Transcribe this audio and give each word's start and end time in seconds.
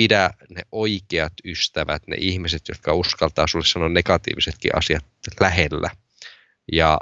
pidä 0.00 0.30
ne 0.48 0.62
oikeat 0.72 1.32
ystävät, 1.44 2.02
ne 2.06 2.16
ihmiset, 2.20 2.68
jotka 2.68 2.94
uskaltaa 2.94 3.46
sulle 3.46 3.64
sanoa 3.64 3.88
negatiivisetkin 3.88 4.76
asiat 4.76 5.04
lähellä 5.40 5.90
ja 6.72 6.98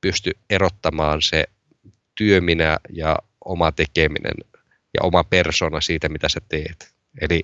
pysty 0.00 0.30
erottamaan 0.50 1.22
se 1.22 1.44
työminä 2.14 2.78
ja 2.92 3.16
oma 3.44 3.72
tekeminen 3.72 4.34
ja 4.94 5.02
oma 5.02 5.24
persona 5.24 5.80
siitä, 5.80 6.08
mitä 6.08 6.28
sä 6.28 6.40
teet. 6.48 6.94
Eli 7.20 7.42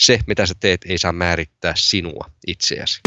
se, 0.00 0.18
mitä 0.26 0.46
sä 0.46 0.54
teet, 0.60 0.80
ei 0.86 0.98
saa 0.98 1.12
määrittää 1.12 1.72
sinua 1.76 2.30
itseäsi. 2.46 3.00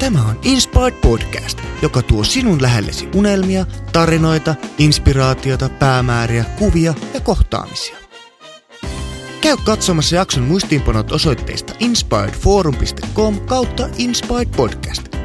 Tämä 0.00 0.22
on 0.22 0.40
Inspired 0.42 1.00
Podcast, 1.00 1.58
joka 1.82 2.02
tuo 2.02 2.24
sinun 2.24 2.62
lähellesi 2.62 3.08
unelmia, 3.14 3.66
tarinoita, 3.92 4.54
inspiraatiota, 4.78 5.68
päämääriä, 5.68 6.44
kuvia 6.58 6.94
ja 7.14 7.20
kohtaamisia. 7.20 8.09
Käy 9.40 9.56
katsomassa 9.64 10.16
jakson 10.16 10.42
muistiinpanot 10.42 11.12
osoitteesta 11.12 11.74
inspiredforum.com 11.78 13.40
kautta 13.40 13.88
Inspired 13.98 14.48
Podcast. 14.56 15.16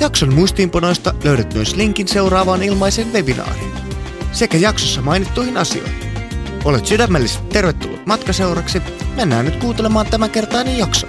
Jakson 0.00 0.34
muistiinpanoista 0.34 1.14
löydät 1.24 1.54
myös 1.54 1.76
linkin 1.76 2.08
seuraavaan 2.08 2.62
ilmaisen 2.62 3.12
webinaariin 3.12 3.72
sekä 4.32 4.58
jaksossa 4.58 5.02
mainittuihin 5.02 5.56
asioihin. 5.56 6.12
Olet 6.64 6.86
sydämellisesti 6.86 7.48
tervetullut 7.48 8.06
matkaseuraksi. 8.06 8.82
Mennään 9.16 9.44
nyt 9.44 9.56
kuuntelemaan 9.56 10.06
tämänkertainen 10.06 10.78
jakso. 10.78 11.06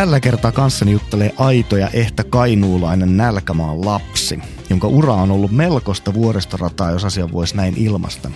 Tällä 0.00 0.20
kertaa 0.20 0.52
kanssani 0.52 0.92
juttelee 0.92 1.34
aito 1.38 1.76
ja 1.76 1.88
ehtä 1.88 2.24
kainuulainen 2.24 3.16
nälkämaan 3.16 3.84
lapsi, 3.84 4.38
jonka 4.70 4.88
ura 4.88 5.14
on 5.14 5.30
ollut 5.30 5.50
melkoista 5.50 6.14
vuoristorataa, 6.14 6.90
jos 6.90 7.04
asia 7.04 7.32
voisi 7.32 7.56
näin 7.56 7.74
ilmasta. 7.76 8.30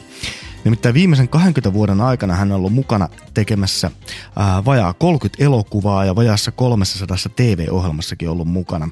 Nimittäin 0.65 0.95
viimeisen 0.95 1.29
20 1.29 1.73
vuoden 1.73 2.01
aikana 2.01 2.35
hän 2.35 2.53
on 2.53 2.57
ollut 2.57 2.73
mukana 2.73 3.09
tekemässä 3.35 3.91
ää, 4.37 4.65
vajaa 4.65 4.93
30 4.93 5.45
elokuvaa 5.45 6.05
ja 6.05 6.17
vajaassa 6.17 6.53
300 6.53 7.17
TV-ohjelmassakin 7.37 8.29
ollut 8.29 8.49
mukana. 8.49 8.89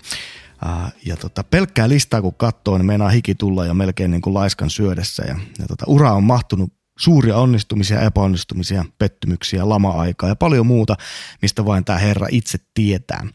Ää, 0.65 0.91
ja 1.07 1.17
tota, 1.17 1.45
pelkkää 1.45 1.89
listaa 1.89 2.23
kun 2.23 2.35
katsoo, 2.35 2.79
niin 2.79 2.87
meinaa 2.87 3.09
hiki 3.09 3.35
tulla 3.35 3.67
ja 3.67 3.75
melkein 3.75 4.11
niin 4.11 4.23
kuin 4.23 4.35
laiskan 4.35 4.71
syödessä. 4.71 5.25
Ja, 5.25 5.37
ja 5.59 5.67
tota, 5.67 5.85
ura 5.89 6.13
on 6.13 6.25
mahtunut 6.25 6.73
suuria 7.03 7.37
onnistumisia, 7.37 8.01
epäonnistumisia, 8.01 8.85
pettymyksiä, 8.99 9.69
lama-aikaa 9.69 10.29
ja 10.29 10.37
paljon 10.37 10.67
muuta, 10.67 10.97
mistä 11.43 11.65
vain 11.65 11.85
tämä 11.85 11.99
herra 11.99 12.27
itse 12.31 12.59
tietää. 12.75 13.27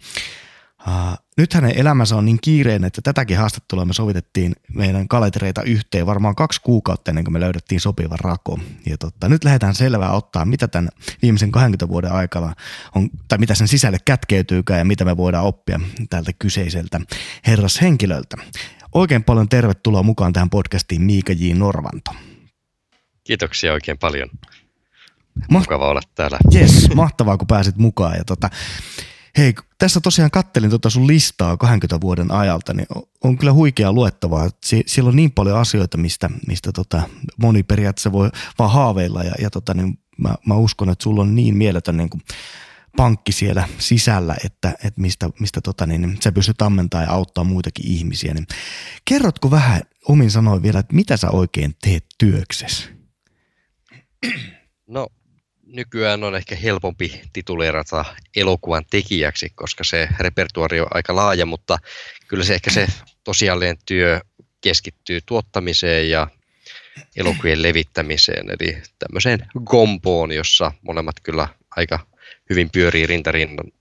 Uh, 0.87 1.17
nyt 1.37 1.53
hänen 1.53 1.77
elämänsä 1.77 2.15
on 2.15 2.25
niin 2.25 2.37
kiireinen, 2.41 2.87
että 2.87 3.01
tätäkin 3.01 3.37
haastattelua 3.37 3.85
me 3.85 3.93
sovitettiin 3.93 4.55
meidän 4.73 5.07
kalentereita 5.07 5.61
yhteen 5.61 6.05
varmaan 6.05 6.35
kaksi 6.35 6.61
kuukautta 6.61 7.11
ennen 7.11 7.23
kuin 7.23 7.33
me 7.33 7.39
löydettiin 7.39 7.81
sopiva 7.81 8.17
rako. 8.17 8.59
Ja 8.85 8.97
totta, 8.97 9.29
nyt 9.29 9.43
lähdetään 9.43 9.75
selvää 9.75 10.11
ottaa, 10.11 10.45
mitä 10.45 10.67
tämän 10.67 10.89
viimeisen 11.21 11.51
20 11.51 11.87
vuoden 11.87 12.11
aikana 12.11 12.53
on, 12.95 13.09
tai 13.27 13.37
mitä 13.37 13.55
sen 13.55 13.67
sisälle 13.67 13.97
kätkeytyykään 14.05 14.79
ja 14.79 14.85
mitä 14.85 15.05
me 15.05 15.17
voidaan 15.17 15.45
oppia 15.45 15.79
tältä 16.09 16.31
kyseiseltä 16.39 17.01
herrashenkilöltä. 17.47 18.37
Oikein 18.93 19.23
paljon 19.23 19.49
tervetuloa 19.49 20.03
mukaan 20.03 20.33
tähän 20.33 20.49
podcastiin 20.49 21.01
Miika 21.01 21.33
J. 21.33 21.53
Norvanto. 21.53 22.11
Kiitoksia 23.27 23.73
oikein 23.73 23.97
paljon. 23.97 24.29
Mukava 25.49 25.89
olla 25.89 26.01
täällä. 26.15 26.37
Yes, 26.55 26.89
mahtavaa 26.95 27.37
kun 27.37 27.47
pääsit 27.47 27.77
mukaan. 27.77 28.17
Ja 28.17 28.23
tota, 28.23 28.49
hei, 29.37 29.53
tässä 29.77 30.01
tosiaan 30.01 30.31
kattelin 30.31 30.69
tota 30.69 30.89
sun 30.89 31.07
listaa 31.07 31.57
20 31.57 32.01
vuoden 32.01 32.31
ajalta, 32.31 32.73
niin 32.73 32.87
on 33.23 33.37
kyllä 33.37 33.53
huikea 33.53 33.93
luettavaa. 33.93 34.49
Siellä 34.85 35.09
on 35.09 35.15
niin 35.15 35.31
paljon 35.31 35.57
asioita, 35.57 35.97
mistä, 35.97 36.29
mistä 36.47 36.71
tota, 36.71 37.01
moni 37.41 37.63
periaatteessa 37.63 38.11
voi 38.11 38.29
vaan 38.59 38.71
haaveilla 38.71 39.23
ja, 39.23 39.33
ja 39.41 39.49
tota, 39.49 39.73
niin 39.73 39.99
mä, 40.17 40.35
mä, 40.45 40.55
uskon, 40.55 40.89
että 40.89 41.03
sulla 41.03 41.21
on 41.21 41.35
niin 41.35 41.57
mieletön 41.57 41.97
niin 41.97 42.09
kuin 42.09 42.21
pankki 42.97 43.31
siellä 43.31 43.67
sisällä, 43.77 44.35
että, 44.45 44.73
että 44.83 45.01
mistä, 45.01 45.29
mistä 45.39 45.61
tota, 45.61 45.85
niin, 45.85 46.17
sä 46.23 46.31
pystyt 46.31 46.61
ammentaa 46.61 47.01
ja 47.01 47.11
auttaa 47.11 47.43
muitakin 47.43 47.85
ihmisiä. 47.87 48.33
Niin 48.33 48.47
kerrotko 49.05 49.51
vähän 49.51 49.81
omin 50.07 50.31
sanoin 50.31 50.63
vielä, 50.63 50.79
että 50.79 50.95
mitä 50.95 51.17
sä 51.17 51.29
oikein 51.29 51.75
teet 51.81 52.05
työksesi? 52.17 52.96
No 54.87 55.07
nykyään 55.65 56.23
on 56.23 56.35
ehkä 56.35 56.55
helpompi 56.55 57.21
tituleerata 57.33 58.05
elokuvan 58.35 58.85
tekijäksi, 58.89 59.49
koska 59.49 59.83
se 59.83 60.07
repertuari 60.19 60.79
on 60.79 60.87
aika 60.91 61.15
laaja, 61.15 61.45
mutta 61.45 61.77
kyllä 62.27 62.43
se 62.43 62.53
ehkä 62.53 62.71
se 62.71 62.87
tosiaalinen 63.23 63.77
työ 63.85 64.21
keskittyy 64.61 65.19
tuottamiseen 65.25 66.09
ja 66.09 66.27
elokuvien 67.15 67.63
levittämiseen, 67.63 68.45
eli 68.49 68.77
tämmöiseen 68.99 69.47
gompoon, 69.65 70.31
jossa 70.31 70.71
molemmat 70.81 71.19
kyllä 71.23 71.47
aika 71.75 71.99
hyvin 72.49 72.69
pyörii 72.69 73.07
rintarinnan. 73.07 73.71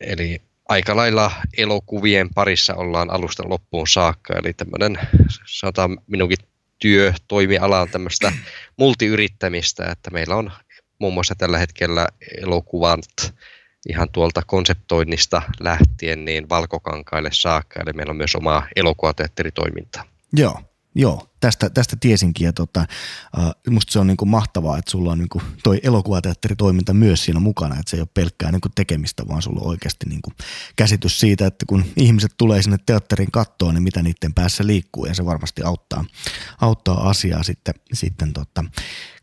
Eli 0.00 0.42
aika 0.68 0.96
lailla 0.96 1.32
elokuvien 1.58 2.34
parissa 2.34 2.74
ollaan 2.74 3.10
alusta 3.10 3.42
loppuun 3.48 3.88
saakka, 3.88 4.34
eli 4.34 4.52
tämmöinen, 4.52 4.98
sanotaan 5.46 5.98
minunkin 6.06 6.38
työ, 6.80 7.12
toimiala 7.28 7.80
on 7.80 7.88
tämmöistä 7.88 8.32
multiyrittämistä, 8.78 9.84
että 9.84 10.10
meillä 10.10 10.36
on 10.36 10.52
muun 10.98 11.14
muassa 11.14 11.34
tällä 11.34 11.58
hetkellä 11.58 12.08
elokuvat 12.42 13.34
ihan 13.88 14.08
tuolta 14.12 14.42
konseptoinnista 14.46 15.42
lähtien 15.60 16.24
niin 16.24 16.48
valkokankaille 16.48 17.30
saakka, 17.32 17.80
eli 17.82 17.92
meillä 17.92 18.10
on 18.10 18.16
myös 18.16 18.34
oma 18.34 18.62
elokuvateatteritoiminta. 18.76 20.04
Joo. 20.32 20.60
Joo, 20.94 21.26
tästä, 21.40 21.70
tästä 21.70 21.96
tiesinkin 22.00 22.44
ja 22.44 22.52
tota, 22.52 22.86
uh, 23.38 23.72
musta 23.72 23.92
se 23.92 23.98
on 23.98 24.06
niinku 24.06 24.26
mahtavaa, 24.26 24.78
että 24.78 24.90
sulla 24.90 25.12
on 25.12 25.18
niinku 25.18 25.42
toi 25.62 25.80
elokuvateatteritoiminta 25.82 26.94
myös 26.94 27.24
siinä 27.24 27.40
mukana, 27.40 27.74
että 27.78 27.90
se 27.90 27.96
ei 27.96 28.00
ole 28.00 28.08
pelkkää 28.14 28.52
niinku 28.52 28.68
tekemistä, 28.74 29.22
vaan 29.28 29.42
sulla 29.42 29.60
on 29.60 29.66
oikeasti 29.66 30.06
niinku 30.08 30.32
käsitys 30.76 31.20
siitä, 31.20 31.46
että 31.46 31.66
kun 31.66 31.84
ihmiset 31.96 32.34
tulee 32.36 32.62
sinne 32.62 32.78
teatterin 32.86 33.30
kattoon, 33.30 33.74
niin 33.74 33.82
mitä 33.82 34.02
niiden 34.02 34.34
päässä 34.34 34.66
liikkuu 34.66 35.06
ja 35.06 35.14
se 35.14 35.24
varmasti 35.24 35.62
auttaa, 35.62 36.04
auttaa 36.60 37.08
asiaa 37.08 37.42
sitten, 37.42 37.74
sitten 37.92 38.32
tota, 38.32 38.64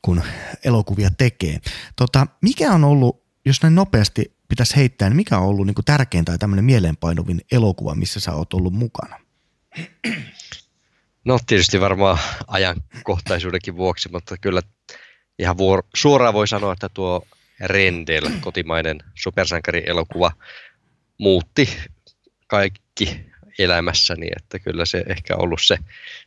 kun 0.01 0.21
elokuvia 0.63 1.09
tekee. 1.17 1.59
Tota, 1.95 2.27
mikä 2.41 2.71
on 2.71 2.83
ollut, 2.83 3.23
jos 3.45 3.61
näin 3.61 3.75
nopeasti 3.75 4.37
pitäisi 4.47 4.75
heittää, 4.75 5.09
niin 5.09 5.15
mikä 5.15 5.37
on 5.37 5.47
ollut 5.47 5.65
niinku 5.65 5.83
tärkein 5.83 6.25
tai 6.25 6.37
tämmöinen 6.37 6.65
mieleenpainuvin 6.65 7.41
elokuva, 7.51 7.95
missä 7.95 8.19
sä 8.19 8.33
oot 8.33 8.53
ollut 8.53 8.73
mukana? 8.73 9.19
No 11.27 11.39
tietysti 11.47 11.81
varmaan 11.81 12.19
ajankohtaisuudenkin 12.47 13.77
vuoksi, 13.77 14.09
mutta 14.11 14.35
kyllä 14.41 14.61
ihan 15.39 15.57
vuor- 15.57 15.83
suoraan 15.95 16.33
voi 16.33 16.47
sanoa, 16.47 16.73
että 16.73 16.89
tuo 16.89 17.27
Rendel, 17.59 18.29
kotimainen 18.41 18.97
supersankarielokuva, 19.15 20.31
muutti 21.17 21.69
kaikki 22.47 23.25
elämässäni, 23.59 24.27
että 24.37 24.59
kyllä 24.59 24.85
se 24.85 25.03
ehkä 25.07 25.35
ollut 25.35 25.61
se 25.63 25.77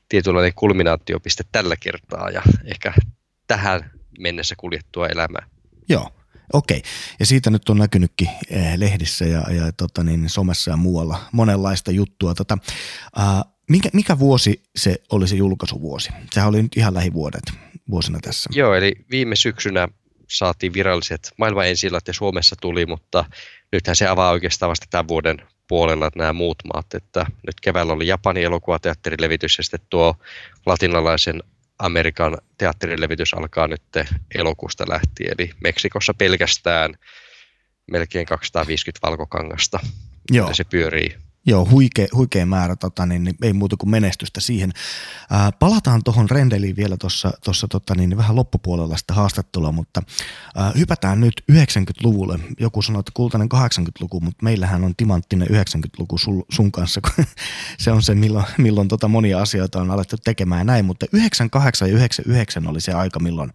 tietynlainen 0.09 0.55
kulminaatiopiste 0.55 1.45
tällä 1.53 1.77
kertaa 1.77 2.31
ja 2.31 2.43
ehkä 2.65 2.93
tähän 3.47 3.91
mennessä 4.19 4.55
kuljettua 4.59 5.09
elämää. 5.09 5.47
Joo, 5.89 6.11
okei. 6.53 6.83
Ja 7.21 7.27
siitä 7.27 7.51
nyt 7.51 7.69
on 7.69 7.79
näkynytkin 7.79 8.29
eh, 8.51 8.75
lehdissä 8.77 9.25
ja, 9.25 9.41
ja 9.51 9.73
tota 9.73 10.05
niin, 10.05 10.29
somessa 10.29 10.71
ja 10.71 10.77
muualla 10.77 11.21
monenlaista 11.33 11.91
juttua. 11.91 12.35
Tota, 12.35 12.59
äh, 13.19 13.25
mikä, 13.71 13.89
mikä 13.93 14.19
vuosi 14.19 14.63
se 14.77 14.97
oli 15.11 15.29
se 15.29 15.37
julkaisuvuosi? 15.37 16.11
Sehän 16.31 16.49
oli 16.49 16.63
nyt 16.63 16.77
ihan 16.77 16.95
lähivuodet 16.95 17.43
vuosina 17.91 18.19
tässä. 18.23 18.51
Joo, 18.53 18.75
eli 18.75 18.97
viime 19.11 19.37
syksynä 19.37 19.89
saatiin 20.29 20.73
viralliset 20.73 21.33
maailman 21.37 21.69
ensillat 21.69 22.09
ja 22.09 22.15
Suomessa 22.15 22.57
tuli, 22.61 22.87
mutta 22.87 23.25
nythän 23.73 23.97
se 23.97 24.07
avaa 24.07 24.31
oikeastaan 24.31 24.71
vasta 24.71 24.87
tämän 24.91 25.09
vuoden 25.09 25.43
puolella 25.69 26.07
että 26.07 26.19
nämä 26.19 26.33
muut 26.33 26.59
maat. 26.75 26.95
Että 26.95 27.27
nyt 27.47 27.61
keväällä 27.61 27.93
oli 27.93 28.07
Japanin 28.07 28.45
elokuvateatterilevitys 28.45 29.59
ja 29.59 29.65
sitten 29.65 29.81
tuo 29.91 30.15
latinalaisen 30.67 31.43
Amerikan 31.79 32.39
teatterilevitys 32.59 33.35
alkaa 33.35 33.69
nyt 33.69 33.83
elokuusta 34.35 34.85
lähtien. 34.89 35.35
Eli 35.39 35.51
Meksikossa 35.63 36.15
pelkästään 36.15 36.95
melkein 37.91 38.27
250 38.27 39.07
valkokangasta. 39.07 39.81
Joo. 40.31 40.55
Se 40.55 40.65
pyörii 40.65 41.17
Joo, 41.47 41.69
huikea, 41.71 42.07
huikea 42.15 42.47
määrä, 42.47 42.77
tota, 42.77 43.07
niin, 43.07 43.25
niin, 43.25 43.37
ei 43.43 43.53
muuta 43.53 43.77
kuin 43.77 43.91
menestystä 43.91 44.41
siihen. 44.41 44.73
Ää, 45.31 45.53
palataan 45.53 46.05
tuohon 46.05 46.31
Rendeliin 46.31 46.77
vielä 46.77 46.97
tuossa 47.45 47.69
tota, 47.69 47.95
niin, 47.95 48.17
vähän 48.17 48.37
loppupuolella 48.37 48.97
sitä 48.97 49.15
haastattelua, 49.15 49.73
mutta 49.73 50.03
ää, 50.57 50.73
hypätään 50.79 51.21
nyt 51.21 51.45
90-luvulle. 51.53 52.39
Joku 52.61 52.83
sanoi, 52.83 53.01
että 53.01 53.13
kultainen 53.15 53.49
80-luku, 53.55 54.21
mutta 54.21 54.45
meillähän 54.45 54.85
on 54.85 54.97
timanttinen 54.97 55.49
90-luku 55.49 56.19
sul, 56.19 56.43
sun 56.53 56.73
kanssa, 56.73 57.01
kun 57.01 57.25
se 57.79 57.93
on 57.93 58.03
se, 58.03 58.15
milloin, 58.15 58.47
milloin 58.59 58.89
tota 58.89 59.09
monia 59.09 59.41
asioita 59.41 59.81
on 59.81 59.91
alettu 59.91 60.17
tekemään 60.25 60.67
näin, 60.67 60.85
mutta 60.85 61.07
98 61.13 61.89
ja 61.89 61.95
99 61.95 62.67
oli 62.67 62.81
se 62.81 62.93
aika, 62.93 63.21
milloin, 63.21 63.53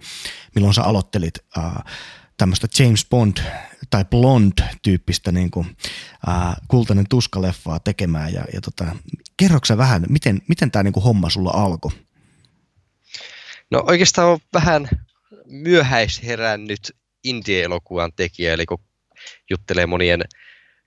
milloin 0.56 0.74
sä 0.74 0.84
aloittelit 0.84 1.34
ää, 1.58 1.84
tämmöistä 2.38 2.68
James 2.80 3.06
Bond 3.10 3.38
tai 3.90 4.06
Blond-tyyppistä 4.06 5.32
niin 5.32 5.52
kuin, 5.52 5.78
ää, 6.28 6.56
kultainen 6.68 7.06
tuskaleffaa 7.10 7.80
tekemään. 7.80 8.34
Ja, 8.34 8.46
ja 8.54 8.62
tota, 8.62 8.96
kerroksä 9.38 9.78
vähän, 9.78 10.06
miten, 10.10 10.42
miten 10.48 10.72
tämä 10.72 10.84
niin 10.84 10.94
kuin 10.94 11.04
homma 11.04 11.30
sulla 11.30 11.52
alkoi? 11.54 11.92
No 13.72 13.84
oikeastaan 13.88 14.30
on 14.30 14.40
vähän 14.54 14.90
myöhäisherännyt 15.46 16.96
indie-elokuvan 17.24 18.12
tekijä, 18.16 18.54
eli 18.54 18.66
kun 18.66 18.80
juttelee 19.50 19.86
monien 19.86 20.22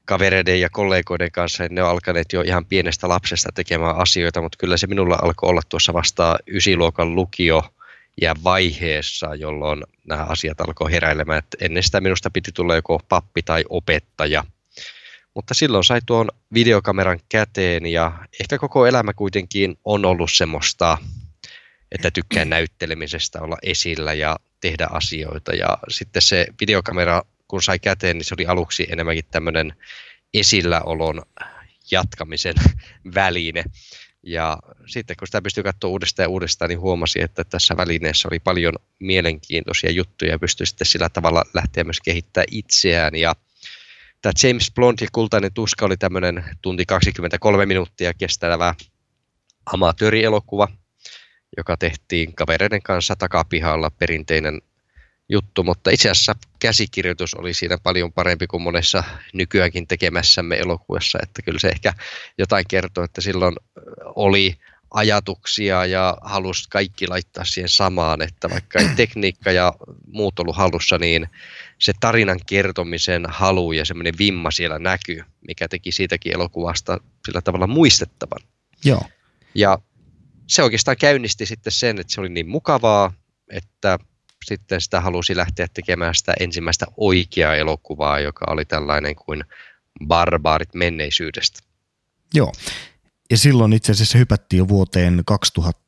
kavereiden 0.04 0.60
ja 0.60 0.70
kollegoiden 0.70 1.32
kanssa, 1.32 1.62
niin 1.62 1.74
ne 1.74 1.82
on 1.82 1.90
alkaneet 1.90 2.32
jo 2.32 2.40
ihan 2.40 2.66
pienestä 2.66 3.08
lapsesta 3.08 3.48
tekemään 3.54 3.96
asioita, 3.96 4.42
mutta 4.42 4.58
kyllä 4.58 4.76
se 4.76 4.86
minulla 4.86 5.18
alkoi 5.22 5.50
olla 5.50 5.60
tuossa 5.68 5.92
vasta 5.92 6.38
ysiluokan 6.46 7.14
lukio 7.14 7.74
ja 8.22 8.34
vaiheessa, 8.44 9.34
jolloin 9.34 9.84
nämä 10.08 10.24
asiat 10.24 10.60
alkoi 10.60 10.92
heräilemään. 10.92 11.38
Että 11.38 11.56
ennen 11.60 11.82
sitä 11.82 12.00
minusta 12.00 12.30
piti 12.30 12.52
tulla 12.52 12.74
joko 12.74 13.00
pappi 13.08 13.42
tai 13.42 13.64
opettaja. 13.68 14.44
Mutta 15.34 15.54
silloin 15.54 15.84
sai 15.84 16.00
tuon 16.06 16.28
videokameran 16.54 17.20
käteen 17.28 17.86
ja 17.86 18.12
ehkä 18.40 18.58
koko 18.58 18.86
elämä 18.86 19.12
kuitenkin 19.12 19.78
on 19.84 20.04
ollut 20.04 20.32
semmoista, 20.32 20.98
että 21.92 22.10
tykkään 22.10 22.50
näyttelemisestä, 22.50 23.40
olla 23.40 23.56
esillä 23.62 24.14
ja 24.14 24.36
tehdä 24.60 24.86
asioita. 24.90 25.54
Ja 25.54 25.78
sitten 25.88 26.22
se 26.22 26.46
videokamera 26.60 27.22
kun 27.48 27.62
sai 27.62 27.78
käteen, 27.78 28.18
niin 28.18 28.24
se 28.24 28.34
oli 28.38 28.46
aluksi 28.46 28.86
enemmänkin 28.90 29.24
tämmöinen 29.30 29.74
esilläolon 30.34 31.22
jatkamisen 31.90 32.54
väline. 33.14 33.64
Ja 34.22 34.58
sitten 34.86 35.16
kun 35.16 35.28
sitä 35.28 35.42
pystyi 35.42 35.64
katsoa 35.64 35.90
uudestaan 35.90 36.24
ja 36.24 36.28
uudestaan, 36.28 36.68
niin 36.68 36.80
huomasi, 36.80 37.20
että 37.22 37.44
tässä 37.44 37.76
välineessä 37.76 38.28
oli 38.28 38.38
paljon 38.38 38.74
mielenkiintoisia 38.98 39.90
juttuja 39.90 40.30
ja 40.30 40.38
pystyi 40.38 40.66
sitten 40.66 40.86
sillä 40.86 41.08
tavalla 41.08 41.44
lähteä 41.54 41.84
myös 41.84 42.00
kehittämään 42.00 42.48
itseään. 42.50 43.14
Ja 43.14 43.34
tämä 44.22 44.32
James 44.42 44.70
Blond 44.74 44.98
ja 45.00 45.06
Kultainen 45.12 45.52
tuska 45.52 45.86
oli 45.86 45.96
tämmöinen 45.96 46.44
tunti 46.62 46.86
23 46.86 47.66
minuuttia 47.66 48.14
kestävä 48.14 48.74
amatöörielokuva, 49.66 50.68
joka 51.56 51.76
tehtiin 51.76 52.34
kavereiden 52.34 52.82
kanssa 52.82 53.16
takapihalla 53.16 53.90
perinteinen 53.90 54.62
juttu, 55.28 55.64
mutta 55.64 55.90
itse 55.90 56.10
asiassa 56.10 56.34
käsikirjoitus 56.58 57.34
oli 57.34 57.54
siinä 57.54 57.78
paljon 57.78 58.12
parempi 58.12 58.46
kuin 58.46 58.62
monessa 58.62 59.04
nykyäänkin 59.32 59.86
tekemässämme 59.86 60.56
elokuvassa, 60.56 61.18
että 61.22 61.42
kyllä 61.42 61.58
se 61.58 61.68
ehkä 61.68 61.92
jotain 62.38 62.64
kertoo, 62.68 63.04
että 63.04 63.20
silloin 63.20 63.56
oli 64.04 64.58
ajatuksia 64.90 65.86
ja 65.86 66.16
halusi 66.20 66.68
kaikki 66.70 67.06
laittaa 67.06 67.44
siihen 67.44 67.68
samaan, 67.68 68.22
että 68.22 68.50
vaikka 68.50 68.78
ei 68.78 68.88
tekniikka 68.96 69.52
ja 69.52 69.74
muut 70.06 70.38
ollut 70.38 70.56
halussa, 70.56 70.98
niin 70.98 71.28
se 71.78 71.92
tarinan 72.00 72.40
kertomisen 72.46 73.26
halu 73.28 73.72
ja 73.72 73.84
semmoinen 73.84 74.14
vimma 74.18 74.50
siellä 74.50 74.78
näkyy, 74.78 75.24
mikä 75.48 75.68
teki 75.68 75.92
siitäkin 75.92 76.34
elokuvasta 76.34 77.00
sillä 77.26 77.42
tavalla 77.42 77.66
muistettavan. 77.66 78.40
Joo. 78.84 79.02
Ja 79.54 79.78
se 80.46 80.62
oikeastaan 80.62 80.96
käynnisti 80.96 81.46
sitten 81.46 81.72
sen, 81.72 81.98
että 81.98 82.12
se 82.12 82.20
oli 82.20 82.28
niin 82.28 82.48
mukavaa, 82.48 83.12
että 83.50 83.98
sitten 84.44 84.80
sitä 84.80 85.00
halusi 85.00 85.36
lähteä 85.36 85.68
tekemään 85.74 86.14
sitä 86.14 86.34
ensimmäistä 86.40 86.86
oikeaa 86.96 87.54
elokuvaa, 87.54 88.20
joka 88.20 88.44
oli 88.48 88.64
tällainen 88.64 89.16
kuin 89.16 89.44
Barbaarit 90.06 90.74
menneisyydestä. 90.74 91.60
Joo, 92.34 92.52
ja 93.30 93.38
silloin 93.38 93.72
itse 93.72 93.92
asiassa 93.92 94.18
hypättiin 94.18 94.58
jo 94.58 94.68
vuoteen 94.68 95.22
2000 95.26 95.80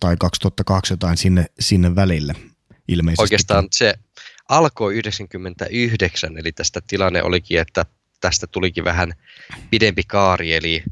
tai 0.00 0.16
2002 0.18 0.92
jotain 0.92 1.16
sinne, 1.16 1.46
sinne 1.60 1.94
välille 1.94 2.34
ilmeisesti. 2.88 3.22
Oikeastaan 3.22 3.68
se 3.70 3.94
alkoi 4.48 4.94
99, 4.94 6.38
eli 6.38 6.52
tästä 6.52 6.80
tilanne 6.86 7.22
olikin, 7.22 7.60
että 7.60 7.86
tästä 8.20 8.46
tulikin 8.46 8.84
vähän 8.84 9.12
pidempi 9.70 10.02
kaari, 10.06 10.54
eli 10.54 10.84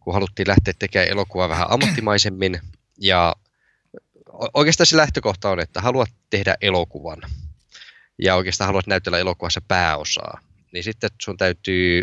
kun 0.00 0.14
haluttiin 0.14 0.48
lähteä 0.48 0.74
tekemään 0.78 1.08
elokuvaa 1.08 1.48
vähän 1.48 1.70
ammattimaisemmin 1.70 2.60
ja 3.00 3.36
oikeastaan 4.54 4.86
se 4.86 4.96
lähtökohta 4.96 5.50
on, 5.50 5.60
että 5.60 5.80
haluat 5.80 6.10
tehdä 6.30 6.56
elokuvan 6.60 7.22
ja 8.18 8.34
oikeastaan 8.34 8.66
haluat 8.66 8.86
näytellä 8.86 9.18
elokuvassa 9.18 9.60
pääosaa, 9.68 10.40
niin 10.72 10.84
sitten 10.84 11.10
sun 11.22 11.36
täytyy 11.36 12.02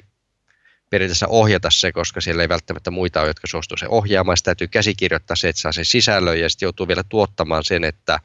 periaatteessa 0.89 1.27
ohjata 1.27 1.69
se, 1.71 1.91
koska 1.91 2.21
siellä 2.21 2.43
ei 2.43 2.49
välttämättä 2.49 2.91
muita 2.91 3.19
ole, 3.19 3.27
jotka 3.27 3.47
suostuu 3.47 3.77
se 3.77 3.87
ohjaamaan. 3.87 4.37
Sitten 4.37 4.51
täytyy 4.51 4.67
käsikirjoittaa 4.67 5.35
se, 5.35 5.49
että 5.49 5.61
saa 5.61 5.71
sen 5.71 5.85
sisällön 5.85 6.39
ja 6.39 6.49
sitten 6.49 6.65
joutuu 6.65 6.87
vielä 6.87 7.03
tuottamaan 7.09 7.63
sen, 7.63 7.83
että 7.83 8.19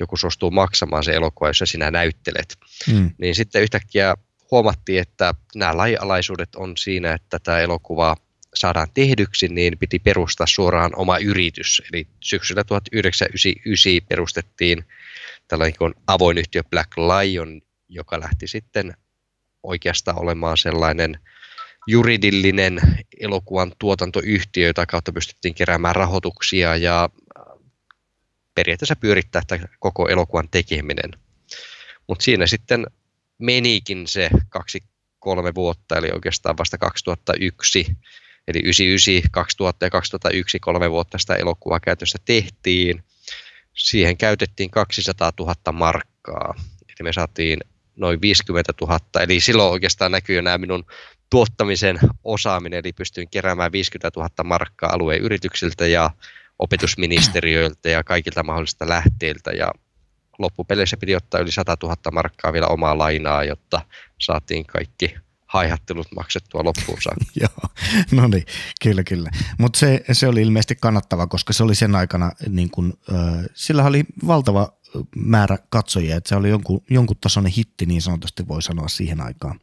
joku 0.00 0.16
suostuu 0.16 0.50
maksamaan 0.50 1.04
se 1.04 1.12
elokuva, 1.12 1.48
jossa 1.48 1.66
sinä 1.66 1.90
näyttelet. 1.90 2.56
Mm. 2.92 3.10
Niin 3.18 3.34
sitten 3.34 3.62
yhtäkkiä 3.62 4.16
huomattiin, 4.50 5.00
että 5.00 5.34
nämä 5.54 5.76
lajialaisuudet 5.76 6.54
on 6.54 6.76
siinä, 6.76 7.12
että 7.12 7.38
tämä 7.38 7.58
elokuva 7.58 8.16
saadaan 8.54 8.88
tehdyksi, 8.94 9.48
niin 9.48 9.78
piti 9.78 9.98
perustaa 9.98 10.46
suoraan 10.46 10.90
oma 10.96 11.18
yritys. 11.18 11.82
Eli 11.92 12.06
syksyllä 12.20 12.64
1999 12.64 14.08
perustettiin 14.08 14.84
tällainen 15.48 15.78
kuin 15.78 15.94
avoin 16.06 16.38
yhtiö 16.38 16.62
Black 16.64 16.92
Lion, 16.96 17.60
joka 17.88 18.20
lähti 18.20 18.46
sitten 18.46 18.94
oikeastaan 19.62 20.18
olemaan 20.18 20.56
sellainen 20.56 21.20
juridillinen 21.86 22.80
elokuvan 23.20 23.72
tuotantoyhtiö, 23.78 24.66
jota 24.66 24.86
kautta 24.86 25.12
pystyttiin 25.12 25.54
keräämään 25.54 25.96
rahoituksia 25.96 26.76
ja 26.76 27.08
periaatteessa 28.54 28.96
pyörittää 28.96 29.42
tätä 29.46 29.68
koko 29.78 30.08
elokuvan 30.08 30.48
tekeminen. 30.50 31.10
Mutta 32.08 32.24
siinä 32.24 32.46
sitten 32.46 32.86
menikin 33.38 34.06
se 34.06 34.30
kaksi 34.48 34.82
kolme 35.18 35.54
vuotta, 35.54 35.96
eli 35.96 36.10
oikeastaan 36.10 36.56
vasta 36.58 36.78
2001 36.78 37.96
Eli 38.48 38.58
99, 38.58 39.30
2000 39.32 39.86
ja 39.86 39.90
2001 39.90 40.60
kolme 40.60 40.90
vuotta 40.90 41.18
sitä 41.18 41.34
elokuvaa 41.34 41.80
käytössä 41.80 42.18
tehtiin. 42.24 43.04
Siihen 43.74 44.16
käytettiin 44.16 44.70
200 44.70 45.32
000 45.40 45.54
markkaa. 45.72 46.54
Eli 46.88 46.96
me 47.02 47.12
saatiin 47.12 47.60
noin 47.96 48.20
50 48.20 48.72
000. 48.80 48.98
Eli 49.20 49.40
silloin 49.40 49.72
oikeastaan 49.72 50.12
näkyy 50.12 50.36
jo 50.36 50.42
nämä 50.42 50.58
minun 50.58 50.84
tuottamisen 51.30 51.98
osaaminen, 52.24 52.78
eli 52.78 52.92
pystyin 52.92 53.30
keräämään 53.30 53.72
50 53.72 54.10
000 54.16 54.44
markkaa 54.44 54.92
alueen 54.92 55.20
yrityksiltä 55.20 55.86
ja 55.86 56.10
opetusministeriöiltä 56.58 57.88
ja 57.90 58.04
kaikilta 58.04 58.42
mahdollisilta 58.42 58.88
lähteiltä. 58.88 59.50
Ja 59.50 59.70
loppupeleissä 60.38 60.96
piti 60.96 61.16
ottaa 61.16 61.40
yli 61.40 61.52
100 61.52 61.76
000 61.82 61.96
markkaa 62.12 62.52
vielä 62.52 62.66
omaa 62.66 62.98
lainaa, 62.98 63.44
jotta 63.44 63.80
saatiin 64.18 64.66
kaikki 64.66 65.14
haihattelut 65.50 66.12
maksettua 66.16 66.64
loppuun 66.64 67.02
saakka. 67.02 67.24
Joo, 67.40 67.70
no 68.12 68.28
niin, 68.28 68.44
kyllä 68.82 69.04
kyllä. 69.04 69.30
Mutta 69.58 69.78
se, 69.78 70.04
se 70.12 70.28
oli 70.28 70.42
ilmeisesti 70.42 70.76
kannattava, 70.80 71.26
koska 71.26 71.52
se 71.52 71.62
oli 71.62 71.74
sen 71.74 71.94
aikana, 71.94 72.32
niin 72.48 72.70
kun, 72.70 72.98
äh, 73.12 73.44
sillä 73.54 73.84
oli 73.84 74.04
valtava 74.26 74.72
määrä 75.16 75.58
katsojia, 75.70 76.16
että 76.16 76.28
se 76.28 76.36
oli 76.36 76.48
jonkun, 76.48 76.82
jonkun 76.90 77.16
tasoinen 77.20 77.52
hitti 77.52 77.86
niin 77.86 78.02
sanotusti 78.02 78.48
voi 78.48 78.62
sanoa 78.62 78.88
siihen 78.88 79.20
aikaan. 79.20 79.60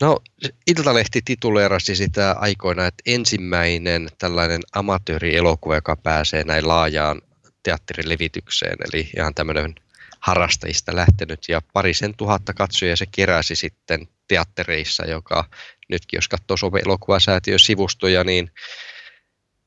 No, 0.00 0.18
Iltalehti 0.66 1.20
tituleerasi 1.24 1.96
sitä 1.96 2.36
aikoina, 2.38 2.86
että 2.86 3.02
ensimmäinen 3.06 4.08
tällainen 4.18 4.60
amatöörielokuva, 4.72 5.74
joka 5.74 5.96
pääsee 5.96 6.44
näin 6.44 6.68
laajaan 6.68 7.22
teatterilevitykseen, 7.62 8.76
eli 8.84 9.10
ihan 9.16 9.34
tämmöinen 9.34 9.74
harrastajista 10.20 10.96
lähtenyt 10.96 11.40
ja 11.48 11.62
parisen 11.72 12.16
tuhatta 12.16 12.54
katsojia 12.54 12.96
se 12.96 13.06
keräsi 13.06 13.56
sitten 13.56 14.08
teattereissa, 14.28 15.06
joka 15.06 15.44
nytkin 15.88 16.16
jos 16.18 16.28
katsoo 16.28 16.56
Suomen 16.56 16.82
elokuvasäätiön 16.86 17.58
sivustoja, 17.58 18.24
niin 18.24 18.50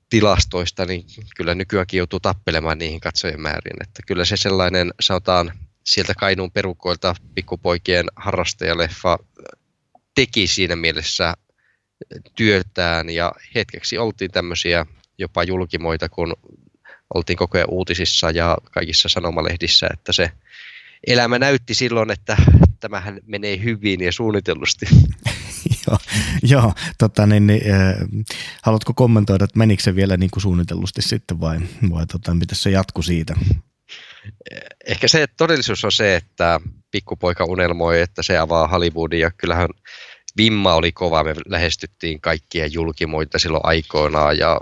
tilastoista, 0.09 0.85
niin 0.85 1.05
kyllä 1.35 1.55
nykyäänkin 1.55 1.97
joutuu 1.97 2.19
tappelemaan 2.19 2.77
niihin 2.77 2.99
katsojen 2.99 3.41
määrin. 3.41 3.83
Että 3.83 4.01
kyllä 4.07 4.25
se 4.25 4.37
sellainen, 4.37 4.93
sanotaan, 4.99 5.51
sieltä 5.83 6.13
Kainuun 6.19 6.51
perukoilta 6.51 7.15
pikkupoikien 7.35 8.05
harrastajaleffa 8.15 9.19
teki 10.15 10.47
siinä 10.47 10.75
mielessä 10.75 11.33
työtään 12.35 13.09
ja 13.09 13.31
hetkeksi 13.55 13.97
oltiin 13.97 14.31
tämmöisiä 14.31 14.85
jopa 15.17 15.43
julkimoita, 15.43 16.09
kun 16.09 16.35
oltiin 17.15 17.37
koko 17.37 17.57
ajan 17.57 17.69
uutisissa 17.69 18.31
ja 18.31 18.57
kaikissa 18.71 19.09
sanomalehdissä, 19.09 19.87
että 19.93 20.13
se 20.13 20.31
elämä 21.07 21.39
näytti 21.39 21.73
silloin, 21.73 22.11
että 22.11 22.37
tämähän 22.79 23.19
menee 23.25 23.63
hyvin 23.63 24.01
ja 24.01 24.11
suunnitellusti. 24.11 24.85
joo, 25.87 25.97
joo 26.43 26.73
tota, 26.97 27.27
niin, 27.27 27.47
niin, 27.47 27.71
äh, 27.71 27.95
haluatko 28.61 28.93
kommentoida, 28.93 29.43
että 29.43 29.59
menikö 29.59 29.83
se 29.83 29.95
vielä 29.95 30.17
niin 30.17 30.31
kuin 30.31 30.41
suunnitellusti 30.41 31.01
sitten 31.01 31.39
vai, 31.39 31.59
vai 31.89 32.05
tota, 32.05 32.33
miten 32.33 32.57
se 32.57 32.69
jatku 32.69 33.01
siitä? 33.01 33.35
Ehkä 34.87 35.07
se 35.07 35.27
todellisuus 35.37 35.85
on 35.85 35.91
se, 35.91 36.15
että 36.15 36.59
pikkupoika 36.91 37.45
unelmoi, 37.45 38.01
että 38.01 38.23
se 38.23 38.37
avaa 38.37 38.67
Hollywoodin 38.67 39.19
ja 39.19 39.31
kyllähän 39.31 39.69
vimma 40.37 40.73
oli 40.73 40.91
kova. 40.91 41.23
Me 41.23 41.35
lähestyttiin 41.45 42.21
kaikkia 42.21 42.67
julkimoita 42.67 43.39
silloin 43.39 43.65
aikoinaan 43.65 44.37
ja 44.37 44.59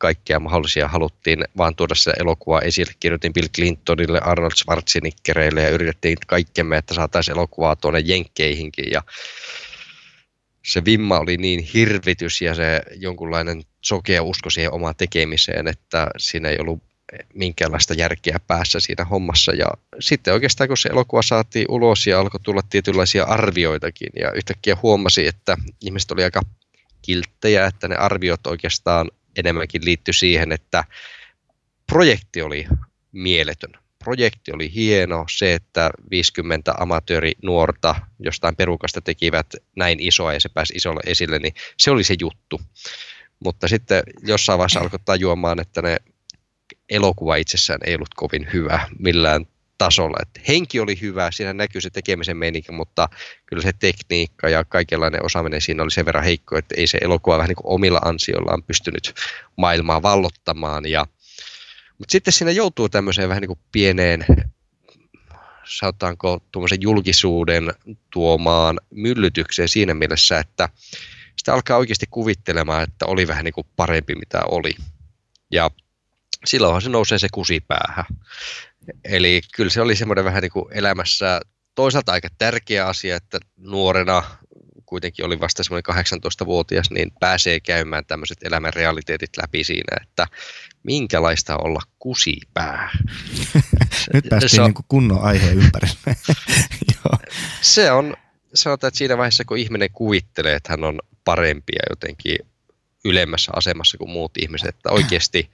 kaikkea 0.00 0.40
mahdollisia. 0.40 0.88
Haluttiin 0.88 1.44
vaan 1.56 1.76
tuoda 1.76 1.94
sitä 1.94 2.12
elokuvaa 2.18 2.60
esille. 2.60 2.92
Kirjoitin 3.00 3.32
Bill 3.32 3.48
Clintonille, 3.56 4.20
Arnold 4.20 4.52
Schwarzeneggereille 4.56 5.62
ja 5.62 5.68
yritettiin 5.68 6.18
kaikkemme, 6.26 6.76
että 6.76 6.94
saataisiin 6.94 7.36
elokuvaa 7.36 7.76
tuonne 7.76 8.00
Jenkkeihinkin. 8.00 8.90
Ja 8.90 9.02
se 10.66 10.84
vimma 10.84 11.18
oli 11.18 11.36
niin 11.36 11.60
hirvitys 11.60 12.42
ja 12.42 12.54
se 12.54 12.82
jonkunlainen 12.96 13.62
sokea 13.80 14.22
usko 14.22 14.50
siihen 14.50 14.72
omaan 14.72 14.94
tekemiseen, 14.96 15.68
että 15.68 16.06
siinä 16.18 16.48
ei 16.48 16.58
ollut 16.60 16.82
minkäänlaista 17.34 17.94
järkeä 17.94 18.40
päässä 18.46 18.80
siinä 18.80 19.04
hommassa. 19.04 19.52
Ja 19.52 19.66
sitten 20.00 20.34
oikeastaan 20.34 20.68
kun 20.68 20.76
se 20.76 20.88
elokuva 20.88 21.22
saatiin 21.22 21.66
ulos 21.68 22.06
ja 22.06 22.20
alkoi 22.20 22.40
tulla 22.42 22.62
tietynlaisia 22.70 23.24
arvioitakin 23.24 24.10
ja 24.20 24.32
yhtäkkiä 24.32 24.76
huomasi, 24.82 25.26
että 25.26 25.56
ihmiset 25.80 26.10
oli 26.10 26.24
aika 26.24 26.40
kilttejä, 27.02 27.66
että 27.66 27.88
ne 27.88 27.96
arviot 27.96 28.46
oikeastaan 28.46 29.10
enemmänkin 29.40 29.84
liittyi 29.84 30.14
siihen, 30.14 30.52
että 30.52 30.84
projekti 31.86 32.42
oli 32.42 32.66
mieletön. 33.12 33.72
Projekti 34.04 34.52
oli 34.52 34.74
hieno, 34.74 35.24
se, 35.30 35.54
että 35.54 35.90
50 36.10 36.74
amatööri 36.78 37.32
nuorta 37.42 37.94
jostain 38.18 38.56
perukasta 38.56 39.00
tekivät 39.00 39.46
näin 39.76 40.00
isoa 40.00 40.32
ja 40.32 40.40
se 40.40 40.48
pääsi 40.48 40.74
isolle 40.74 41.00
esille, 41.06 41.38
niin 41.38 41.54
se 41.78 41.90
oli 41.90 42.04
se 42.04 42.14
juttu. 42.20 42.60
Mutta 43.44 43.68
sitten 43.68 44.02
jossain 44.22 44.58
vaiheessa 44.58 44.80
alkoi 44.80 44.98
tajuamaan, 45.04 45.60
että 45.60 45.82
ne 45.82 45.96
elokuva 46.90 47.36
itsessään 47.36 47.80
ei 47.84 47.94
ollut 47.94 48.14
kovin 48.14 48.48
hyvä 48.52 48.88
millään 48.98 49.46
tasolla. 49.80 50.18
Et 50.22 50.48
henki 50.48 50.80
oli 50.80 51.00
hyvä, 51.00 51.30
siinä 51.30 51.52
näkyy 51.52 51.80
se 51.80 51.90
tekemisen 51.90 52.36
meininki, 52.36 52.72
mutta 52.72 53.08
kyllä 53.46 53.62
se 53.62 53.72
tekniikka 53.72 54.48
ja 54.48 54.64
kaikenlainen 54.64 55.24
osaaminen 55.24 55.60
siinä 55.60 55.82
oli 55.82 55.90
sen 55.90 56.06
verran 56.06 56.24
heikko, 56.24 56.58
että 56.58 56.74
ei 56.78 56.86
se 56.86 56.98
elokuva 57.00 57.36
vähän 57.36 57.48
niin 57.48 57.56
kuin 57.56 57.74
omilla 57.74 58.00
ansioillaan 58.04 58.62
pystynyt 58.62 59.14
maailmaa 59.56 60.02
vallottamaan. 60.02 60.86
Ja, 60.86 61.06
mutta 61.98 62.12
sitten 62.12 62.32
siinä 62.32 62.50
joutuu 62.50 62.88
tämmöiseen 62.88 63.28
vähän 63.28 63.40
niin 63.40 63.48
kuin 63.48 63.58
pieneen 63.72 64.24
sanotaanko 65.64 66.40
tuommoisen 66.52 66.82
julkisuuden 66.82 67.72
tuomaan 68.12 68.80
myllytykseen 68.90 69.68
siinä 69.68 69.94
mielessä, 69.94 70.38
että 70.38 70.68
sitä 71.36 71.54
alkaa 71.54 71.76
oikeasti 71.76 72.06
kuvittelemaan, 72.10 72.82
että 72.82 73.06
oli 73.06 73.28
vähän 73.28 73.44
niin 73.44 73.54
kuin 73.54 73.66
parempi 73.76 74.14
mitä 74.14 74.40
oli. 74.44 74.74
Ja 75.50 75.70
silloinhan 76.44 76.82
se 76.82 76.88
nousee 76.88 77.18
se 77.18 77.28
kusi 77.32 77.60
päähän. 77.60 78.04
Eli 79.04 79.40
kyllä 79.56 79.70
se 79.70 79.80
oli 79.80 79.96
semmoinen 79.96 80.24
vähän 80.24 80.42
niin 80.42 80.52
kuin 80.52 80.64
elämässä 80.70 81.40
toisaalta 81.74 82.12
aika 82.12 82.28
tärkeä 82.38 82.86
asia, 82.86 83.16
että 83.16 83.38
nuorena 83.56 84.22
kuitenkin 84.86 85.24
oli 85.24 85.40
vasta 85.40 85.64
semmoinen 85.64 85.94
18-vuotias, 85.96 86.90
niin 86.90 87.10
pääsee 87.20 87.60
käymään 87.60 88.06
tämmöiset 88.06 88.38
elämän 88.42 88.74
realiteetit 88.74 89.36
läpi 89.36 89.64
siinä, 89.64 89.96
että 90.02 90.26
minkälaista 90.82 91.56
olla 91.56 91.80
kusipää. 91.98 92.90
Nyt 94.14 94.24
päästiin 94.30 94.50
se 94.50 94.62
on, 94.62 94.70
niin 94.70 94.84
kunnon 94.88 95.22
aiheen 95.22 95.58
ympärille. 95.58 96.16
se 97.60 97.92
on, 97.92 98.16
sanotaan, 98.54 98.88
että 98.88 98.98
siinä 98.98 99.18
vaiheessa 99.18 99.44
kun 99.44 99.58
ihminen 99.58 99.90
kuvittelee, 99.92 100.54
että 100.54 100.72
hän 100.72 100.84
on 100.84 101.00
parempi 101.24 101.72
ja 101.72 101.82
jotenkin 101.90 102.36
ylemmässä 103.04 103.52
asemassa 103.56 103.98
kuin 103.98 104.10
muut 104.10 104.32
ihmiset, 104.38 104.68
että 104.68 104.90
oikeasti 104.90 105.50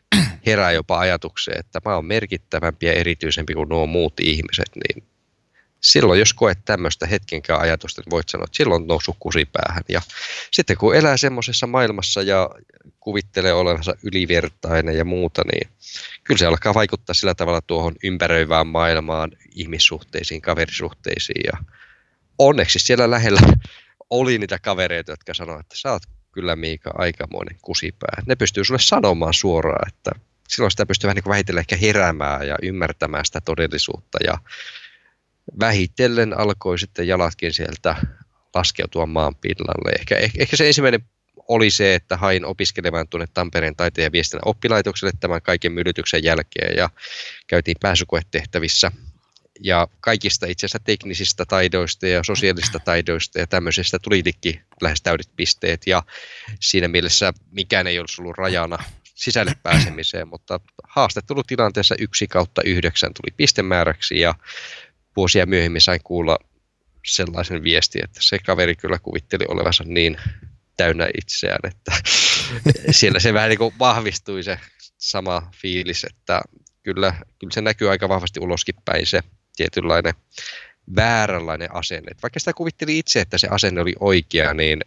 herää 0.47 0.73
jopa 0.73 0.99
ajatukseen, 0.99 1.61
että 1.61 1.81
mä 1.85 1.95
oon 1.95 2.05
merkittävämpi 2.05 2.87
ja 2.87 2.93
erityisempi 2.93 3.55
kuin 3.55 3.69
nuo 3.69 3.87
muut 3.87 4.21
ihmiset, 4.21 4.71
niin 4.75 5.05
silloin 5.81 6.19
jos 6.19 6.35
koet 6.35 6.59
tämmöistä 6.65 7.07
hetkenkään 7.07 7.61
ajatusta, 7.61 8.00
niin 8.03 8.11
voit 8.11 8.29
sanoa, 8.29 8.45
että 8.45 8.57
silloin 8.57 8.83
on 8.83 8.88
noussut 8.88 9.17
kusipäähän. 9.19 9.83
Ja 9.88 10.03
sitten 10.50 10.76
kun 10.76 10.97
elää 10.97 11.17
semmoisessa 11.17 11.67
maailmassa 11.67 12.23
ja 12.23 12.50
kuvittelee 13.00 13.53
olevansa 13.53 13.95
ylivertainen 14.03 14.97
ja 14.99 15.05
muuta, 15.05 15.43
niin 15.53 15.71
kyllä 16.25 16.38
se 16.38 16.47
alkaa 16.47 16.75
vaikuttaa 16.75 17.15
sillä 17.15 17.35
tavalla 17.35 17.61
tuohon 17.61 17.95
ympäröivään 18.05 18.67
maailmaan, 18.67 19.31
ihmissuhteisiin, 19.55 20.43
kaverisuhteisiin. 20.43 21.43
Ja 21.53 21.59
onneksi 22.38 22.79
siellä 22.79 23.11
lähellä 23.11 23.41
oli 24.11 24.38
niitä 24.38 24.59
kavereita, 24.59 25.12
jotka 25.12 25.35
sanoivat, 25.35 25.61
että 25.61 25.79
sä 25.79 25.93
oot 25.93 26.03
kyllä 26.37 26.57
Miika 26.57 26.90
aikamoinen 26.95 27.59
kusipää. 27.62 28.23
Ne 28.26 28.37
pystyy 28.37 28.64
sulle 28.64 28.81
sanomaan 28.81 29.35
suoraan, 29.35 29.88
että 29.88 30.11
silloin 30.49 30.71
sitä 30.71 30.87
pystyy 30.87 31.09
vähän 31.09 31.14
niin 31.16 31.28
vähitellen 31.28 31.61
ehkä 31.61 31.76
heräämään 31.76 32.49
ja 32.49 32.57
ymmärtämään 32.62 33.25
sitä 33.25 33.40
todellisuutta 33.40 34.19
ja 34.25 34.38
vähitellen 35.61 36.38
alkoi 36.38 36.78
sitten 36.78 37.09
jalatkin 37.09 37.52
sieltä 37.52 37.97
laskeutua 38.55 39.07
maan 39.07 39.35
pinnalle. 39.35 39.93
Ehkä, 39.99 40.16
ehkä, 40.16 40.43
ehkä 40.43 40.57
se 40.57 40.66
ensimmäinen 40.66 41.00
oli 41.49 41.71
se, 41.71 41.95
että 41.95 42.16
hain 42.16 42.45
opiskelemaan 42.45 43.09
tuonne 43.09 43.26
Tampereen 43.35 43.76
taiteen 43.76 44.05
ja 44.05 44.12
viestinnän 44.12 44.49
oppilaitokselle 44.49 45.12
tämän 45.21 45.43
kaiken 45.43 45.73
myllytyksen 45.73 46.25
jälkeen 46.25 46.76
ja 46.76 46.90
käytiin 47.47 47.76
pääsykoetehtävissä 47.81 48.93
ja 49.60 49.88
kaikista 50.00 50.46
itse 50.46 50.66
asiassa 50.66 50.78
teknisistä 50.84 51.44
taidoista 51.44 52.06
ja 52.06 52.25
sosiaalista 52.25 52.78
taidoista 52.78 53.38
ja 53.38 53.46
tämmöisestä 53.46 53.98
tuli 53.98 54.22
lähes 54.80 55.02
täydet 55.02 55.30
pisteet. 55.36 55.82
Ja 55.86 56.02
siinä 56.60 56.88
mielessä 56.88 57.32
mikään 57.50 57.86
ei 57.86 57.98
olisi 57.98 58.22
ollut 58.22 58.38
rajana 58.38 58.78
sisälle 59.14 59.52
pääsemiseen, 59.62 60.28
mutta 60.28 60.60
tilanteessa 61.46 61.94
yksi 61.98 62.26
kautta 62.26 62.62
yhdeksän 62.64 63.14
tuli 63.14 63.34
pistemääräksi 63.36 64.20
ja 64.20 64.34
vuosia 65.16 65.46
myöhemmin 65.46 65.80
sain 65.80 66.00
kuulla 66.04 66.38
sellaisen 67.06 67.62
viestin, 67.62 68.04
että 68.04 68.20
se 68.22 68.38
kaveri 68.38 68.76
kyllä 68.76 68.98
kuvitteli 68.98 69.44
olevansa 69.48 69.84
niin 69.86 70.16
täynnä 70.76 71.08
itseään, 71.18 71.60
että 71.64 71.92
siellä 72.90 73.20
se 73.20 73.34
vähän 73.34 73.48
niin 73.48 73.58
kuin 73.58 73.75
vahvistui 73.78 74.42
se 74.42 74.58
sama 74.98 75.50
fiilis, 75.62 76.04
että 76.04 76.42
kyllä, 76.82 77.14
kyllä 77.38 77.52
se 77.52 77.60
näkyy 77.60 77.90
aika 77.90 78.08
vahvasti 78.08 78.40
uloskin 78.40 78.75
päin 78.84 79.06
se 79.06 79.20
tietynlainen 79.56 80.14
vääränlainen 80.96 81.75
asenne. 81.75 82.10
Et 82.10 82.22
vaikka 82.22 82.40
sitä 82.40 82.52
kuvitteli 82.52 82.98
itse, 82.98 83.20
että 83.20 83.38
se 83.38 83.48
asenne 83.50 83.80
oli 83.80 83.94
oikea, 84.00 84.54
niin 84.54 84.80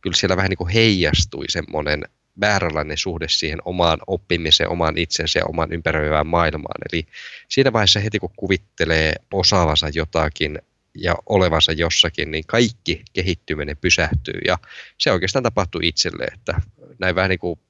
kyllä 0.00 0.16
siellä 0.16 0.36
vähän 0.36 0.48
niin 0.48 0.58
kuin 0.58 0.70
heijastui 0.70 1.44
semmoinen 1.48 2.02
vääränlainen 2.40 2.96
suhde 2.96 3.28
siihen 3.28 3.58
omaan 3.64 3.98
oppimiseen, 4.06 4.70
omaan 4.70 4.98
itsensä 4.98 5.38
ja 5.38 5.46
omaan 5.46 5.72
ympäröivään 5.72 6.26
maailmaan. 6.26 6.80
Eli 6.92 7.06
siinä 7.48 7.72
vaiheessa 7.72 8.00
heti 8.00 8.18
kun 8.18 8.30
kuvittelee 8.36 9.14
osaavansa 9.32 9.88
jotakin 9.94 10.58
ja 10.94 11.14
olevansa 11.26 11.72
jossakin, 11.72 12.30
niin 12.30 12.44
kaikki 12.46 13.02
kehittyminen 13.12 13.76
pysähtyy. 13.76 14.40
Ja 14.46 14.58
se 14.98 15.12
oikeastaan 15.12 15.42
tapahtui 15.42 15.88
itselle, 15.88 16.24
että 16.24 16.60
näin 16.98 17.14
vähän 17.14 17.30
niin 17.30 17.38
kuin 17.38 17.60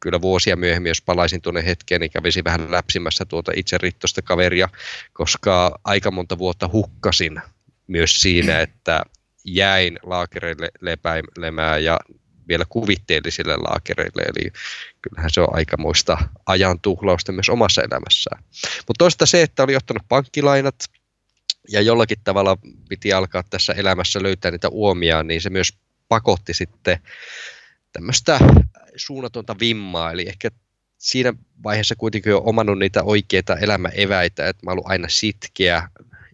kyllä 0.00 0.20
vuosia 0.20 0.56
myöhemmin, 0.56 0.90
jos 0.90 1.02
palaisin 1.02 1.40
tuonne 1.40 1.66
hetkeen, 1.66 2.00
niin 2.00 2.10
kävisin 2.10 2.44
vähän 2.44 2.70
läpsimässä 2.70 3.24
tuota 3.24 3.52
itse 3.56 3.78
rittosta 3.78 4.22
kaveria, 4.22 4.68
koska 5.12 5.80
aika 5.84 6.10
monta 6.10 6.38
vuotta 6.38 6.70
hukkasin 6.72 7.40
myös 7.86 8.20
siinä, 8.20 8.60
että 8.66 9.02
jäin 9.44 9.98
laakereille 10.02 10.68
lepäilemään 10.80 11.84
ja 11.84 12.00
vielä 12.48 12.64
kuvitteellisille 12.68 13.56
laakereille, 13.56 14.22
eli 14.22 14.52
kyllähän 15.02 15.30
se 15.30 15.40
on 15.40 15.56
aikamoista 15.56 16.18
ajan 16.46 16.80
tuhlausta 16.80 17.32
myös 17.32 17.48
omassa 17.48 17.82
elämässään. 17.82 18.44
Mutta 18.88 18.98
toista 18.98 19.26
se, 19.26 19.42
että 19.42 19.62
oli 19.62 19.76
ottanut 19.76 20.02
pankkilainat 20.08 20.74
ja 21.68 21.80
jollakin 21.80 22.18
tavalla 22.24 22.58
piti 22.88 23.12
alkaa 23.12 23.42
tässä 23.50 23.72
elämässä 23.72 24.22
löytää 24.22 24.50
niitä 24.50 24.68
uomia, 24.68 25.22
niin 25.22 25.40
se 25.40 25.50
myös 25.50 25.72
pakotti 26.08 26.54
sitten 26.54 26.98
tämmöistä 27.92 28.38
suunnatonta 28.96 29.56
vimmaa, 29.60 30.12
eli 30.12 30.28
ehkä 30.28 30.50
siinä 30.98 31.34
vaiheessa 31.62 31.96
kuitenkin 31.96 32.34
on 32.34 32.42
omannut 32.44 32.78
niitä 32.78 33.02
oikeita 33.02 33.56
elämäeväitä, 33.56 34.48
että 34.48 34.66
mä 34.66 34.72
ollut 34.72 34.86
aina 34.88 35.08
sitkeä, 35.08 35.88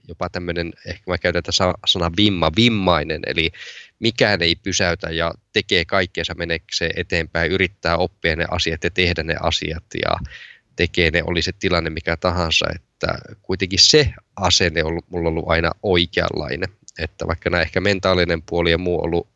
jopa 0.08 0.28
tämmöinen, 0.28 0.72
ehkä 0.86 1.02
mä 1.06 1.18
käytän 1.18 1.42
tätä 1.42 1.74
sanaa 1.86 2.10
vimma, 2.16 2.52
vimmainen, 2.56 3.20
eli 3.26 3.50
mikään 3.98 4.42
ei 4.42 4.56
pysäytä 4.56 5.10
ja 5.10 5.34
tekee 5.52 5.84
kaikkeensa 5.84 6.34
menekseen 6.34 6.90
eteenpäin, 6.96 7.52
yrittää 7.52 7.96
oppia 7.96 8.36
ne 8.36 8.46
asiat 8.50 8.84
ja 8.84 8.90
tehdä 8.90 9.22
ne 9.22 9.36
asiat 9.40 9.84
ja 9.94 10.16
tekee 10.76 11.10
ne, 11.10 11.22
oli 11.26 11.42
se 11.42 11.52
tilanne 11.52 11.90
mikä 11.90 12.16
tahansa, 12.16 12.66
että 12.74 13.18
kuitenkin 13.42 13.78
se 13.78 14.14
asenne 14.36 14.84
on 14.84 15.00
mulla 15.08 15.28
ollut 15.28 15.48
aina 15.48 15.70
oikeanlainen, 15.82 16.68
että 16.98 17.26
vaikka 17.26 17.50
nämä 17.50 17.62
ehkä 17.62 17.80
mentaalinen 17.80 18.42
puoli 18.42 18.70
ja 18.70 18.78
muu 18.78 18.98
on 18.98 19.04
ollut 19.04 19.28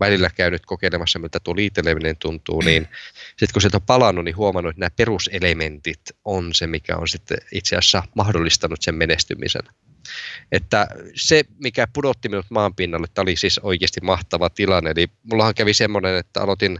välillä 0.00 0.30
käynyt 0.30 0.66
kokeilemassa, 0.66 1.18
miltä 1.18 1.40
tuo 1.40 1.56
liiteleminen 1.56 2.16
tuntuu, 2.16 2.60
niin 2.60 2.88
sitten 3.28 3.52
kun 3.52 3.62
se 3.62 3.68
on 3.74 3.82
palannut, 3.82 4.24
niin 4.24 4.36
huomannut, 4.36 4.70
että 4.70 4.80
nämä 4.80 4.90
peruselementit 4.96 6.00
on 6.24 6.54
se, 6.54 6.66
mikä 6.66 6.96
on 6.96 7.08
sitten 7.08 7.38
itse 7.52 7.76
asiassa 7.76 8.02
mahdollistanut 8.14 8.82
sen 8.82 8.94
menestymisen. 8.94 9.62
Että 10.52 10.86
se, 11.14 11.44
mikä 11.58 11.86
pudotti 11.92 12.28
minut 12.28 12.46
maan 12.50 12.74
pinnalle, 12.74 13.06
tämä 13.14 13.22
oli 13.22 13.36
siis 13.36 13.58
oikeasti 13.58 14.00
mahtava 14.00 14.50
tilanne. 14.50 14.90
Eli 14.90 15.06
mullahan 15.22 15.54
kävi 15.54 15.74
semmoinen, 15.74 16.16
että 16.16 16.42
aloitin 16.42 16.78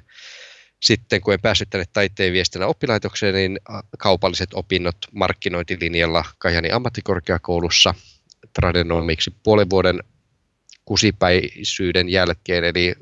sitten, 0.82 1.20
kun 1.20 1.34
en 1.34 1.40
päässyt 1.40 1.70
tänne 1.70 1.84
taiteen 1.92 2.32
viestinnän 2.32 2.68
oppilaitokseen, 2.68 3.34
niin 3.34 3.58
kaupalliset 3.98 4.54
opinnot 4.54 4.96
markkinointilinjalla 5.12 6.24
Kajani 6.38 6.70
ammattikorkeakoulussa 6.70 7.94
tradenomiksi 8.52 9.34
puolen 9.42 9.70
vuoden 9.70 10.00
kusipäisyyden 10.86 12.08
jälkeen, 12.08 12.64
eli 12.64 12.94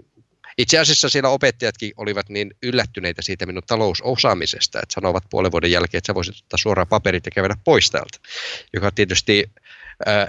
Itse 0.58 0.78
asiassa 0.78 1.08
siellä 1.08 1.28
opettajatkin 1.28 1.92
olivat 1.96 2.28
niin 2.28 2.54
yllättyneitä 2.62 3.22
siitä 3.22 3.46
minun 3.46 3.62
talousosaamisesta, 3.66 4.80
että 4.82 4.94
sanovat 4.94 5.24
puolen 5.30 5.52
vuoden 5.52 5.70
jälkeen, 5.70 5.98
että 5.98 6.06
sä 6.06 6.14
voisit 6.14 6.36
ottaa 6.36 6.58
suoraan 6.58 6.88
paperit 6.88 7.26
ja 7.26 7.30
kävellä 7.34 7.56
pois 7.64 7.90
täältä, 7.90 8.18
joka 8.72 8.90
tietysti 8.90 9.50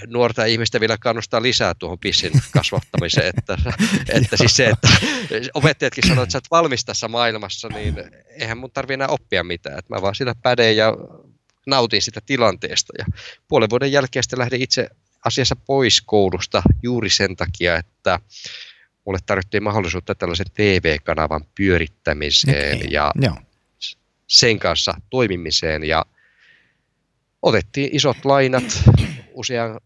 nuorta 0.07 0.45
ihmistä 0.45 0.79
vielä 0.79 0.97
kannustaa 0.97 1.41
lisää 1.41 1.73
tuohon 1.73 1.99
pissin 1.99 2.31
kasvattamiseen. 2.51 3.33
että, 3.37 3.57
että 4.19 4.37
siis 4.37 4.55
se, 4.55 4.65
että 4.65 4.87
opettajatkin 5.53 6.07
sanoivat, 6.07 6.27
että 6.27 6.31
sä 6.31 6.47
valmis 6.51 6.85
tässä 6.85 7.07
maailmassa, 7.07 7.67
niin 7.69 7.95
eihän 8.39 8.57
mun 8.57 8.71
tarvi 8.71 8.93
enää 8.93 9.07
oppia 9.07 9.43
mitään. 9.43 9.79
Että 9.79 9.95
mä 9.95 10.01
vaan 10.01 10.15
sitä 10.15 10.35
päden 10.43 10.77
ja 10.77 10.93
nautin 11.67 12.01
sitä 12.01 12.21
tilanteesta. 12.25 12.93
Ja 12.97 13.05
puolen 13.47 13.69
vuoden 13.69 13.91
jälkeen 13.91 14.23
sitten 14.23 14.39
lähdin 14.39 14.61
itse 14.61 14.89
asiassa 15.25 15.55
pois 15.55 16.01
koulusta 16.01 16.61
juuri 16.83 17.09
sen 17.09 17.35
takia, 17.35 17.75
että 17.75 18.19
mulle 19.05 19.19
tarvittiin 19.25 19.63
mahdollisuutta 19.63 20.15
tällaisen 20.15 20.45
TV-kanavan 20.53 21.45
pyörittämiseen 21.55 22.77
okay. 22.77 22.87
ja 22.89 23.11
Joo. 23.21 23.37
sen 24.27 24.59
kanssa 24.59 24.93
toimimiseen. 25.09 25.83
Ja 25.83 26.05
otettiin 27.41 27.89
isot 27.95 28.25
lainat, 28.25 28.83
usean 29.33 29.79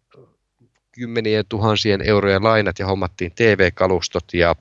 kymmenien 0.92 1.46
tuhansien 1.50 2.02
eurojen 2.02 2.44
lainat 2.44 2.80
ja 2.80 2.86
hommattiin 2.86 3.32
TV-kalustot 3.36 4.34
ja 4.34 4.56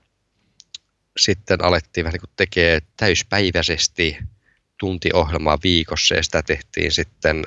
sitten 1.18 1.64
alettiin 1.64 2.04
vähän 2.04 2.18
niin 2.22 2.32
tekee 2.36 2.80
täyspäiväisesti 2.96 4.18
tuntiohjelmaa 4.78 5.58
viikossa 5.62 6.14
ja 6.14 6.22
sitä 6.22 6.42
tehtiin 6.42 6.92
sitten 6.92 7.44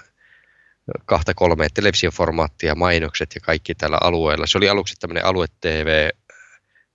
kahta 1.06 1.34
kolme 1.34 1.68
televisioformaattia, 1.74 2.76
mainokset 2.76 3.36
ja 3.36 3.42
kaikki 3.42 3.76
tällä 3.76 3.98
alueella. 4.02 4.48
Se 4.48 4.58
oli 4.58 4.70
aluksi 4.70 4.96
tämmöinen 5.00 5.26
alue-TV, 5.26 6.10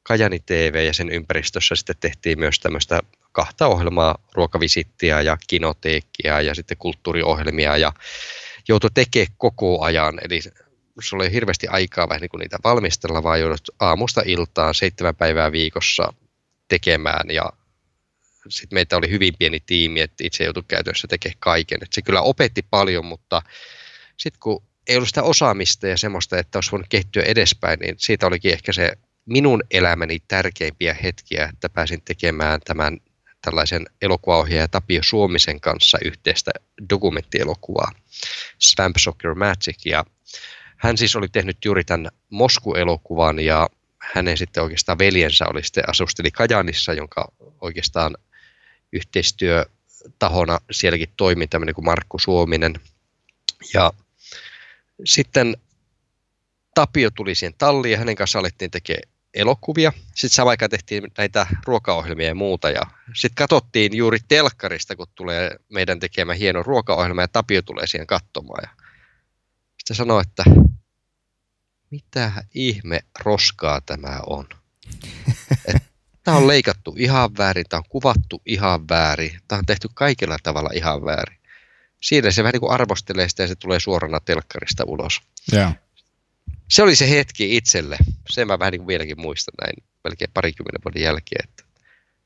Kajani 0.02 0.38
TV 0.46 0.84
ja 0.86 0.94
sen 0.94 1.08
ympäristössä 1.08 1.76
sitten 1.76 1.96
tehtiin 2.00 2.38
myös 2.38 2.60
tämmöistä 2.60 3.00
kahta 3.32 3.66
ohjelmaa, 3.66 4.18
ruokavisittiä 4.34 5.20
ja 5.20 5.36
kinoteekkia 5.46 6.40
ja 6.40 6.54
sitten 6.54 6.76
kulttuuriohjelmia 6.76 7.76
ja 7.76 7.92
joutui 8.68 8.90
tekemään 8.94 9.34
koko 9.38 9.82
ajan. 9.82 10.20
Eli 10.22 10.40
se 10.40 11.16
oli 11.16 11.32
hirveästi 11.32 11.68
aikaa 11.68 12.08
vähän 12.08 12.20
niin 12.20 12.30
kuin 12.30 12.38
niitä 12.38 12.58
valmistella, 12.64 13.22
vaan 13.22 13.40
joudut 13.40 13.70
aamusta 13.80 14.22
iltaan 14.24 14.74
seitsemän 14.74 15.16
päivää 15.16 15.52
viikossa 15.52 16.12
tekemään 16.68 17.30
ja 17.30 17.52
sitten 18.48 18.76
meitä 18.76 18.96
oli 18.96 19.10
hyvin 19.10 19.34
pieni 19.38 19.60
tiimi, 19.60 20.00
että 20.00 20.24
itse 20.24 20.44
joutui 20.44 20.62
käytössä 20.68 21.08
tekemään 21.08 21.36
kaiken. 21.38 21.78
Et 21.82 21.92
se 21.92 22.02
kyllä 22.02 22.20
opetti 22.20 22.62
paljon, 22.70 23.04
mutta 23.04 23.42
sitten 24.16 24.40
kun 24.40 24.62
ei 24.86 24.96
ollut 24.96 25.08
sitä 25.08 25.22
osaamista 25.22 25.86
ja 25.86 25.96
semmoista, 25.96 26.38
että 26.38 26.58
olisi 26.58 26.70
voinut 26.70 26.88
kehittyä 26.88 27.22
edespäin, 27.22 27.78
niin 27.80 27.94
siitä 27.98 28.26
olikin 28.26 28.52
ehkä 28.52 28.72
se 28.72 28.92
minun 29.26 29.62
elämäni 29.70 30.18
tärkeimpiä 30.28 30.96
hetkiä, 31.02 31.50
että 31.52 31.68
pääsin 31.68 32.02
tekemään 32.02 32.60
tämän 32.64 32.98
tällaisen 33.42 33.86
elokuvaohjaaja 34.02 34.68
Tapio 34.68 35.02
Suomisen 35.02 35.60
kanssa 35.60 35.98
yhteistä 36.04 36.50
dokumenttielokuvaa 36.90 37.92
Swamp 38.58 38.96
Soccer 38.98 39.34
Magic. 39.34 39.86
Ja 39.86 40.04
hän 40.76 40.96
siis 40.96 41.16
oli 41.16 41.28
tehnyt 41.28 41.64
juuri 41.64 41.84
tämän 41.84 42.10
Mosku-elokuvan 42.30 43.38
ja 43.38 43.68
hänen 43.98 44.38
sitten 44.38 44.62
oikeastaan 44.62 44.98
veljensä 44.98 45.44
oli 45.48 45.62
sitten 45.62 45.90
asusteli 45.90 46.30
Kajanissa, 46.30 46.92
jonka 46.92 47.32
oikeastaan 47.60 48.16
yhteistyötahona 48.92 50.58
sielläkin 50.70 51.12
toimi 51.16 51.46
tämmöinen 51.46 51.74
kuin 51.74 51.84
Markku 51.84 52.18
Suominen. 52.18 52.74
Ja 53.74 53.92
sitten 55.04 55.56
Tapio 56.74 57.10
tuli 57.10 57.34
siihen 57.34 57.54
talliin 57.58 57.92
ja 57.92 57.98
hänen 57.98 58.16
kanssa 58.16 58.38
alettiin 58.38 58.70
tekemään 58.70 59.16
elokuvia. 59.34 59.92
Sitten 60.04 60.30
samaan 60.30 60.50
aikaan 60.50 60.70
tehtiin 60.70 61.04
näitä 61.18 61.46
ruokaohjelmia 61.66 62.26
ja 62.26 62.34
muuta. 62.34 62.70
Ja 62.70 62.82
sitten 63.14 63.34
katsottiin 63.34 63.96
juuri 63.96 64.18
telkkarista, 64.28 64.96
kun 64.96 65.06
tulee 65.14 65.56
meidän 65.68 66.00
tekemä 66.00 66.34
hieno 66.34 66.62
ruokaohjelma 66.62 67.20
ja 67.20 67.28
Tapio 67.28 67.62
tulee 67.62 67.86
siihen 67.86 68.06
katsomaan. 68.06 68.62
Ja 68.62 68.84
sitten 69.78 69.96
sanoi, 69.96 70.22
että 70.22 70.44
mitä 71.90 72.32
ihme 72.54 73.00
roskaa 73.20 73.80
tämä 73.80 74.20
on. 74.26 74.48
Tämä 76.26 76.36
on 76.36 76.46
leikattu 76.48 76.94
ihan 76.98 77.36
väärin, 77.38 77.64
tämä 77.68 77.78
on 77.78 77.88
kuvattu 77.88 78.42
ihan 78.46 78.88
väärin, 78.88 79.40
tämä 79.48 79.58
on 79.58 79.66
tehty 79.66 79.88
kaikilla 79.94 80.36
tavalla 80.42 80.70
ihan 80.74 81.04
väärin. 81.04 81.38
Siinä 82.02 82.30
se 82.30 82.42
vähän 82.42 82.52
niin 82.52 82.60
kuin 82.60 82.72
arvostelee 82.72 83.28
sitä 83.28 83.42
ja 83.42 83.46
se 83.46 83.54
tulee 83.54 83.80
suorana 83.80 84.20
telkkarista 84.20 84.84
ulos. 84.86 85.20
Yeah 85.52 85.74
se 86.68 86.82
oli 86.82 86.96
se 86.96 87.10
hetki 87.10 87.56
itselle. 87.56 87.96
Se 88.30 88.44
mä 88.44 88.58
vähän 88.58 88.72
niin 88.72 88.80
kuin 88.80 88.86
vieläkin 88.86 89.20
muistan 89.20 89.54
näin 89.60 89.84
melkein 90.04 90.30
parikymmenen 90.34 90.80
vuoden 90.84 91.02
jälkeen. 91.02 91.48
Että 91.48 91.64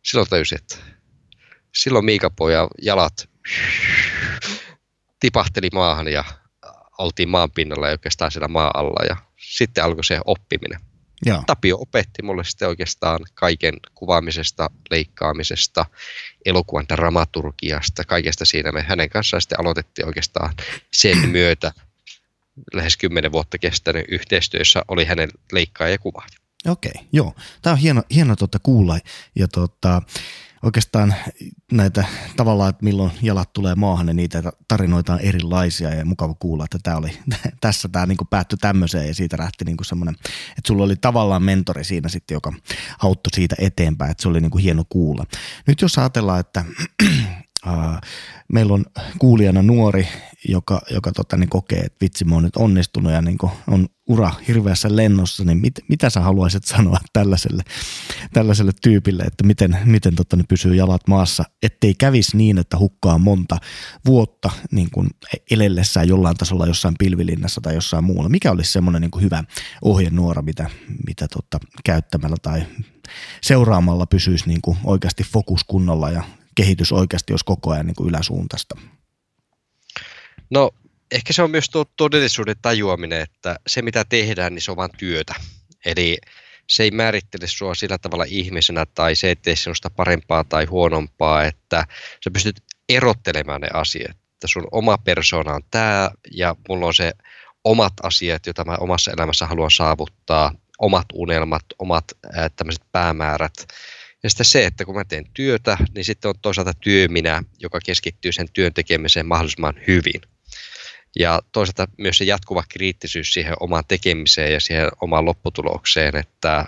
silloin 0.03 0.29
täysin, 0.29 0.59
että 0.59 0.77
silloin 1.75 2.05
Miikapoja 2.05 2.69
jalat 2.83 3.29
tipahteli 5.21 5.69
maahan 5.73 6.09
ja 6.09 6.25
oltiin 6.99 7.29
maan 7.29 7.51
pinnalla 7.51 7.87
ja 7.87 7.93
oikeastaan 7.93 8.31
siellä 8.31 8.49
maa 8.49 8.71
alla 8.75 9.05
ja 9.09 9.17
sitten 9.37 9.85
alkoi 9.85 10.05
se 10.05 10.21
oppiminen. 10.25 10.81
Joo. 11.27 11.43
Tapio 11.47 11.79
opetti 11.81 12.23
mulle 12.23 12.45
sitten 12.45 12.69
oikeastaan 12.69 13.21
kaiken 13.35 13.75
kuvaamisesta, 13.95 14.71
leikkaamisesta, 14.91 15.87
elokuvan 16.45 16.89
dramaturgiasta, 16.89 18.05
kaikesta 18.05 18.45
siinä. 18.45 18.73
Me 18.73 18.83
hänen 18.83 19.11
kanssaan 19.11 19.41
sitten 19.41 19.61
aloitettiin 19.61 20.07
oikeastaan 20.07 20.55
sen 20.93 21.29
myötä 21.39 21.73
lähes 22.75 22.97
kymmenen 22.97 23.33
vuotta 23.33 23.59
kestänyt 23.59 24.05
yhteistyössä 24.09 24.83
oli 24.89 25.05
hänen 25.05 25.31
leikkaaja 25.53 25.93
ja 25.93 25.99
kuvaaja. 25.99 26.41
Okei, 26.69 26.93
okay, 26.95 27.07
joo. 27.13 27.35
Tämä 27.63 27.73
on 27.73 27.79
hieno, 27.79 28.03
hieno 28.15 28.37
tuota 28.37 28.59
kuulla 28.59 28.99
ja 29.35 29.49
tuota, 29.49 30.03
oikeastaan 30.63 31.15
näitä 31.73 32.05
tavallaan, 32.37 32.71
että 32.71 32.85
milloin 32.85 33.13
jalat 33.23 33.53
tulee 33.53 33.75
maahan, 33.75 34.07
niin 34.07 34.17
niitä 34.17 34.43
tarinoita 34.69 35.13
on 35.13 35.21
erilaisia 35.21 35.95
ja 35.95 36.05
mukava 36.05 36.35
kuulla, 36.35 36.65
että 36.65 36.79
tämä 36.83 36.97
oli, 36.97 37.19
tässä 37.61 37.89
tämä 37.89 38.07
niin 38.07 38.19
päättyi 38.31 38.59
tämmöiseen 38.59 39.09
ja 39.09 39.15
siitä 39.15 39.39
lähti 39.39 39.65
niin 39.65 39.77
semmoinen, 39.83 40.15
että 40.51 40.67
sulla 40.67 40.85
oli 40.85 40.97
tavallaan 40.97 41.43
mentori 41.43 41.85
siinä 41.85 42.09
sitten, 42.09 42.35
joka 42.35 42.53
auttoi 43.03 43.31
siitä 43.35 43.57
eteenpäin, 43.59 44.11
että 44.11 44.23
se 44.23 44.29
oli 44.29 44.41
niin 44.41 44.59
hieno 44.59 44.85
kuulla. 44.89 45.25
Nyt 45.67 45.83
jos 45.83 45.99
ajatellaan, 45.99 46.41
että 46.41 46.65
meillä 48.53 48.75
on 48.75 48.85
kuulijana 49.19 49.63
nuori, 49.63 50.09
joka, 50.49 50.81
joka 50.91 51.13
tota, 51.13 51.37
niin 51.37 51.49
kokee, 51.49 51.79
että 51.79 51.97
vitsi 52.01 52.25
mä 52.25 52.35
oon 52.35 52.43
nyt 52.43 52.57
onnistunut 52.57 53.13
ja 53.13 53.23
niin 53.23 53.39
on 53.67 53.89
ura 54.07 54.33
hirveässä 54.49 54.97
lennossa, 54.97 55.45
niin 55.45 55.59
mit, 55.59 55.75
mitä 55.89 56.11
sä 56.11 56.21
haluaisit 56.21 56.65
sanoa 56.65 56.99
tällaiselle, 57.13 57.63
tällaiselle 58.33 58.73
tyypille, 58.83 59.23
että 59.23 59.45
miten, 59.45 59.79
miten 59.85 60.15
tota, 60.15 60.37
niin 60.37 60.47
pysyy 60.49 60.75
jalat 60.75 61.09
maassa, 61.09 61.45
ettei 61.63 61.95
kävisi 61.95 62.37
niin, 62.37 62.59
että 62.59 62.79
hukkaa 62.79 63.19
monta 63.19 63.59
vuotta 64.07 64.51
niin 64.71 64.91
kuin 64.91 65.11
elellessään 65.51 66.09
jollain 66.09 66.37
tasolla 66.37 66.67
jossain 66.67 66.95
pilvilinnassa 66.99 67.61
tai 67.61 67.75
jossain 67.75 68.05
muulla. 68.05 68.29
Mikä 68.29 68.51
olisi 68.51 68.73
semmoinen 68.73 69.03
niin 69.03 69.23
hyvä 69.23 69.45
ohjenuora, 69.83 70.43
mitä, 70.43 70.71
mitä 71.07 71.29
tota, 71.29 71.59
käyttämällä 71.85 72.37
tai 72.43 72.63
seuraamalla 73.41 74.07
pysyisi 74.07 74.49
niin 74.49 74.61
kuin 74.63 74.79
oikeasti 74.85 75.25
fokus 75.25 75.65
kunnolla 75.65 76.11
ja 76.11 76.23
kehitys 76.55 76.93
oikeasti 76.93 77.33
olisi 77.33 77.45
koko 77.45 77.71
ajan 77.71 77.87
niin 77.87 77.95
kuin 77.95 78.09
yläsuuntaista? 78.09 78.75
No 80.51 80.71
ehkä 81.11 81.33
se 81.33 81.43
on 81.43 81.51
myös 81.51 81.71
tuo 81.71 81.85
todellisuuden 81.97 82.57
tajuaminen, 82.63 83.21
että 83.21 83.57
se 83.67 83.83
mitä 83.83 84.05
tehdään, 84.05 84.55
niin 84.55 84.63
se 84.63 84.71
on 84.71 84.77
vain 84.77 84.91
työtä. 84.99 85.35
Eli 85.85 86.19
se 86.69 86.83
ei 86.83 86.91
määrittele 86.91 87.47
sinua 87.47 87.75
sillä 87.75 87.99
tavalla 87.99 88.25
ihmisenä 88.29 88.87
tai 88.87 89.15
se 89.15 89.29
ei 89.29 89.37
tee 89.37 89.57
sinusta 89.57 89.91
parempaa 89.91 90.45
tai 90.45 90.65
huonompaa, 90.65 91.45
että 91.45 91.87
sä 92.25 92.31
pystyt 92.33 92.63
erottelemaan 92.89 93.61
ne 93.61 93.69
asiat. 93.75 94.11
Että 94.11 94.47
sun 94.47 94.69
oma 94.73 94.99
persona 94.99 95.55
on 95.55 95.63
tämä 95.71 96.11
ja 96.33 96.57
mulla 96.69 96.87
on 96.87 96.95
se 96.95 97.13
omat 97.65 97.93
asiat, 98.03 98.47
joita 98.47 98.65
mä 98.65 98.77
omassa 98.81 99.11
elämässä 99.11 99.47
haluan 99.47 99.71
saavuttaa, 99.71 100.53
omat 100.79 101.07
unelmat, 101.15 101.65
omat 101.79 102.05
tämmöiset 102.57 102.83
päämäärät 102.93 103.67
ja 104.23 104.31
sitten 104.31 104.47
se, 104.47 104.67
että 104.67 104.85
kun 104.85 104.95
mä 104.95 105.05
teen 105.05 105.25
työtä, 105.35 105.79
niin 105.95 106.05
sitten 106.05 106.29
on 106.29 106.35
toisaalta 106.43 106.75
työminä, 106.75 107.43
joka 107.59 107.79
keskittyy 107.85 108.33
sen 108.33 108.47
työn 108.53 108.75
tekemiseen 108.75 109.27
mahdollisimman 109.27 109.75
hyvin. 109.87 110.21
Ja 111.19 111.41
toisaalta 111.53 111.89
myös 111.99 112.19
se 112.19 112.25
jatkuva 112.25 112.65
kriittisyys 112.69 113.35
siihen 113.35 113.55
omaan 113.61 113.85
tekemiseen 113.89 114.53
ja 114.53 114.61
siihen 114.61 114.89
omaan 115.01 115.25
lopputulokseen, 115.25 116.17
että, 116.17 116.65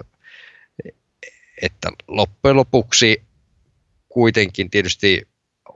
että 1.63 1.93
loppujen 2.09 2.57
lopuksi 2.57 3.23
kuitenkin 4.09 4.71
tietysti 4.71 5.29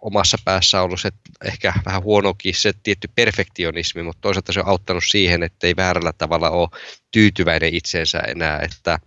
omassa 0.03 0.39
päässä 0.45 0.79
on 0.79 0.85
ollut 0.85 1.01
se 1.01 1.11
ehkä 1.45 1.73
vähän 1.87 2.03
huonokin 2.03 2.55
se 2.55 2.73
tietty 2.83 3.09
perfektionismi, 3.15 4.03
mutta 4.03 4.21
toisaalta 4.21 4.53
se 4.53 4.61
on 4.61 4.69
auttanut 4.69 5.05
siihen, 5.07 5.43
että 5.43 5.67
ei 5.67 5.77
väärällä 5.77 6.13
tavalla 6.13 6.51
ole 6.51 6.69
tyytyväinen 7.11 7.75
itseensä 7.75 8.19
enää, 8.19 8.61
että 8.61 8.99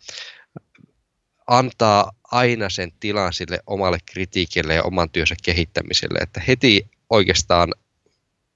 antaa 1.49 2.12
aina 2.31 2.69
sen 2.69 2.91
tilan 2.99 3.33
sille 3.33 3.59
omalle 3.67 3.97
kritiikille 4.05 4.73
ja 4.73 4.83
oman 4.83 5.09
työnsä 5.09 5.35
kehittämiselle. 5.43 6.19
Että 6.19 6.41
heti 6.47 6.89
oikeastaan, 7.09 7.73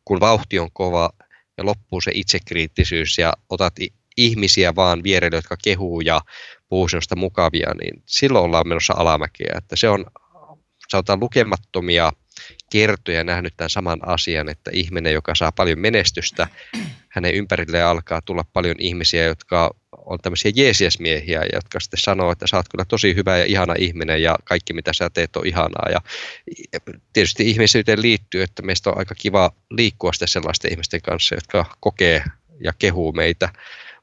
kun 0.05 0.19
vauhti 0.19 0.59
on 0.59 0.69
kova 0.73 1.09
ja 1.57 1.65
loppuu 1.65 2.01
se 2.01 2.11
itsekriittisyys 2.13 3.17
ja 3.17 3.33
otat 3.49 3.73
ihmisiä 4.17 4.75
vaan 4.75 5.03
vierelle, 5.03 5.37
jotka 5.37 5.57
kehuu 5.63 6.01
ja 6.01 6.21
puhuu 6.69 6.87
sellaista 6.87 7.15
mukavia, 7.15 7.73
niin 7.81 8.03
silloin 8.05 8.45
ollaan 8.45 8.67
menossa 8.67 8.93
alamäkeä. 8.97 9.55
Että 9.57 9.75
se 9.75 9.89
on, 9.89 10.05
sanotaan 10.89 11.19
lukemattomia 11.19 12.11
kertoja 12.71 13.23
nähnyt 13.23 13.53
tämän 13.57 13.69
saman 13.69 14.07
asian, 14.07 14.49
että 14.49 14.71
ihminen, 14.73 15.13
joka 15.13 15.35
saa 15.35 15.51
paljon 15.51 15.79
menestystä, 15.79 16.47
hänen 17.09 17.33
ympärilleen 17.33 17.85
alkaa 17.85 18.21
tulla 18.21 18.43
paljon 18.53 18.75
ihmisiä, 18.79 19.23
jotka 19.23 19.75
on 20.05 20.19
tämmöisiä 20.19 20.51
jeesiesmiehiä, 20.55 21.43
jotka 21.53 21.79
sitten 21.79 21.99
sanoo, 21.99 22.31
että 22.31 22.47
sä 22.47 22.57
oot 22.57 22.69
kyllä 22.69 22.85
tosi 22.85 23.15
hyvä 23.15 23.37
ja 23.37 23.45
ihana 23.45 23.73
ihminen 23.77 24.21
ja 24.21 24.35
kaikki 24.43 24.73
mitä 24.73 24.93
sä 24.93 25.09
teet 25.09 25.35
on 25.35 25.47
ihanaa. 25.47 25.89
Ja 25.91 26.01
tietysti 27.13 27.49
ihmisyyteen 27.49 28.01
liittyy, 28.01 28.43
että 28.43 28.61
meistä 28.61 28.89
on 28.89 28.97
aika 28.97 29.15
kiva 29.15 29.51
liikkua 29.71 30.13
sitten 30.13 30.27
sellaisten 30.27 30.71
ihmisten 30.71 31.01
kanssa, 31.01 31.35
jotka 31.35 31.65
kokee 31.79 32.23
ja 32.63 32.73
kehuu 32.79 33.11
meitä. 33.11 33.49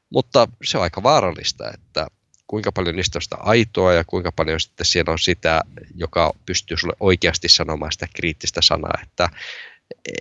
Mutta 0.09 0.47
se 0.63 0.77
on 0.77 0.83
aika 0.83 1.03
vaarallista, 1.03 1.71
että 1.73 2.07
kuinka 2.47 2.71
paljon 2.71 2.95
niistä 2.95 3.17
on 3.17 3.21
sitä 3.21 3.35
aitoa 3.39 3.93
ja 3.93 4.03
kuinka 4.03 4.31
paljon 4.31 4.59
sitten 4.59 4.85
siellä 4.85 5.11
on 5.11 5.19
sitä, 5.19 5.61
joka 5.95 6.33
pystyy 6.45 6.77
sulle 6.77 6.93
oikeasti 6.99 7.49
sanomaan 7.49 7.91
sitä 7.91 8.07
kriittistä 8.13 8.61
sanaa. 8.61 8.99
Että 9.03 9.29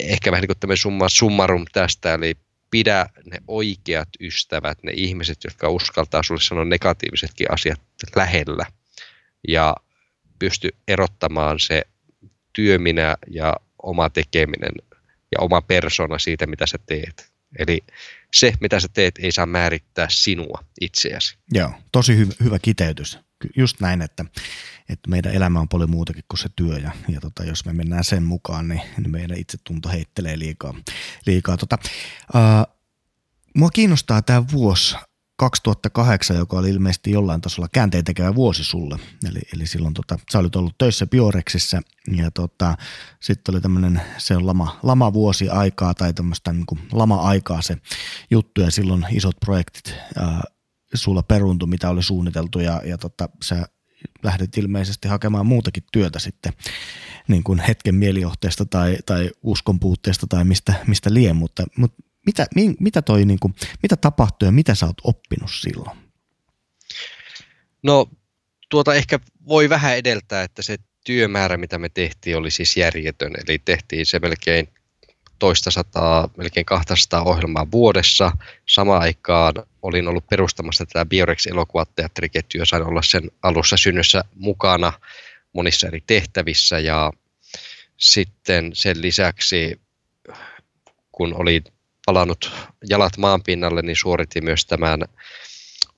ehkä 0.00 0.30
vähän 0.30 0.42
niin 0.42 0.48
kuin 0.48 0.58
tämmöinen 0.58 0.76
summa 0.76 1.08
summarum 1.08 1.64
tästä, 1.72 2.14
eli 2.14 2.36
pidä 2.70 3.06
ne 3.24 3.38
oikeat 3.48 4.08
ystävät, 4.20 4.82
ne 4.82 4.92
ihmiset, 4.94 5.44
jotka 5.44 5.68
uskaltaa 5.68 6.22
sulle 6.22 6.40
sanoa 6.40 6.64
negatiivisetkin 6.64 7.52
asiat 7.52 7.80
lähellä 8.16 8.66
ja 9.48 9.76
pysty 10.38 10.68
erottamaan 10.88 11.60
se 11.60 11.82
työminä 12.52 13.16
ja 13.30 13.56
oma 13.82 14.10
tekeminen 14.10 14.72
ja 15.32 15.38
oma 15.40 15.62
persona 15.62 16.18
siitä, 16.18 16.46
mitä 16.46 16.66
sä 16.66 16.78
teet. 16.86 17.29
Eli 17.58 17.80
se, 18.34 18.52
mitä 18.60 18.80
sä 18.80 18.88
teet, 18.92 19.18
ei 19.18 19.32
saa 19.32 19.46
määrittää 19.46 20.06
sinua 20.10 20.64
itseäsi. 20.80 21.38
Joo, 21.52 21.72
tosi 21.92 22.16
hyvä, 22.16 22.32
hyvä 22.44 22.58
kiteytys. 22.58 23.18
Just 23.56 23.80
näin, 23.80 24.02
että, 24.02 24.24
että 24.88 25.10
meidän 25.10 25.34
elämä 25.34 25.60
on 25.60 25.68
paljon 25.68 25.90
muutakin 25.90 26.24
kuin 26.28 26.38
se 26.38 26.48
työ 26.56 26.78
ja, 26.78 26.90
ja 27.08 27.20
tota, 27.20 27.44
jos 27.44 27.64
me 27.64 27.72
mennään 27.72 28.04
sen 28.04 28.22
mukaan, 28.22 28.68
niin, 28.68 28.80
niin 28.96 29.10
meidän 29.10 29.38
itsetunto 29.38 29.88
heittelee 29.88 30.38
liikaa. 30.38 30.74
liikaa. 31.26 31.56
Tota, 31.56 31.78
ää, 32.34 32.66
mua 33.54 33.70
kiinnostaa 33.70 34.22
tämä 34.22 34.44
vuosi 34.52 34.96
2008, 35.40 36.36
joka 36.36 36.58
oli 36.58 36.70
ilmeisesti 36.70 37.10
jollain 37.10 37.40
tasolla 37.40 37.68
käänteen 37.72 38.04
tekevä 38.04 38.34
vuosi 38.34 38.64
sulle. 38.64 38.98
Eli, 39.28 39.40
eli 39.54 39.66
silloin 39.66 39.94
tota, 39.94 40.18
sä 40.32 40.38
olit 40.38 40.56
ollut 40.56 40.78
töissä 40.78 41.06
Biorexissä 41.06 41.80
ja 42.16 42.30
tota, 42.30 42.76
sitten 43.20 43.54
oli 43.54 43.60
tämmöinen, 43.60 44.02
se 44.18 44.38
lama, 44.38 44.78
lama 44.82 45.12
vuosi 45.12 45.48
aikaa 45.48 45.94
tai 45.94 46.12
tämmöistä 46.12 46.52
niin 46.52 46.66
lama-aikaa 46.92 47.62
se 47.62 47.76
juttu 48.30 48.60
ja 48.60 48.70
silloin 48.70 49.06
isot 49.10 49.36
projektit 49.40 49.94
ää, 50.16 50.42
sulla 50.94 51.22
peruntu, 51.22 51.66
mitä 51.66 51.90
oli 51.90 52.02
suunniteltu 52.02 52.60
ja, 52.60 52.82
ja 52.84 52.98
tota, 52.98 53.28
sä 53.42 53.66
lähdit 54.22 54.58
ilmeisesti 54.58 55.08
hakemaan 55.08 55.46
muutakin 55.46 55.84
työtä 55.92 56.18
sitten 56.18 56.52
niin 57.28 57.44
kuin 57.44 57.58
hetken 57.58 57.94
mielijohteesta 57.94 58.64
tai, 58.64 58.96
tai 59.06 59.30
uskon 59.42 59.80
puutteesta 59.80 60.26
tai 60.26 60.44
mistä, 60.44 60.74
mistä 60.86 61.14
lien, 61.14 61.36
mutta, 61.36 61.64
mutta 61.76 62.09
mitä, 62.26 62.46
mitä, 62.80 63.02
toi, 63.02 63.24
niin 63.24 63.38
kuin, 63.38 63.54
mitä 63.82 63.96
tapahtui 63.96 64.48
ja 64.48 64.52
mitä 64.52 64.74
sä 64.74 64.86
oot 64.86 65.00
oppinut 65.04 65.50
silloin? 65.60 65.98
No 67.82 68.06
tuota 68.68 68.94
ehkä 68.94 69.18
voi 69.48 69.68
vähän 69.68 69.96
edeltää, 69.96 70.42
että 70.42 70.62
se 70.62 70.76
työmäärä, 71.04 71.56
mitä 71.56 71.78
me 71.78 71.88
tehtiin, 71.88 72.36
oli 72.36 72.50
siis 72.50 72.76
järjetön. 72.76 73.32
Eli 73.46 73.58
tehtiin 73.58 74.06
se 74.06 74.18
melkein 74.18 74.68
toista 75.38 75.70
sataa, 75.70 76.28
melkein 76.36 76.66
200 76.66 77.22
ohjelmaa 77.22 77.70
vuodessa. 77.70 78.32
Samaan 78.68 79.02
aikaan 79.02 79.54
olin 79.82 80.08
ollut 80.08 80.26
perustamassa 80.30 80.86
tätä 80.86 81.06
Biorex-elokuvateatteriketjua, 81.06 82.64
sain 82.64 82.82
olla 82.82 83.02
sen 83.02 83.30
alussa 83.42 83.76
synnyssä 83.76 84.24
mukana 84.34 84.92
monissa 85.52 85.86
eri 85.86 86.02
tehtävissä 86.06 86.78
ja 86.78 87.12
sitten 87.96 88.70
sen 88.74 89.02
lisäksi, 89.02 89.80
kun 91.12 91.34
oli 91.34 91.62
palannut 92.10 92.52
jalat 92.88 93.16
maan 93.16 93.42
pinnalle, 93.42 93.82
niin 93.82 93.96
suoritin 93.96 94.44
myös 94.44 94.66
tämän 94.66 95.00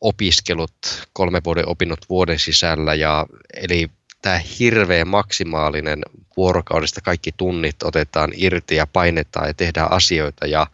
opiskelut, 0.00 1.08
kolme 1.12 1.40
vuoden 1.44 1.68
opinnot 1.68 2.08
vuoden 2.08 2.38
sisällä. 2.38 2.94
Ja, 2.94 3.26
eli 3.54 3.90
tämä 4.22 4.40
hirveä 4.58 5.04
maksimaalinen 5.04 6.02
vuorokaudesta 6.36 7.00
kaikki 7.00 7.32
tunnit 7.36 7.82
otetaan 7.82 8.30
irti 8.34 8.76
ja 8.76 8.86
painetaan 8.86 9.46
ja 9.46 9.54
tehdään 9.54 9.92
asioita. 9.92 10.46
Ja 10.46 10.66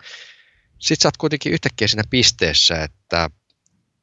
sitten 0.79 1.03
sä 1.03 1.09
oot 1.09 1.17
kuitenkin 1.17 1.53
yhtäkkiä 1.53 1.89
siinä 1.89 2.05
pisteessä, 2.11 2.75
että 2.83 3.31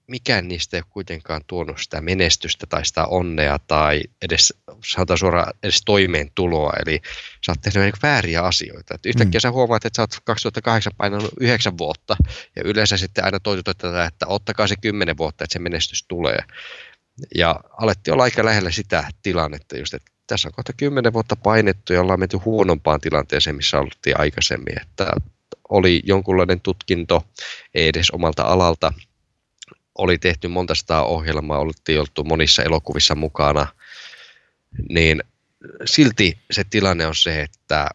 mikään 0.07 0.47
niistä 0.47 0.77
ei 0.77 0.81
ole 0.81 0.89
kuitenkaan 0.89 1.41
tuonut 1.47 1.79
sitä 1.79 2.01
menestystä 2.01 2.65
tai 2.69 2.85
sitä 2.85 3.05
onnea 3.05 3.59
tai 3.59 4.01
edes, 4.21 4.53
sanotaan 4.85 5.17
suoraan, 5.17 5.53
edes 5.63 5.81
toimeentuloa. 5.85 6.73
Eli 6.85 7.01
sä 7.45 7.51
oot 7.51 7.61
tehnyt 7.61 7.83
niin 7.83 8.01
vääriä 8.03 8.41
asioita. 8.41 8.95
Et 8.95 9.05
yhtäkkiä 9.05 9.37
mm. 9.37 9.41
sä 9.41 9.51
huomaat, 9.51 9.85
että 9.85 9.95
sä 9.95 10.01
oot 10.01 10.19
2008 10.23 10.93
painanut 10.97 11.31
yhdeksän 11.39 11.77
vuotta 11.77 12.17
ja 12.55 12.61
yleensä 12.65 12.97
sitten 12.97 13.25
aina 13.25 13.39
toitotetaan 13.39 13.93
tätä, 13.93 14.05
että 14.05 14.27
ottakaa 14.27 14.67
se 14.67 14.75
kymmenen 14.81 15.17
vuotta, 15.17 15.43
että 15.43 15.53
se 15.53 15.59
menestys 15.59 16.05
tulee. 16.07 16.39
Ja 17.35 17.59
alettiin 17.77 18.13
olla 18.13 18.23
aika 18.23 18.45
lähellä 18.45 18.71
sitä 18.71 19.03
tilannetta 19.21 19.77
just, 19.77 19.93
että 19.93 20.11
tässä 20.27 20.47
on 20.47 20.53
kohta 20.53 20.73
kymmenen 20.73 21.13
vuotta 21.13 21.35
painettu 21.35 21.93
ja 21.93 22.01
ollaan 22.01 22.19
menty 22.19 22.37
huonompaan 22.37 23.01
tilanteeseen, 23.01 23.55
missä 23.55 23.79
oltiin 23.79 24.19
aikaisemmin. 24.19 24.81
Että 24.81 25.11
oli 25.69 26.01
jonkunlainen 26.05 26.61
tutkinto, 26.61 27.23
ei 27.73 27.87
edes 27.87 28.11
omalta 28.11 28.43
alalta, 28.43 28.93
oli 29.97 30.17
tehty 30.17 30.47
monta 30.47 30.75
sataa 30.75 31.05
ohjelmaa, 31.05 31.59
oltiin 31.59 31.99
oltu 31.99 32.23
monissa 32.23 32.63
elokuvissa 32.63 33.15
mukana, 33.15 33.67
niin 34.89 35.23
silti 35.85 36.37
se 36.51 36.63
tilanne 36.63 37.07
on 37.07 37.15
se, 37.15 37.41
että 37.41 37.89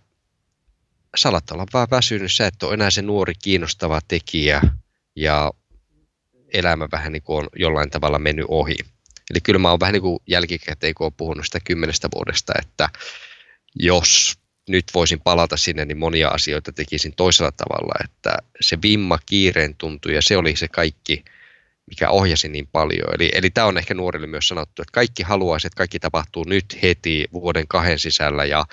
salat 1.16 1.50
olla 1.50 1.66
vaan 1.72 1.88
väsynyt, 1.90 2.32
sä 2.32 2.46
et 2.46 2.62
ole 2.62 2.74
enää 2.74 2.90
se 2.90 3.02
nuori 3.02 3.34
kiinnostava 3.42 4.00
tekijä 4.08 4.60
ja 5.16 5.52
elämä 6.52 6.88
vähän 6.92 7.12
niin 7.12 7.22
kuin 7.22 7.38
on 7.38 7.48
jollain 7.56 7.90
tavalla 7.90 8.18
mennyt 8.18 8.46
ohi. 8.48 8.76
Eli 9.30 9.40
kyllä 9.40 9.58
mä 9.58 9.70
oon 9.70 9.80
vähän 9.80 9.92
niin 9.92 10.02
kuin 10.02 10.18
jälkikäteen, 10.26 10.94
kun 10.94 11.04
oon 11.04 11.12
puhunut 11.12 11.44
sitä 11.44 11.60
kymmenestä 11.64 12.08
vuodesta, 12.14 12.52
että 12.58 12.88
jos 13.74 14.38
nyt 14.68 14.84
voisin 14.94 15.20
palata 15.20 15.56
sinne, 15.56 15.84
niin 15.84 15.98
monia 15.98 16.28
asioita 16.28 16.72
tekisin 16.72 17.12
toisella 17.16 17.52
tavalla, 17.52 17.94
että 18.04 18.36
se 18.60 18.78
vimma 18.82 19.18
kiireen 19.26 19.74
tuntui 19.76 20.14
ja 20.14 20.22
se 20.22 20.36
oli 20.36 20.56
se 20.56 20.68
kaikki– 20.68 21.24
mikä 21.90 22.10
ohjasi 22.10 22.48
niin 22.48 22.68
paljon. 22.72 23.14
Eli, 23.14 23.30
eli 23.34 23.50
tämä 23.50 23.66
on 23.66 23.78
ehkä 23.78 23.94
nuorille 23.94 24.26
myös 24.26 24.48
sanottu, 24.48 24.82
että 24.82 24.92
kaikki 24.92 25.22
haluaisi, 25.22 25.66
että 25.66 25.76
kaikki 25.76 25.98
tapahtuu 25.98 26.44
nyt 26.44 26.78
heti 26.82 27.24
vuoden 27.32 27.68
kahden 27.68 27.98
sisällä 27.98 28.44
ja 28.44 28.64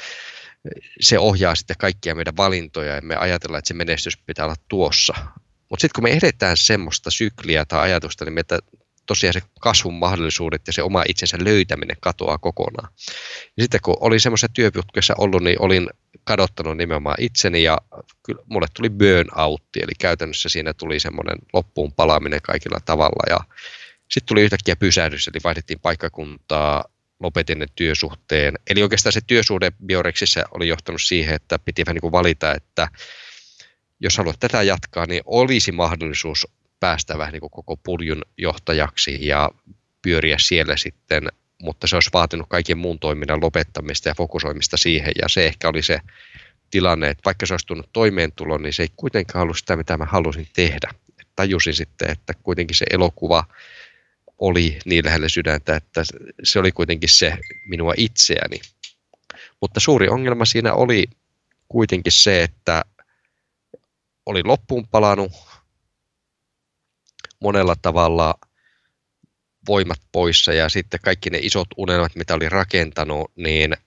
se 1.02 1.20
ohjaa 1.20 1.56
sitten 1.56 1.78
kaikkia 1.80 2.16
meidän 2.16 2.38
valintoja 2.38 2.96
ja 2.96 3.02
me 3.02 3.16
ajatellaan, 3.16 3.60
että 3.60 3.68
se 3.68 3.74
menestys 3.74 4.18
pitää 4.18 4.46
olla 4.46 4.56
tuossa. 4.68 5.14
Mutta 5.70 5.82
sitten 5.82 5.96
kun 5.96 6.04
me 6.04 6.18
edetään 6.18 6.58
semmoista 6.58 7.12
sykliä 7.12 7.66
tai 7.66 7.82
ajatusta, 7.82 8.26
niin 8.26 8.34
meitä 8.34 8.60
tosiaan 9.08 9.34
se 9.34 9.42
kasvun 9.60 9.94
mahdollisuudet 9.94 10.62
ja 10.68 10.74
se 10.74 10.84
oma 10.84 11.04
itsensä 11.08 11.38
löytäminen 11.42 11.98
katoaa 12.00 12.38
kokonaan. 12.38 12.94
Ja 13.58 13.64
sitten 13.64 13.80
kun 13.84 13.98
olin 14.00 14.20
semmoisessa 14.20 14.54
työputkessa 14.54 15.14
ollut, 15.18 15.44
niin 15.44 15.62
olin 15.62 15.90
kadottanut 16.24 16.78
nimenomaan 16.78 17.18
itseni 17.20 17.64
ja 17.64 17.78
kyllä 18.24 18.44
mulle 18.46 18.68
tuli 18.74 18.90
burnoutti, 18.90 19.80
eli 19.80 19.92
käytännössä 20.00 20.50
siinä 20.50 20.74
tuli 20.74 21.00
semmoinen 21.00 21.38
loppuun 21.54 21.94
palaaminen 21.94 22.42
kaikilla 22.42 22.80
tavalla 22.86 23.24
ja 23.30 23.40
sitten 24.12 24.28
tuli 24.28 24.42
yhtäkkiä 24.42 24.76
pysähdys, 24.76 25.28
eli 25.28 25.40
vaihdettiin 25.44 25.80
paikkakuntaa, 25.80 26.86
lopetin 27.20 27.60
ne 27.60 27.66
työsuhteen. 27.76 28.54
Eli 28.70 28.84
oikeastaan 28.84 29.14
se 29.14 29.22
työsuhde 29.28 29.72
Biorexissä 29.86 30.44
oli 30.52 30.68
johtanut 30.68 31.02
siihen, 31.02 31.36
että 31.36 31.60
piti 31.60 31.86
vähän 31.86 31.96
niin 31.96 32.02
kuin 32.02 32.12
valita, 32.12 32.54
että 32.54 32.88
jos 34.00 34.18
haluat 34.18 34.40
tätä 34.40 34.64
jatkaa, 34.64 35.06
niin 35.06 35.22
olisi 35.26 35.72
mahdollisuus 35.72 36.48
päästä 36.80 37.18
vähän 37.18 37.34
niin 37.34 37.42
kuin 37.42 37.52
koko 37.52 37.78
puljun 37.78 38.22
johtajaksi 38.38 39.28
ja 39.28 39.52
pyöriä 40.02 40.38
siellä 40.40 40.78
sitten, 40.78 41.28
mutta 41.62 41.88
se 41.88 41.96
olisi 41.96 42.10
vaatinut 42.14 42.48
kaiken 42.50 42.78
muun 42.78 43.00
toiminnan 43.00 43.42
lopettamista 43.42 44.10
ja 44.10 44.16
fokusoimista 44.16 44.78
siihen, 44.78 45.12
ja 45.22 45.30
se 45.30 45.46
ehkä 45.46 45.70
oli 45.70 45.84
se 45.84 46.00
tilanne, 46.72 47.10
että 47.10 47.22
vaikka 47.26 47.46
se 47.46 47.54
olisi 47.54 47.68
tullut 47.68 47.90
toimeentulo, 47.94 48.58
niin 48.58 48.74
se 48.74 48.84
ei 48.84 48.90
kuitenkaan 48.96 49.44
ollut 49.44 49.58
sitä, 49.58 49.76
mitä 49.76 49.98
mä 49.98 50.06
halusin 50.06 50.48
tehdä. 50.56 50.90
Tajusin 51.36 51.74
sitten, 51.74 52.12
että 52.12 52.34
kuitenkin 52.44 52.76
se 52.76 52.86
elokuva 52.90 53.44
oli 54.40 54.80
niin 54.86 55.06
lähellä 55.06 55.30
sydäntä, 55.30 55.76
että 55.76 56.04
se 56.44 56.60
oli 56.60 56.72
kuitenkin 56.72 57.10
se 57.10 57.38
minua 57.68 57.94
itseäni. 57.98 58.60
Mutta 59.62 59.80
suuri 59.80 60.08
ongelma 60.10 60.46
siinä 60.46 60.74
oli 60.74 61.06
kuitenkin 61.68 62.12
se, 62.12 62.44
että 62.44 62.86
oli 64.26 64.44
loppuun 64.44 64.88
palannut 64.88 65.32
monella 67.40 67.76
tavalla 67.82 68.36
voimat 69.68 70.00
poissa 70.12 70.54
ja 70.54 70.70
sitten 70.70 71.00
kaikki 71.04 71.30
ne 71.30 71.40
isot 71.42 71.68
unelmat, 71.78 72.16
mitä 72.16 72.34
oli 72.34 72.50
rakentanut, 72.50 73.32
niin 73.36 73.78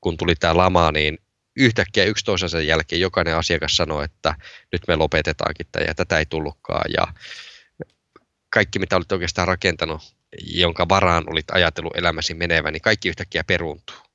kun 0.00 0.16
tuli 0.16 0.34
tämä 0.34 0.56
lama, 0.56 0.92
niin 0.92 1.18
yhtäkkiä 1.56 2.04
yksi 2.04 2.24
toisensa 2.24 2.60
jälkeen 2.60 3.00
jokainen 3.00 3.36
asiakas 3.36 3.76
sanoi, 3.76 4.04
että 4.04 4.34
nyt 4.72 4.82
me 4.88 4.96
lopetetaankin 4.96 5.66
tämä 5.72 5.84
ja 5.84 5.94
tätä 5.94 6.18
ei 6.18 6.26
tullutkaan 6.26 6.90
ja 6.96 7.06
kaikki 8.50 8.78
mitä 8.78 8.96
olit 8.96 9.12
oikeastaan 9.12 9.48
rakentanut, 9.48 10.16
jonka 10.42 10.88
varaan 10.88 11.24
olit 11.30 11.50
ajatellut 11.50 11.96
elämäsi 11.96 12.34
menevän, 12.34 12.72
niin 12.72 12.82
kaikki 12.82 13.08
yhtäkkiä 13.08 13.44
peruuntuu. 13.44 14.05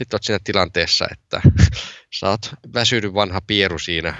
Sitten 0.00 0.16
olet 0.16 0.22
siinä 0.22 0.38
tilanteessa, 0.44 1.06
että 1.12 1.42
sä 2.18 2.28
oot 2.28 2.50
väsynyt 2.74 3.14
vanha 3.14 3.40
pieru 3.40 3.78
siinä. 3.78 4.14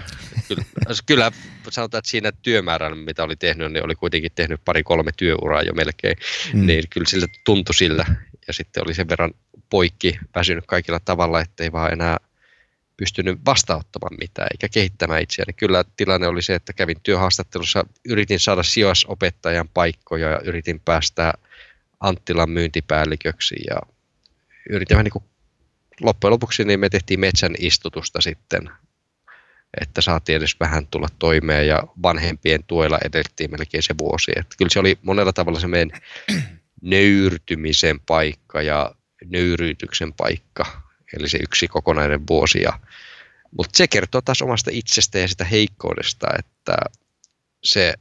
Kyllä, 0.48 0.64
kyllä 1.06 1.32
sanotaan, 1.70 1.98
että 1.98 2.10
siinä 2.10 2.32
työmäärällä, 2.32 2.96
mitä 2.96 3.24
oli 3.24 3.36
tehnyt, 3.36 3.72
niin 3.72 3.84
oli 3.84 3.94
kuitenkin 3.94 4.32
tehnyt 4.34 4.60
pari-kolme 4.64 5.10
työuraa 5.16 5.62
jo 5.62 5.72
melkein. 5.72 6.16
Mm. 6.52 6.66
Niin 6.66 6.84
kyllä 6.90 7.06
sillä 7.06 7.26
tuntui 7.44 7.74
sillä. 7.74 8.04
Ja 8.46 8.52
sitten 8.52 8.82
oli 8.86 8.94
sen 8.94 9.08
verran 9.08 9.30
poikki 9.70 10.18
väsynyt 10.34 10.64
kaikilla 10.66 11.00
tavalla, 11.00 11.40
ettei 11.40 11.72
vaan 11.72 11.92
enää 11.92 12.16
pystynyt 12.96 13.38
vastaanottamaan 13.46 14.16
mitään 14.20 14.48
eikä 14.50 14.68
kehittämään 14.68 15.22
itseäni. 15.22 15.52
Kyllä 15.52 15.84
tilanne 15.96 16.26
oli 16.26 16.42
se, 16.42 16.54
että 16.54 16.72
kävin 16.72 17.00
työhaastattelussa, 17.02 17.84
yritin 18.04 18.40
saada 18.40 18.62
sijoisopettajan 18.62 19.68
paikkoja 19.68 20.30
ja 20.30 20.40
yritin 20.44 20.80
päästä 20.80 21.32
Anttilan 22.00 22.50
myyntipäälliköksi 22.50 23.54
ja 23.70 23.76
yritin 24.70 24.94
vähän 24.94 25.04
niin 25.04 25.12
kuin 25.12 25.29
loppujen 26.00 26.32
lopuksi 26.32 26.64
niin 26.64 26.80
me 26.80 26.88
tehtiin 26.88 27.20
metsän 27.20 27.54
istutusta 27.58 28.20
sitten, 28.20 28.70
että 29.80 30.00
saatiin 30.00 30.36
edes 30.36 30.60
vähän 30.60 30.86
tulla 30.86 31.08
toimeen 31.18 31.66
ja 31.66 31.82
vanhempien 32.02 32.64
tuella 32.64 32.98
edeltiin 33.04 33.50
melkein 33.50 33.82
se 33.82 33.94
vuosi. 33.98 34.32
Että 34.36 34.54
kyllä 34.58 34.68
se 34.70 34.80
oli 34.80 34.98
monella 35.02 35.32
tavalla 35.32 35.60
se 35.60 35.66
meidän 35.66 36.00
nöyrtymisen 36.82 38.00
paikka 38.00 38.62
ja 38.62 38.94
nöyryytyksen 39.24 40.12
paikka, 40.12 40.82
eli 41.16 41.28
se 41.28 41.38
yksi 41.42 41.68
kokonainen 41.68 42.26
vuosi. 42.26 42.62
Ja, 42.62 42.80
mutta 43.58 43.76
se 43.76 43.88
kertoo 43.88 44.20
taas 44.20 44.42
omasta 44.42 44.70
itsestä 44.74 45.18
ja 45.18 45.28
sitä 45.28 45.44
heikkoudesta, 45.44 46.26
että 46.38 46.76
se 47.64 47.94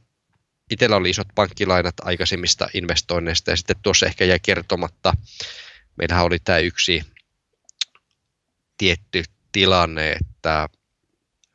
itsellä 0.70 0.96
oli 0.96 1.10
isot 1.10 1.28
pankkilainat 1.34 1.94
aikaisemmista 2.02 2.68
investoinneista 2.74 3.50
ja 3.50 3.56
sitten 3.56 3.76
tuossa 3.82 4.06
ehkä 4.06 4.24
jäi 4.24 4.38
kertomatta. 4.42 5.12
Meillähän 5.96 6.24
oli 6.24 6.38
tämä 6.38 6.58
yksi 6.58 7.02
tietty 8.80 9.22
tilanne, 9.52 10.12
että 10.12 10.68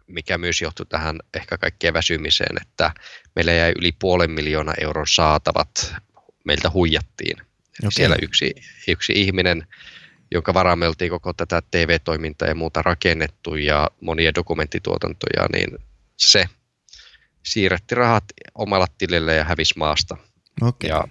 mikä 0.08 0.38
myös 0.38 0.62
johtui 0.62 0.86
tähän 0.86 1.20
ehkä 1.34 1.58
kaikkeen 1.58 1.94
väsymiseen, 1.94 2.58
että 2.62 2.92
meillä 3.36 3.54
jäi 3.54 3.74
yli 3.80 3.92
puolen 3.92 4.32
miljoonaa 4.32 4.74
euron 4.82 5.08
saatavat, 5.08 5.96
meiltä 6.44 6.70
huijattiin. 6.70 7.38
Okay. 7.42 7.92
Siellä 7.92 8.16
yksi, 8.22 8.56
yksi 8.88 9.14
ihminen, 9.16 9.68
jonka 10.32 10.54
varaan 10.54 10.80
me 10.80 10.88
oltiin 10.88 11.12
koko 11.12 11.34
tätä 11.34 11.62
TV-toimintaa 11.72 12.48
ja 12.48 12.56
muuta 12.56 12.82
rakennettu 12.82 13.56
ja 13.56 13.92
monia 14.02 14.36
dokumenttituotantoja, 14.36 15.48
niin 15.54 15.78
se 16.18 16.46
siirretti 17.44 17.96
rahat 17.96 18.24
omalla 18.56 18.88
tilille 18.98 19.36
ja 19.36 19.44
hävisi 19.44 19.74
maasta. 19.78 20.18
Okay. 20.62 20.90
Ja 20.90 21.04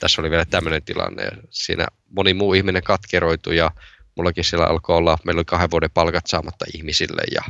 tässä 0.00 0.22
oli 0.22 0.30
vielä 0.30 0.44
tämmöinen 0.44 0.82
tilanne. 0.82 1.28
Siinä 1.50 1.86
moni 2.10 2.34
muu 2.34 2.54
ihminen 2.54 2.82
katkeroitui 2.82 3.56
ja 3.56 3.70
mullakin 4.16 4.44
siellä 4.44 4.66
alkoi 4.66 4.96
olla, 4.96 5.18
meillä 5.24 5.38
oli 5.38 5.44
kahden 5.44 5.70
vuoden 5.70 5.90
palkat 5.94 6.26
saamatta 6.26 6.64
ihmisille 6.74 7.22
ja 7.34 7.42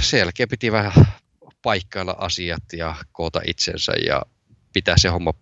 sen 0.00 0.18
jälkeen 0.18 0.48
piti 0.48 0.72
vähän 0.72 0.92
paikkailla 1.62 2.16
asiat 2.18 2.62
ja 2.72 2.94
koota 3.12 3.40
itsensä 3.46 3.92
ja 4.06 4.22
pitää 4.72 4.98
se 4.98 5.08
homma 5.08 5.32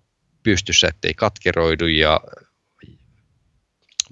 pystyssä, 0.43 0.89
ettei 0.89 1.15
katkeroidu 1.15 1.87
ja 1.87 2.21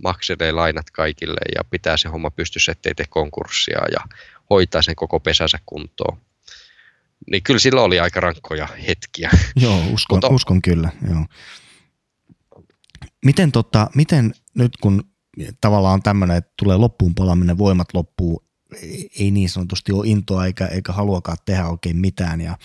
makselee 0.02 0.52
lainat 0.52 0.90
kaikille 0.90 1.40
ja 1.54 1.64
pitää 1.64 1.96
se 1.96 2.08
homma 2.08 2.30
pystyssä, 2.30 2.72
ettei 2.72 2.94
tee 2.94 3.06
konkurssia 3.10 3.78
ja 3.92 4.16
hoitaa 4.50 4.82
sen 4.82 4.96
koko 4.96 5.20
pesänsä 5.20 5.58
kuntoon. 5.66 6.18
Niin 7.30 7.42
kyllä 7.42 7.60
sillä 7.60 7.82
oli 7.82 8.00
aika 8.00 8.20
rankkoja 8.20 8.68
hetkiä. 8.86 9.30
Joo, 9.56 9.78
uskon, 9.78 10.16
Mutta, 10.16 10.28
uskon 10.28 10.62
kyllä. 10.62 10.90
Joo. 11.10 11.26
Miten, 13.24 13.52
tota, 13.52 13.90
miten 13.94 14.34
nyt 14.56 14.76
kun 14.76 15.02
tavallaan 15.60 16.02
tämmöinen, 16.02 16.36
että 16.36 16.52
tulee 16.58 16.76
loppuun 16.76 17.14
palaminen, 17.14 17.58
voimat 17.58 17.88
loppuu, 17.94 18.42
ei 19.18 19.30
niin 19.30 19.48
sanotusti 19.48 19.92
ole 19.92 20.08
intoa 20.08 20.46
eikä, 20.46 20.66
eikä 20.66 20.92
haluakaan 20.92 21.38
tehdä 21.44 21.66
oikein 21.68 21.96
mitään 21.96 22.40
ja, 22.40 22.58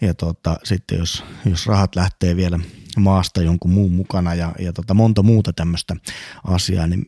ja 0.00 0.14
tota, 0.14 0.56
sitten 0.64 0.98
jos, 0.98 1.24
jos 1.44 1.66
rahat 1.66 1.96
lähtee 1.96 2.36
vielä 2.36 2.60
maasta 2.96 3.42
jonkun 3.42 3.70
muun 3.70 3.92
mukana 3.92 4.34
ja, 4.34 4.52
ja 4.58 4.72
tota, 4.72 4.94
monta 4.94 5.22
muuta 5.22 5.52
tämmöistä 5.52 5.96
asiaa, 6.44 6.86
niin 6.86 7.06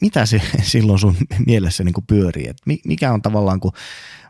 mitä 0.00 0.26
se 0.26 0.40
silloin 0.62 0.98
sun 0.98 1.16
mielessä 1.46 1.84
niin 1.84 1.94
kuin 1.94 2.06
pyörii? 2.06 2.48
Et 2.48 2.56
mikä 2.84 3.12
on 3.12 3.22
tavallaan, 3.22 3.60
kun 3.60 3.72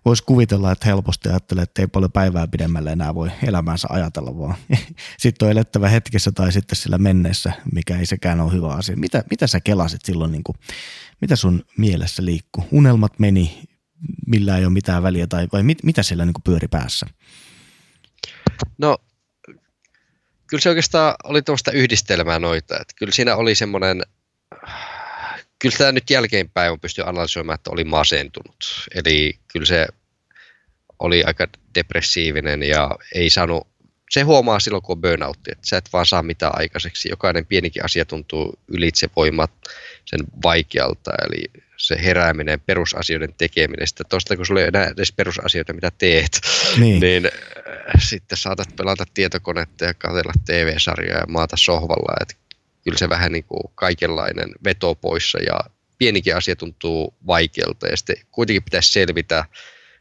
voisi 0.04 0.24
kuvitella, 0.24 0.72
että 0.72 0.86
helposti 0.86 1.28
ajattelee, 1.28 1.62
että 1.62 1.82
ei 1.82 1.86
paljon 1.86 2.12
päivää 2.12 2.48
pidemmälle 2.48 2.92
enää 2.92 3.14
voi 3.14 3.30
elämänsä 3.46 3.88
ajatella, 3.90 4.38
vaan 4.38 4.54
sitten 5.18 5.46
on 5.46 5.52
elettävä 5.52 5.88
hetkessä 5.88 6.32
tai 6.32 6.52
sitten 6.52 6.76
sillä 6.76 6.98
menneessä, 6.98 7.52
mikä 7.72 7.98
ei 7.98 8.06
sekään 8.06 8.40
ole 8.40 8.52
hyvä 8.52 8.68
asia. 8.68 8.96
Mitä, 8.96 9.24
mitä 9.30 9.46
sä 9.46 9.60
kelasit 9.60 10.04
silloin, 10.04 10.32
niin 10.32 10.44
kuin, 10.44 10.56
mitä 11.20 11.36
sun 11.36 11.64
mielessä 11.78 12.24
liikkuu? 12.24 12.64
Unelmat 12.70 13.18
meni, 13.18 13.62
millä 14.26 14.58
ei 14.58 14.64
ole 14.64 14.72
mitään 14.72 15.02
väliä, 15.02 15.26
tai 15.26 15.48
vai 15.52 15.62
mit, 15.62 15.82
mitä 15.82 16.02
siellä 16.02 16.24
niin 16.24 16.34
kuin 16.34 16.42
pyöri 16.42 16.68
päässä? 16.68 17.06
No, 18.78 18.98
kyllä 20.46 20.60
se 20.60 20.68
oikeastaan 20.68 21.14
oli 21.24 21.42
tuosta 21.42 21.72
yhdistelmää 21.72 22.38
noita, 22.38 22.74
että 22.74 22.94
kyllä 22.96 23.12
siinä 23.12 23.36
oli 23.36 23.54
semmoinen 23.54 24.02
kyllä 25.64 25.78
tämä 25.78 25.92
nyt 25.92 26.10
jälkeenpäin 26.10 26.72
on 26.72 26.80
pysty 26.80 27.02
analysoimaan, 27.06 27.54
että 27.54 27.70
oli 27.70 27.84
masentunut. 27.84 28.56
Eli 28.94 29.38
kyllä 29.52 29.66
se 29.66 29.86
oli 30.98 31.24
aika 31.24 31.46
depressiivinen 31.74 32.62
ja 32.62 32.90
ei 33.14 33.30
saanut, 33.30 33.66
se 34.10 34.22
huomaa 34.22 34.60
silloin 34.60 34.82
kun 34.82 34.96
on 34.96 35.00
burnoutti, 35.00 35.52
että 35.52 35.68
sä 35.68 35.76
et 35.76 35.92
vaan 35.92 36.06
saa 36.06 36.22
mitään 36.22 36.52
aikaiseksi. 36.58 37.08
Jokainen 37.08 37.46
pienikin 37.46 37.84
asia 37.84 38.04
tuntuu 38.04 38.58
ylitse 38.68 39.08
voimat 39.16 39.50
sen 40.04 40.20
vaikealta, 40.42 41.10
eli 41.26 41.44
se 41.76 41.96
herääminen, 42.04 42.60
perusasioiden 42.60 43.34
tekeminen. 43.38 43.86
Sitten 43.86 44.06
tuosta 44.08 44.36
kun 44.36 44.46
sulla 44.46 44.60
ei 44.60 44.66
enää 44.66 44.86
edes 44.86 45.12
perusasioita, 45.12 45.72
mitä 45.72 45.90
teet, 45.98 46.40
niin, 46.80 47.00
niin 47.00 47.26
äh, 47.26 48.02
sitten 48.08 48.38
saatat 48.38 48.76
pelata 48.76 49.04
tietokonetta 49.14 49.84
ja 49.84 49.94
katsella 49.94 50.32
TV-sarjaa 50.46 51.18
ja 51.18 51.26
maata 51.26 51.56
sohvalla. 51.56 52.16
Että 52.20 52.34
kyllä 52.84 52.98
se 52.98 53.08
vähän 53.08 53.32
niin 53.32 53.44
kuin 53.44 53.62
kaikenlainen 53.74 54.50
veto 54.64 54.94
poissa 54.94 55.38
ja 55.38 55.60
pienikin 55.98 56.36
asia 56.36 56.56
tuntuu 56.56 57.14
vaikealta 57.26 57.86
ja 57.86 57.96
sitten 57.96 58.16
kuitenkin 58.30 58.62
pitäisi 58.62 58.92
selvitä, 58.92 59.44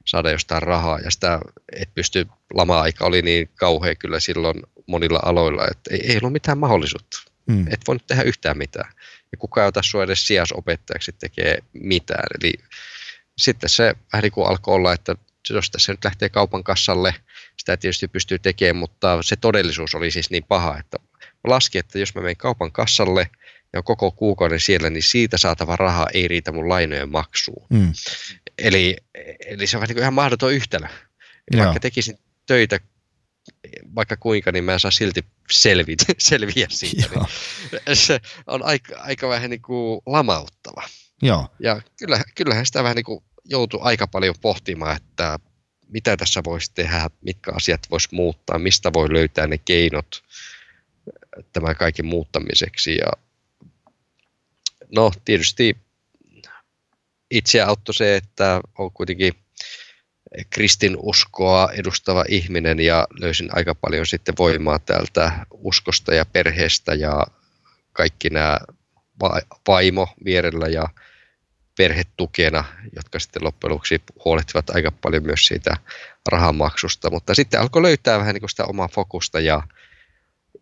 saada 0.06 0.32
jostain 0.32 0.64
rahaa 0.64 1.00
ja 1.00 1.12
sitä, 1.12 1.40
et 1.72 1.90
pysty, 1.96 2.28
lama-aika 2.54 3.06
oli 3.06 3.22
niin 3.22 3.50
kauhea 3.56 3.96
kyllä 3.96 4.20
silloin 4.20 4.64
monilla 4.88 5.20
aloilla, 5.26 5.68
että 5.72 5.94
ei, 5.94 6.12
ei 6.12 6.18
ollut 6.18 6.34
mitään 6.34 6.58
mahdollisuutta. 6.58 7.18
Mm. 7.46 7.68
Et 7.68 7.82
voinut 7.88 8.08
tehdä 8.08 8.24
yhtään 8.24 8.58
mitään. 8.58 8.92
Ja 9.32 9.38
kukaan 9.38 9.66
ei 9.66 9.68
ota 9.68 9.82
sinua 9.82 10.04
edes 10.04 10.28
sijaisopettajaksi 10.28 11.12
tekee 11.20 11.58
mitään. 11.74 12.26
Eli 12.40 12.54
sitten 13.38 13.70
se 13.70 13.96
vähän 14.14 14.24
niin 14.24 14.32
kuin 14.32 14.48
alkoi 14.48 14.76
olla, 14.76 14.94
että 14.94 15.16
jos 15.50 15.72
tässä 15.72 15.94
nyt 15.94 16.04
lähtee 16.04 16.30
kaupan 16.30 16.64
kassalle, 16.64 17.16
sitä 17.58 17.78
tietysti 17.78 18.08
pystyy 18.08 18.40
tekemään, 18.40 18.76
mutta 18.76 19.24
se 19.24 19.36
todellisuus 19.36 19.96
oli 19.96 20.12
siis 20.12 20.30
niin 20.30 20.44
paha, 20.44 20.78
että 20.78 20.98
laski, 21.44 21.78
että 21.78 22.00
jos 22.00 22.16
mä 22.16 22.22
menen 22.22 22.38
kaupan 22.38 22.72
kassalle 22.72 23.30
ja 23.74 23.80
on 23.80 23.84
koko 23.84 24.12
kuukauden 24.12 24.60
siellä, 24.60 24.90
niin 24.90 25.04
siitä 25.04 25.38
saatava 25.38 25.76
raha 25.76 26.08
ei 26.14 26.28
riitä 26.28 26.52
mun 26.52 26.70
lainojen 26.70 27.10
maksuun. 27.10 27.68
Mm. 27.70 27.94
Eli, 28.58 28.98
eli 29.46 29.68
se 29.68 29.78
on 29.78 29.82
vähän 29.82 29.88
niin 29.88 29.96
kuin 29.96 30.02
ihan 30.02 30.14
mahdoton 30.14 30.54
yhtälö. 30.54 30.88
Eli 31.52 31.62
vaikka 31.62 31.80
tekisin 31.80 32.18
töitä 32.46 32.80
vaikka 33.96 34.18
kuinka, 34.18 34.52
niin 34.52 34.64
mä 34.64 34.74
en 34.74 34.80
saa 34.80 34.92
silti 34.92 35.26
selvi, 35.52 35.96
selviä 36.18 36.68
siitä. 36.70 37.10
Niin 37.88 37.96
se 37.96 38.22
on 38.48 38.64
aika, 38.64 39.00
aika 39.00 39.30
vähän 39.30 39.50
niin 39.50 39.62
kuin 39.62 40.02
lamauttava. 40.06 40.84
Joo. 41.22 41.48
Ja 41.60 41.82
kyllähän, 42.00 42.26
kyllähän 42.36 42.66
sitä 42.66 42.84
vähän 42.84 42.96
niin 42.96 43.06
kuin 43.06 43.24
joutuu 43.46 43.80
aika 43.84 44.08
paljon 44.08 44.36
pohtimaan, 44.42 44.96
että 44.96 45.40
mitä 45.88 46.18
tässä 46.18 46.42
voisi 46.44 46.72
tehdä, 46.76 47.10
mitkä 47.22 47.52
asiat 47.56 47.82
voisi 47.92 48.08
muuttaa, 48.12 48.60
mistä 48.60 48.94
voi 48.94 49.14
löytää 49.14 49.48
ne 49.48 49.58
keinot 49.58 50.24
tämän 51.54 51.76
kaiken 51.76 52.06
muuttamiseksi. 52.06 52.96
Ja 52.96 53.12
no 54.96 55.12
tietysti 55.26 55.78
itse 57.32 57.62
auttoi 57.62 57.96
se, 57.96 58.16
että 58.16 58.62
on 58.78 58.92
kuitenkin 58.92 59.34
kristinuskoa 60.50 61.70
edustava 61.74 62.26
ihminen 62.28 62.80
ja 62.80 63.08
löysin 63.20 63.50
aika 63.52 63.76
paljon 63.76 64.06
sitten 64.06 64.36
voimaa 64.40 64.80
täältä 64.80 65.46
uskosta 65.52 66.14
ja 66.14 66.26
perheestä 66.26 66.94
ja 66.94 67.28
kaikki 67.94 68.30
nämä 68.30 68.60
vaimo 69.68 70.08
vierellä 70.26 70.68
ja 70.68 70.90
perhetukena, 71.78 72.64
jotka 72.96 73.20
sitten 73.20 73.44
loppujen 73.44 73.72
lopuksi 73.74 74.02
huolehtivat 74.26 74.70
aika 74.70 74.92
paljon 74.92 75.26
myös 75.26 75.48
siitä 75.48 75.78
rahamaksusta, 76.30 77.10
mutta 77.10 77.36
sitten 77.36 77.62
alkoi 77.62 77.82
löytää 77.82 78.20
vähän 78.20 78.36
niin 78.36 78.50
sitä 78.50 78.66
omaa 78.66 78.88
fokusta 78.88 79.40
ja 79.40 79.64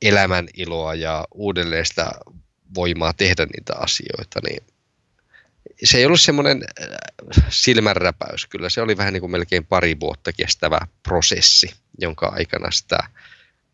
elämän 0.01 0.47
iloa 0.53 0.95
ja 0.95 1.25
uudelleen 1.33 1.85
sitä 1.85 2.11
voimaa 2.75 3.13
tehdä 3.13 3.45
niitä 3.45 3.75
asioita, 3.75 4.39
niin 4.47 4.63
se 5.83 5.97
ei 5.97 6.05
ollut 6.05 6.21
semmoinen 6.21 6.61
äh, 6.81 7.45
silmänräpäys, 7.49 8.45
kyllä 8.45 8.69
se 8.69 8.81
oli 8.81 8.97
vähän 8.97 9.13
niin 9.13 9.21
kuin 9.21 9.31
melkein 9.31 9.65
pari 9.65 9.99
vuotta 9.99 10.33
kestävä 10.33 10.79
prosessi. 11.03 11.73
jonka 12.01 12.27
aikana 12.27 12.71
sitä 12.71 12.97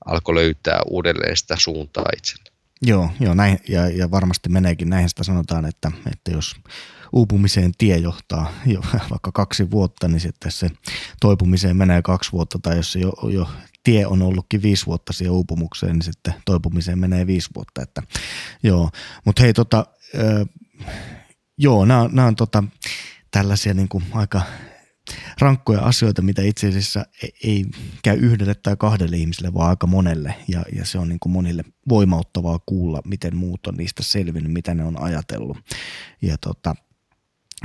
alkoi 0.06 0.36
löytää 0.36 0.80
uudelleen 0.86 1.38
sitä 1.38 1.56
suuntaa 1.60 2.10
itselle. 2.18 2.52
Joo, 2.82 3.10
joo 3.20 3.34
näin, 3.34 3.60
ja, 3.68 3.90
ja 3.90 4.12
varmasti 4.12 4.50
meneekin 4.50 4.90
näin 4.90 5.10
sitä 5.10 5.24
sanotaan, 5.24 5.66
että, 5.66 5.92
että 6.12 6.32
jos 6.32 6.56
uupumiseen 7.14 7.72
tie 7.78 7.98
johtaa 7.98 8.54
jo 8.66 8.82
vaikka 9.12 9.32
kaksi 9.32 9.72
vuotta, 9.72 10.08
niin 10.08 10.20
sitten 10.20 10.52
se 10.52 10.72
toipumiseen 11.22 11.78
menee 11.78 12.02
kaksi 12.02 12.32
vuotta, 12.32 12.60
tai 12.60 12.76
jos 12.76 12.92
se 12.92 13.00
jo, 13.00 13.14
jo 13.30 13.50
tie 13.88 14.06
on 14.06 14.22
ollutkin 14.22 14.62
viisi 14.62 14.86
vuotta 14.86 15.14
siihen 15.14 15.32
uupumukseen, 15.32 15.94
niin 15.94 16.02
sitten 16.02 16.34
toipumiseen 16.46 17.00
menee 17.00 17.28
viisi 17.28 17.50
vuotta. 17.56 17.82
Että, 17.82 18.04
joo, 18.64 18.90
mutta 19.26 19.42
hei 19.42 19.54
tota, 19.54 19.86
ö, 20.16 20.46
joo, 21.58 21.86
nämä, 21.86 22.10
nämä 22.12 22.28
on 22.28 22.36
tota, 22.36 22.64
tällaisia 23.32 23.74
niin 23.74 23.90
kuin 23.90 24.04
aika 24.12 24.42
rankkoja 25.40 25.82
asioita, 25.82 26.22
mitä 26.22 26.42
itse 26.42 26.68
asiassa 26.68 27.06
ei 27.44 27.66
käy 28.04 28.18
yhdelle 28.18 28.56
tai 28.56 28.76
kahdelle 28.78 29.18
ihmiselle, 29.18 29.54
vaan 29.54 29.70
aika 29.70 29.88
monelle. 29.88 30.36
Ja, 30.48 30.64
ja 30.76 30.86
se 30.86 31.00
on 31.00 31.10
niin 31.10 31.20
kuin 31.20 31.34
monille 31.34 31.64
voimauttavaa 31.90 32.60
kuulla, 32.66 33.02
miten 33.06 33.36
muut 33.36 33.68
on 33.68 33.76
niistä 33.76 34.04
selvinnyt, 34.04 34.54
mitä 34.54 34.74
ne 34.74 34.84
on 34.84 35.02
ajatellut. 35.02 35.58
Ja 36.22 36.38
tota, 36.38 36.76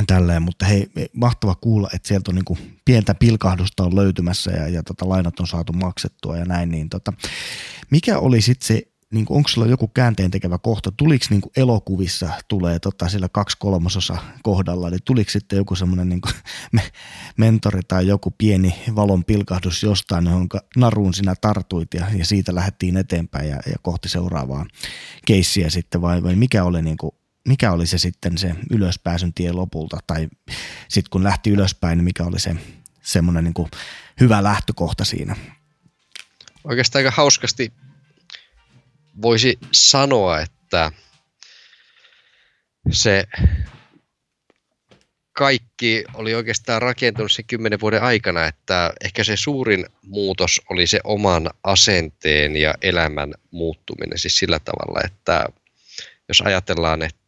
tälleen, 0.06 0.42
mutta 0.42 0.66
hei, 0.66 0.90
mahtava 1.12 1.54
kuulla, 1.54 1.88
että 1.94 2.08
sieltä 2.08 2.30
on 2.30 2.34
niin 2.34 2.44
kuin 2.44 2.78
pientä 2.84 3.14
pilkahdusta 3.14 3.84
on 3.84 3.96
löytymässä 3.96 4.50
ja, 4.50 4.68
ja 4.68 4.82
tota, 4.82 5.08
lainat 5.08 5.40
on 5.40 5.46
saatu 5.46 5.72
maksettua 5.72 6.36
ja 6.36 6.44
näin, 6.44 6.70
niin 6.70 6.88
tota, 6.88 7.12
mikä 7.90 8.18
oli 8.18 8.40
sitten 8.40 8.66
se 8.66 8.82
niin 9.12 9.26
onko 9.28 9.48
sulla 9.48 9.66
joku 9.66 9.88
käänteen 9.88 10.30
tekevä 10.30 10.58
kohta, 10.58 10.92
tuliko 10.92 11.24
niin 11.30 11.40
kuin 11.40 11.52
elokuvissa 11.56 12.28
tulee 12.48 12.78
tota, 12.78 13.08
sillä 13.08 13.28
kaksi 13.28 13.56
kolmasosa 13.58 14.16
kohdalla, 14.42 14.88
eli 14.88 14.96
tuliko 15.04 15.30
sitten 15.30 15.56
joku 15.56 15.74
semmoinen 15.74 16.08
niin 16.08 16.20
me, 16.72 16.82
mentori 17.36 17.80
tai 17.88 18.06
joku 18.06 18.30
pieni 18.30 18.74
valon 18.96 19.24
pilkahdus 19.24 19.82
jostain, 19.82 20.24
johon 20.24 20.48
naruun 20.76 21.14
sinä 21.14 21.34
tartuit 21.40 21.94
ja, 21.94 22.06
ja 22.16 22.24
siitä 22.24 22.54
lähdettiin 22.54 22.96
eteenpäin 22.96 23.48
ja, 23.48 23.56
ja 23.56 23.76
kohti 23.82 24.08
seuraavaa 24.08 24.66
keissiä 25.26 25.70
sitten, 25.70 26.02
vai, 26.02 26.22
vai 26.22 26.36
mikä 26.36 26.64
oli 26.64 26.82
niin 26.82 26.96
kuin, 26.96 27.12
mikä 27.48 27.72
oli 27.72 27.86
se 27.86 27.98
sitten 27.98 28.38
se 28.38 28.54
ylöspääsyn 28.70 29.34
tie 29.34 29.52
lopulta, 29.52 29.98
tai 30.06 30.28
sitten 30.88 31.10
kun 31.10 31.24
lähti 31.24 31.50
ylöspäin, 31.50 31.98
niin 31.98 32.04
mikä 32.04 32.24
oli 32.24 32.40
se 32.40 32.56
semmoinen 33.02 33.44
niin 33.44 33.68
hyvä 34.20 34.42
lähtökohta 34.42 35.04
siinä? 35.04 35.36
Oikeastaan 36.64 37.00
aika 37.04 37.16
hauskasti 37.16 37.72
voisi 39.22 39.58
sanoa, 39.72 40.40
että 40.40 40.92
se 42.90 43.24
kaikki 45.32 46.04
oli 46.14 46.34
oikeastaan 46.34 46.82
rakentunut 46.82 47.32
sen 47.32 47.44
kymmenen 47.44 47.80
vuoden 47.80 48.02
aikana, 48.02 48.44
että 48.44 48.92
ehkä 49.04 49.24
se 49.24 49.36
suurin 49.36 49.86
muutos 50.02 50.60
oli 50.70 50.86
se 50.86 51.00
oman 51.04 51.50
asenteen 51.64 52.56
ja 52.56 52.74
elämän 52.82 53.34
muuttuminen 53.50 54.18
siis 54.18 54.36
sillä 54.36 54.58
tavalla, 54.58 55.00
että 55.04 55.46
jos 56.28 56.40
ajatellaan, 56.40 57.02
että 57.02 57.21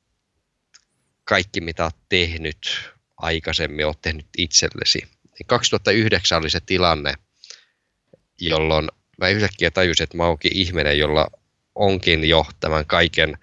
kaikki 1.25 1.61
mitä 1.61 1.85
olet 1.85 1.97
tehnyt 2.09 2.91
aikaisemmin, 3.17 3.87
olet 3.87 4.01
tehnyt 4.03 4.27
itsellesi. 4.39 4.99
Niin 4.99 5.47
2009 5.47 6.39
oli 6.39 6.51
se 6.51 6.61
tilanne, 6.61 7.15
jolloin 8.41 8.89
mä 9.19 9.29
yhtäkkiä 9.29 9.71
tajusin, 9.71 10.05
että 10.05 10.17
mä 10.17 10.27
oonkin 10.27 10.57
ihminen, 10.57 10.99
jolla 10.99 11.27
onkin 11.75 12.29
jo 12.29 12.47
tämän 12.61 12.87
kaiken 12.87 13.39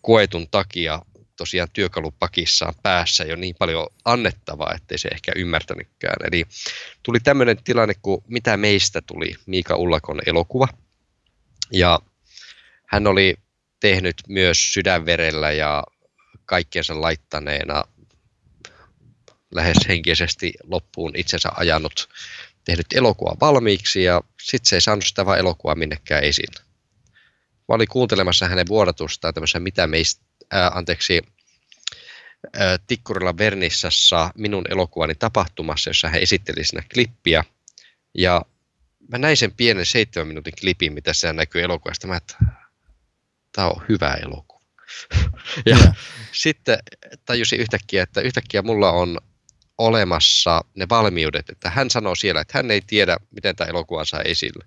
koetun 0.00 0.48
takia 0.50 1.02
tosiaan 1.36 1.68
työkalupakissaan 1.72 2.74
päässä 2.82 3.24
jo 3.24 3.36
niin 3.36 3.54
paljon 3.58 3.86
annettavaa, 4.04 4.74
ettei 4.74 4.98
se 4.98 5.08
ehkä 5.08 5.32
ymmärtänytkään. 5.36 6.16
Eli 6.24 6.44
tuli 7.02 7.20
tämmöinen 7.20 7.56
tilanne, 7.64 7.94
kun 8.02 8.24
Mitä 8.28 8.56
meistä 8.56 9.00
tuli 9.00 9.34
Miika 9.46 9.76
Ullakon 9.76 10.20
elokuva. 10.26 10.68
Ja 11.72 12.00
hän 12.86 13.06
oli 13.06 13.34
tehnyt 13.80 14.16
myös 14.28 14.72
sydänverellä 14.72 15.52
ja 15.52 15.84
kaikkiensa 16.46 17.00
laittaneena 17.00 17.84
lähes 19.50 19.76
henkisesti 19.88 20.52
loppuun 20.62 21.12
itsensä 21.16 21.48
ajanut, 21.56 22.08
tehnyt 22.64 22.86
elokuva 22.94 23.36
valmiiksi 23.40 24.04
ja 24.04 24.22
sitten 24.42 24.68
se 24.68 24.76
ei 24.76 24.80
saanut 24.80 25.04
sitä 25.04 25.26
vaan 25.26 25.38
elokuvaa 25.38 25.74
minnekään 25.74 26.24
esille. 26.24 26.66
Mä 27.68 27.74
olin 27.74 27.88
kuuntelemassa 27.88 28.48
hänen 28.48 28.68
vuodatustaan 28.68 29.34
tämmöisen 29.34 29.62
mitä 29.62 29.86
meistä, 29.86 30.24
ää, 30.50 30.70
anteeksi, 30.74 31.22
ää, 32.52 32.78
Tikkurilla 32.86 33.38
Vernissassa 33.38 34.30
minun 34.34 34.64
elokuvani 34.70 35.14
tapahtumassa, 35.14 35.90
jossa 35.90 36.08
hän 36.08 36.22
esitteli 36.22 36.64
siinä 36.64 36.86
klippiä. 36.94 37.44
Ja 38.14 38.42
mä 39.08 39.18
näin 39.18 39.36
sen 39.36 39.52
pienen 39.52 39.86
seitsemän 39.86 40.28
minuutin 40.28 40.52
klipin, 40.60 40.92
mitä 40.92 41.12
siellä 41.12 41.32
näkyy 41.32 41.62
elokuvasta. 41.62 42.06
Mä 42.06 42.16
että 42.16 42.36
tämä 43.52 43.68
on 43.68 43.84
hyvä 43.88 44.14
elokuva. 44.14 44.55
Ja 45.66 45.76
yeah. 45.76 45.96
sitten 46.32 46.78
tajusin 47.24 47.60
yhtäkkiä, 47.60 48.02
että 48.02 48.20
yhtäkkiä 48.20 48.62
mulla 48.62 48.92
on 48.92 49.18
olemassa 49.78 50.64
ne 50.74 50.86
valmiudet, 50.88 51.50
että 51.50 51.70
hän 51.70 51.90
sanoo 51.90 52.14
siellä, 52.14 52.40
että 52.40 52.58
hän 52.58 52.70
ei 52.70 52.80
tiedä, 52.86 53.16
miten 53.30 53.56
tämä 53.56 53.68
elokuva 53.68 54.04
saa 54.04 54.22
esille 54.22 54.64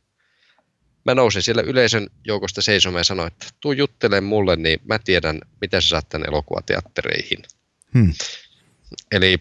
mä 1.06 1.16
nousin 1.16 1.42
siellä 1.42 1.62
yleisön 1.62 2.08
joukosta 2.26 2.62
seisomaan 2.62 3.00
ja 3.00 3.04
sanoin, 3.04 3.28
että 3.28 3.48
tuu 3.60 3.72
juttele 3.72 4.22
mulle, 4.22 4.56
niin 4.56 4.80
mä 4.84 5.00
tiedän, 5.00 5.40
miten 5.62 5.82
sä 5.82 5.88
saat 5.90 6.10
tänne 6.10 6.28
elokuvateattereihin. 6.28 7.40
Hmm. 7.94 8.14
Eli 9.12 9.40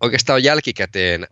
oikeastaan 0.00 0.44
jälkikäteen 0.44 1.26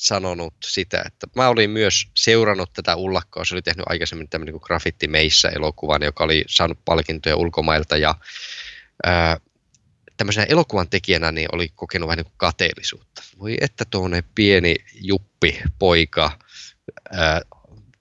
sanonut 0.00 0.54
sitä, 0.64 1.02
että 1.06 1.26
mä 1.36 1.48
olin 1.48 1.70
myös 1.70 2.10
seurannut 2.16 2.72
tätä 2.72 2.96
ullakkoa. 2.96 3.44
Se 3.44 3.54
oli 3.54 3.62
tehnyt 3.62 3.86
aikaisemmin 3.88 4.28
tämmöinen 4.28 4.52
kuin 4.52 4.62
Graffiti 4.64 5.08
Meissä 5.08 5.48
elokuvan, 5.48 6.02
joka 6.02 6.24
oli 6.24 6.44
saanut 6.48 6.78
palkintoja 6.84 7.36
ulkomailta 7.36 7.96
ja 7.96 8.14
ää, 9.04 9.36
tämmöisenä 10.16 10.46
elokuvan 10.48 10.88
tekijänä 10.90 11.32
niin 11.32 11.48
oli 11.52 11.68
kokenut 11.74 12.06
vähän 12.06 12.24
niin 12.24 12.32
kateellisuutta. 12.36 13.22
Voi 13.38 13.56
että 13.60 13.84
tuonne 13.84 14.24
pieni 14.34 14.76
juppi 14.94 15.62
poika 15.78 16.38
ää, 17.12 17.40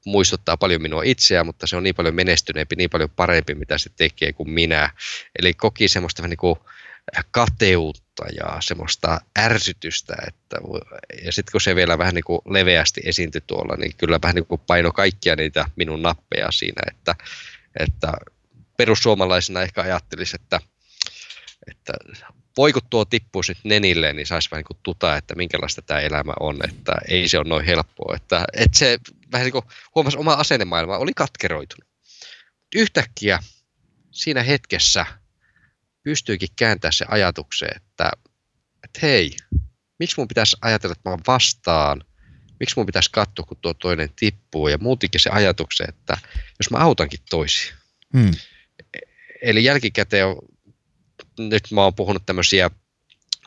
muistuttaa 0.06 0.58
paljon 0.58 0.82
minua 0.82 1.04
itseä, 1.04 1.44
mutta 1.44 1.68
se 1.68 1.76
on 1.76 1.84
niin 1.84 1.96
paljon 1.96 2.16
menestyneempi, 2.16 2.76
niin 2.76 2.90
paljon 2.90 3.10
parempi, 3.10 3.56
mitä 3.56 3.78
se 3.78 3.90
tekee 3.98 4.34
kuin 4.34 4.50
minä. 4.50 4.90
Eli 5.40 5.54
koki 5.54 5.88
semmoista 5.88 6.22
vähän 6.22 6.30
niin 6.30 6.38
kuin 6.38 6.56
kateutta 7.32 8.09
ja 8.36 8.58
semmoista 8.60 9.22
ärsytystä, 9.40 10.16
että, 10.28 10.58
ja 11.26 11.32
sitten 11.32 11.52
kun 11.52 11.62
se 11.62 11.76
vielä 11.76 11.98
vähän 11.98 12.16
niin 12.16 12.24
kuin 12.24 12.42
leveästi 12.50 13.02
esiintyi 13.04 13.42
tuolla, 13.48 13.76
niin 13.76 13.96
kyllä 13.98 14.20
vähän 14.24 14.36
niin 14.36 14.46
kuin 14.46 14.62
paino 14.68 14.92
kaikkia 14.92 15.36
niitä 15.36 15.66
minun 15.76 16.02
nappeja 16.02 16.52
siinä, 16.52 16.82
että, 16.92 17.16
että 17.80 18.14
perussuomalaisena 18.78 19.62
ehkä 19.62 19.82
ajattelisi, 19.82 20.36
että, 20.36 20.60
että 21.68 21.94
voi 22.58 22.74
kun 22.74 22.82
tuo 22.90 23.06
tippuisi 23.06 23.52
nyt 23.52 23.64
nenille, 23.64 24.14
niin 24.14 24.28
saisi 24.28 24.52
vähän 24.52 24.60
niin 24.60 24.68
kuin 24.68 24.80
tuta, 24.84 25.18
että 25.18 25.36
minkälaista 25.36 25.82
tämä 25.82 26.00
elämä 26.00 26.34
on, 26.40 26.58
että 26.64 26.96
ei 27.08 27.28
se 27.28 27.38
ole 27.38 27.50
noin 27.50 27.66
helppoa. 27.66 28.16
Että, 28.16 28.46
että 28.54 28.80
se 28.80 29.00
vähän 29.32 29.46
niin 29.46 29.52
kuin 29.52 29.66
huomasi 29.96 30.18
oma 30.18 30.34
asennemaailma, 30.34 30.98
oli 30.98 31.14
katkeroitunut. 31.16 31.90
Yhtäkkiä 32.76 33.40
siinä 34.12 34.44
hetkessä 34.44 35.06
pystyikin 36.04 36.50
kääntämään 36.56 36.94
se 36.94 37.06
ajatukseen, 37.08 37.78
että, 37.78 38.12
että 38.84 39.00
hei, 39.02 39.36
miksi 40.00 40.16
mun 40.18 40.28
pitäisi 40.28 40.58
ajatella, 40.62 40.96
että 40.98 41.10
mä 41.10 41.18
vastaan, 41.28 42.04
miksi 42.60 42.74
mun 42.78 42.86
pitäisi 42.86 43.12
katsoa, 43.12 43.46
kun 43.46 43.58
tuo 43.62 43.74
toinen 43.74 44.10
tippuu, 44.16 44.68
ja 44.68 44.78
muutikin 44.78 45.22
se 45.22 45.30
ajatuksen, 45.30 45.90
että 45.90 46.18
jos 46.60 46.72
mä 46.72 46.78
autankin 46.78 47.20
toisia. 47.30 47.76
Hmm. 48.18 48.32
Eli 49.42 49.64
jälkikäteen 49.64 50.26
on 50.26 50.38
nyt 51.38 51.72
mä 51.72 51.84
oon 51.84 51.96
puhunut 51.96 52.26
tämmöisiä 52.26 52.70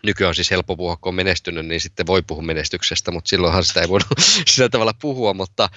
nykyään 0.03 0.29
on 0.29 0.35
siis 0.35 0.51
helppo 0.51 0.77
puhua, 0.77 0.97
kun 0.97 1.11
on 1.11 1.15
menestynyt, 1.15 1.67
niin 1.67 1.81
sitten 1.81 2.07
voi 2.07 2.23
puhua 2.23 2.43
menestyksestä, 2.43 3.11
mutta 3.11 3.29
silloinhan 3.29 3.65
sitä 3.65 3.81
ei 3.81 3.89
voinut 3.89 4.09
sillä 4.51 4.69
tavalla 4.69 4.95
puhua, 4.95 5.35
mutta 5.35 5.69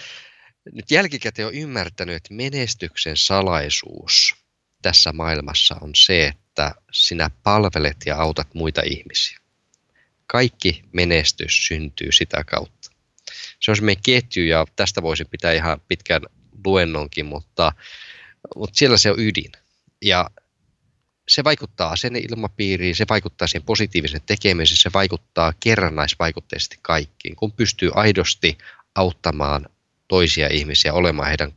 nyt 0.71 0.91
jälkikäteen 0.91 1.47
on 1.47 1.53
ymmärtänyt, 1.53 2.15
että 2.15 2.33
menestyksen 2.33 3.17
salaisuus 3.17 4.35
tässä 4.81 5.13
maailmassa 5.13 5.77
on 5.81 5.91
se, 5.95 6.27
että 6.27 6.44
sinä 6.91 7.29
palvelet 7.43 7.97
ja 8.05 8.17
autat 8.17 8.53
muita 8.53 8.81
ihmisiä. 8.85 9.39
Kaikki 10.27 10.83
menestys 10.91 11.67
syntyy 11.67 12.11
sitä 12.11 12.43
kautta. 12.43 12.91
Se 13.59 13.71
on 13.71 13.75
semmoinen 13.75 14.03
ketju 14.03 14.43
ja 14.43 14.65
tästä 14.75 15.01
voisin 15.01 15.27
pitää 15.27 15.53
ihan 15.53 15.81
pitkän 15.87 16.21
luennonkin, 16.65 17.25
mutta, 17.25 17.71
mutta 18.55 18.77
siellä 18.77 18.97
se 18.97 19.11
on 19.11 19.19
ydin. 19.19 19.51
Ja 20.01 20.29
se 21.27 21.43
vaikuttaa 21.43 21.89
asenneilmapiiriin, 21.91 22.95
se 22.95 23.05
vaikuttaa 23.09 23.47
siihen 23.47 23.65
positiivisen 23.65 24.21
tekemiseen, 24.25 24.77
se 24.77 24.89
vaikuttaa 24.93 25.53
kerrannaisvaikutteisesti 25.59 26.79
kaikkiin, 26.81 27.35
kun 27.35 27.51
pystyy 27.51 27.91
aidosti 27.93 28.57
auttamaan 28.95 29.69
toisia 30.07 30.47
ihmisiä 30.47 30.93
olemaan 30.93 31.27
heidän 31.27 31.53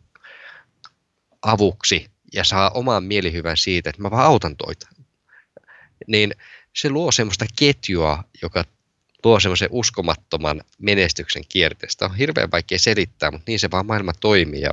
avuksi 1.42 2.11
ja 2.33 2.45
saa 2.45 2.70
oman 2.70 3.05
mielihyvän 3.05 3.57
siitä, 3.57 3.91
että 3.91 4.03
mä 4.03 4.11
vaan 4.11 4.26
autan 4.26 4.57
toita. 4.57 4.89
Niin 6.07 6.35
se 6.76 6.91
luo 6.91 7.12
semmoista 7.12 7.47
ketjua, 7.59 8.24
joka 8.43 8.64
luo 9.24 9.41
semmoisen 9.41 9.68
uskomattoman 9.72 10.61
menestyksen 10.79 11.43
kierteestä. 11.49 12.05
On 12.05 12.16
hirveän 12.16 12.51
vaikea 12.51 12.79
selittää, 12.79 13.31
mutta 13.31 13.45
niin 13.47 13.61
se 13.61 13.70
vaan 13.70 13.87
maailma 13.87 14.12
toimii. 14.20 14.61
Ja 14.61 14.70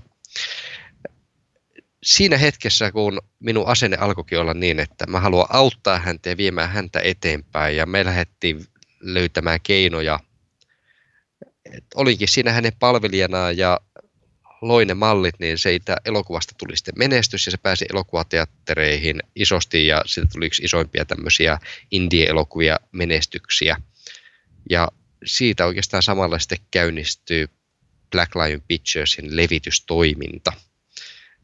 siinä 2.04 2.38
hetkessä, 2.38 2.92
kun 2.92 3.22
minun 3.40 3.68
asenne 3.68 3.98
alkoikin 3.98 4.40
olla 4.40 4.54
niin, 4.54 4.80
että 4.80 5.08
mä 5.08 5.20
haluan 5.20 5.48
auttaa 5.50 6.00
häntä 6.00 6.30
ja 6.30 6.38
viemään 6.38 6.70
häntä 6.70 7.00
eteenpäin, 7.00 7.78
ja 7.78 7.86
me 7.86 8.06
lähdettiin 8.06 8.66
löytämään 9.00 9.60
keinoja. 9.64 10.20
Et 11.66 11.86
olinkin 11.96 12.28
siinä 12.28 12.52
hänen 12.52 12.74
palvelijanaan 12.80 13.58
ja 13.58 13.80
loi 14.68 14.86
ne 14.86 14.94
mallit, 14.94 15.40
niin 15.40 15.58
siitä 15.58 15.98
elokuvasta 16.06 16.56
tuli 16.58 16.78
sitten 16.78 16.94
menestys 16.98 17.46
ja 17.46 17.52
se 17.52 17.58
pääsi 17.58 17.86
elokuvateattereihin 17.90 19.24
isosti 19.36 19.88
ja 19.88 20.02
siitä 20.06 20.30
tuli 20.34 20.46
yksi 20.46 20.64
isoimpia 20.64 21.06
tämmöisiä 21.06 21.58
indie-elokuvia 21.92 22.80
menestyksiä. 22.92 23.78
Ja 24.70 24.88
siitä 25.26 25.66
oikeastaan 25.66 26.04
samalla 26.04 26.40
sitten 26.40 26.58
käynnistyy 26.72 27.50
Black 28.12 28.36
Lion 28.36 28.62
Picturesin 28.68 29.36
levitystoiminta, 29.36 30.54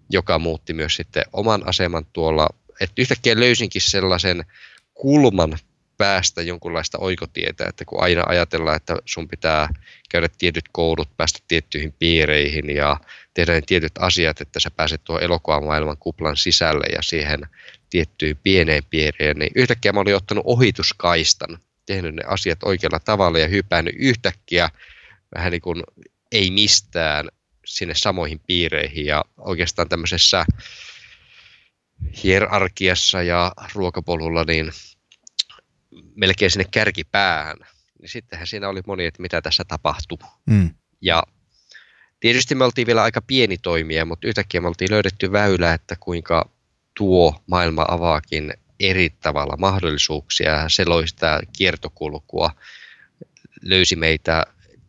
joka 0.09 0.39
muutti 0.39 0.73
myös 0.73 0.95
sitten 0.95 1.23
oman 1.33 1.67
aseman 1.67 2.05
tuolla, 2.13 2.49
että 2.81 3.01
yhtäkkiä 3.01 3.39
löysinkin 3.39 3.81
sellaisen 3.81 4.45
kulman 4.93 5.57
päästä 6.01 6.41
jonkunlaista 6.41 6.97
oikotietä, 6.97 7.65
että 7.69 7.85
kun 7.85 8.03
aina 8.03 8.23
ajatellaan, 8.27 8.75
että 8.75 8.95
sun 9.05 9.27
pitää 9.27 9.69
käydä 10.09 10.29
tietyt 10.37 10.65
koulut, 10.71 11.17
päästä 11.17 11.39
tiettyihin 11.47 11.93
piireihin 11.99 12.75
ja 12.75 12.97
tehdä 13.33 13.53
ne 13.53 13.61
tietyt 13.61 13.91
asiat, 13.99 14.41
että 14.41 14.59
sä 14.59 14.71
pääset 14.71 15.03
tuon 15.03 15.23
elokuvamaailman 15.23 15.97
kuplan 15.97 16.37
sisälle 16.37 16.85
ja 16.95 17.01
siihen 17.01 17.39
tiettyyn 17.89 18.37
pieneen 18.43 18.83
piireen, 18.89 19.39
niin 19.39 19.51
yhtäkkiä 19.55 19.91
mä 19.91 19.99
olin 19.99 20.15
ottanut 20.15 20.43
ohituskaistan, 20.47 21.57
tehnyt 21.85 22.15
ne 22.15 22.23
asiat 22.27 22.63
oikealla 22.63 22.99
tavalla 22.99 23.39
ja 23.39 23.47
hypännyt 23.47 23.95
yhtäkkiä 23.97 24.69
vähän 25.35 25.51
niin 25.51 25.61
kuin 25.61 25.83
ei 26.31 26.51
mistään 26.51 27.27
sinne 27.65 27.95
samoihin 27.95 28.41
piireihin 28.47 29.05
ja 29.05 29.25
oikeastaan 29.37 29.89
tämmöisessä 29.89 30.45
hierarkiassa 32.23 33.23
ja 33.23 33.51
ruokapolulla 33.73 34.43
niin 34.43 34.71
melkein 36.15 36.51
sinne 36.51 36.65
kärkipäähän, 36.71 37.57
niin 37.99 38.09
sittenhän 38.09 38.47
siinä 38.47 38.69
oli 38.69 38.81
moni, 38.87 39.05
että 39.05 39.21
mitä 39.21 39.41
tässä 39.41 39.63
tapahtuu. 39.67 40.19
Mm. 40.45 40.69
Ja 41.01 41.23
tietysti 42.19 42.55
me 42.55 42.63
oltiin 42.63 42.87
vielä 42.87 43.03
aika 43.03 43.21
pieni 43.21 43.57
toimija, 43.57 44.05
mutta 44.05 44.27
yhtäkkiä 44.27 44.61
me 44.61 44.67
oltiin 44.67 44.91
löydetty 44.91 45.31
väylä, 45.31 45.73
että 45.73 45.95
kuinka 45.99 46.49
tuo 46.97 47.43
maailma 47.47 47.85
avaakin 47.87 48.53
eri 48.79 49.09
tavalla 49.09 49.57
mahdollisuuksia. 49.57 50.69
Se 50.69 50.85
loi 50.85 51.07
sitä 51.07 51.39
kiertokulkua, 51.57 52.51
löysi 53.61 53.95
meitä 53.95 54.45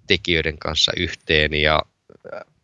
tekijöiden 0.06 0.58
kanssa 0.58 0.92
yhteen 0.96 1.54
ja 1.54 1.82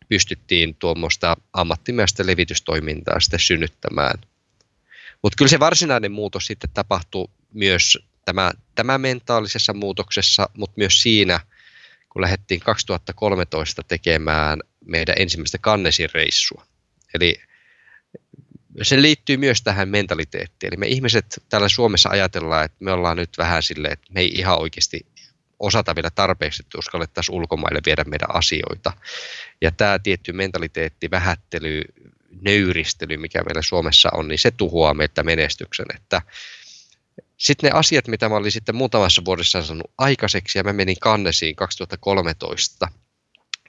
pystyttiin 0.09 0.75
tuommoista 0.75 1.37
ammattimaista 1.53 2.25
levitystoimintaa 2.25 3.19
sitten 3.19 3.39
synnyttämään. 3.39 4.19
Mutta 5.23 5.35
kyllä 5.37 5.49
se 5.49 5.59
varsinainen 5.59 6.11
muutos 6.11 6.45
sitten 6.45 6.69
tapahtui 6.73 7.27
myös 7.53 7.97
tämä, 8.29 8.51
tämä 8.75 8.97
mentaalisessa 8.97 9.73
muutoksessa, 9.73 10.49
mutta 10.57 10.73
myös 10.77 11.01
siinä, 11.01 11.39
kun 12.09 12.21
lähdettiin 12.21 12.59
2013 12.59 13.83
tekemään 13.83 14.59
meidän 14.85 15.15
ensimmäistä 15.19 15.57
kannesin 15.57 16.09
reissua. 16.13 16.65
Eli 17.13 17.35
se 18.81 19.01
liittyy 19.01 19.37
myös 19.37 19.61
tähän 19.61 19.89
mentaliteettiin. 19.89 20.73
Eli 20.73 20.77
me 20.77 20.87
ihmiset 20.87 21.43
täällä 21.49 21.69
Suomessa 21.69 22.09
ajatellaan, 22.09 22.65
että 22.65 22.77
me 22.79 22.91
ollaan 22.91 23.17
nyt 23.17 23.37
vähän 23.37 23.63
silleen, 23.63 23.93
että 23.93 24.13
me 24.13 24.19
ei 24.19 24.31
ihan 24.33 24.61
oikeasti 24.61 25.05
osata 25.59 25.95
vielä 25.95 26.09
tarpeeksi, 26.09 26.63
että 26.65 26.77
uskallettaisiin 26.77 27.35
ulkomaille 27.35 27.81
viedä 27.85 28.03
meidän 28.03 28.35
asioita. 28.35 28.93
Ja 29.61 29.71
tämä 29.71 29.99
tietty 29.99 30.33
mentaliteetti, 30.33 31.11
vähättely, 31.11 31.81
nöyristely, 32.41 33.17
mikä 33.17 33.43
meillä 33.43 33.61
Suomessa 33.61 34.09
on, 34.13 34.27
niin 34.27 34.39
se 34.39 34.51
tuhoaa 34.51 34.93
meiltä 34.93 35.23
menestyksen. 35.23 35.85
Että 35.95 36.21
sitten 37.39 37.69
ne 37.69 37.79
asiat, 37.79 38.07
mitä 38.07 38.29
mä 38.29 38.35
olin 38.35 38.51
sitten 38.51 38.75
muutamassa 38.75 39.25
vuodessa 39.25 39.63
sanonut 39.63 39.91
aikaiseksi, 39.97 40.59
ja 40.59 40.63
mä 40.63 40.73
menin 40.73 40.99
kannesiin 41.01 41.55
2013, 41.55 42.87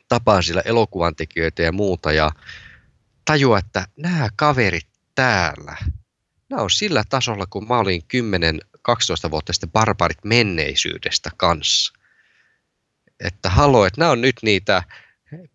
tapaan 0.09 0.43
sillä 0.43 0.63
elokuvan 0.65 1.17
tekijöitä 1.17 1.63
ja 1.63 1.73
muuta, 1.73 2.13
ja 2.13 2.31
tajua, 3.25 3.59
että 3.59 3.87
nämä 3.97 4.29
kaverit 4.37 4.89
täällä, 5.15 5.77
nämä 6.49 6.63
on 6.63 6.71
sillä 6.71 7.05
tasolla, 7.09 7.47
kun 7.47 7.69
mä 7.69 7.79
olin 7.79 8.03
10-12 9.27 9.31
vuotta 9.31 9.53
sitten 9.53 9.71
barbarit 9.71 10.25
menneisyydestä 10.25 11.31
kanssa. 11.37 11.93
Että 13.25 13.51
haloo, 13.51 13.85
että 13.85 14.01
nämä 14.01 14.11
on 14.11 14.21
nyt 14.21 14.37
niitä 14.43 14.83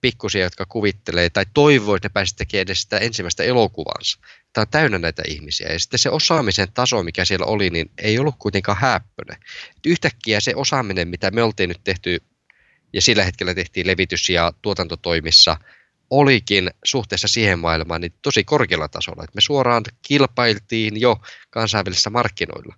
pikkusia, 0.02 0.44
jotka 0.44 0.66
kuvittelee 0.66 1.30
tai 1.30 1.46
toivoo, 1.54 1.96
että 1.96 2.08
ne 2.08 2.14
pääsisi 2.14 2.36
tekemään 2.36 2.62
edes 2.62 2.82
sitä 2.82 2.98
ensimmäistä 2.98 3.44
elokuvansa. 3.44 4.20
Tämä 4.56 4.64
on 4.64 4.68
täynnä 4.72 5.00
näitä 5.00 5.24
ihmisiä. 5.28 5.74
Ja 5.74 5.80
sitten 5.80 6.00
se 6.00 6.10
osaamisen 6.10 6.68
taso, 6.74 7.04
mikä 7.04 7.26
siellä 7.26 7.46
oli, 7.46 7.70
niin 7.70 7.92
ei 7.98 8.20
ollut 8.20 8.36
kuitenkaan 8.40 8.78
häppöinen. 8.82 9.38
Yhtäkkiä 9.86 10.40
se 10.40 10.54
osaaminen, 10.56 11.08
mitä 11.08 11.32
me 11.32 11.44
oltiin 11.44 11.68
nyt 11.68 11.84
tehty, 11.84 12.22
ja 12.94 13.02
sillä 13.02 13.24
hetkellä 13.24 13.54
tehtiin 13.54 13.88
levitys- 13.88 14.30
ja 14.30 14.54
tuotantotoimissa, 14.62 15.58
olikin 16.10 16.70
suhteessa 16.86 17.28
siihen 17.28 17.60
maailmaan 17.60 18.02
niin 18.02 18.14
tosi 18.22 18.44
korkealla 18.44 18.88
tasolla. 18.88 19.24
Että 19.24 19.36
me 19.36 19.42
suoraan 19.42 19.84
kilpailtiin 20.02 21.02
jo 21.02 21.22
kansainvälisillä 21.50 22.10
markkinoilla. 22.10 22.76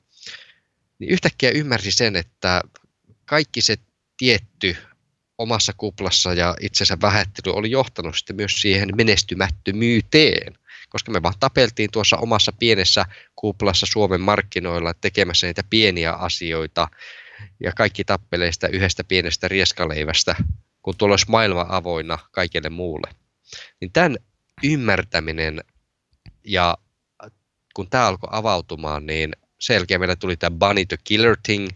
Niin 0.99 1.11
yhtäkkiä 1.11 1.49
ymmärsi 1.49 1.91
sen, 1.91 2.15
että 2.15 2.61
kaikki 3.25 3.61
se 3.61 3.75
tietty 4.17 4.77
omassa 5.37 5.73
kuplassa 5.77 6.33
ja 6.33 6.55
itsensä 6.61 6.97
vähättely 7.01 7.53
oli 7.53 7.71
johtanut 7.71 8.17
sitten 8.17 8.35
myös 8.35 8.61
siihen 8.61 8.89
menestymättömyyteen, 8.95 10.57
koska 10.97 11.11
me 11.11 11.23
vaan 11.23 11.33
tapeltiin 11.39 11.91
tuossa 11.91 12.17
omassa 12.17 12.51
pienessä 12.51 13.05
kuplassa 13.35 13.85
Suomen 13.85 14.21
markkinoilla 14.21 14.93
tekemässä 14.93 15.47
niitä 15.47 15.63
pieniä 15.69 16.13
asioita 16.13 16.87
ja 17.63 17.71
kaikki 17.71 18.03
tappelee 18.03 18.51
sitä 18.51 18.67
yhdestä 18.67 19.03
pienestä 19.03 19.47
rieskaleivästä, 19.47 20.35
kun 20.81 20.97
tuolla 20.97 21.13
olisi 21.13 21.25
maailma 21.29 21.65
avoinna 21.69 22.17
kaikille 22.31 22.69
muulle. 22.69 23.11
Niin 23.81 23.91
tämän 23.91 24.17
ymmärtäminen 24.63 25.61
ja 26.43 26.77
kun 27.75 27.89
tämä 27.89 28.07
alkoi 28.07 28.29
avautumaan, 28.31 29.05
niin 29.05 29.31
sen 29.59 29.73
jälkeen 29.73 30.01
meillä 30.01 30.15
tuli 30.15 30.37
tämä 30.37 30.57
Bunny 30.57 30.85
the 30.85 30.97
Killer 31.03 31.37
Thing, 31.43 31.67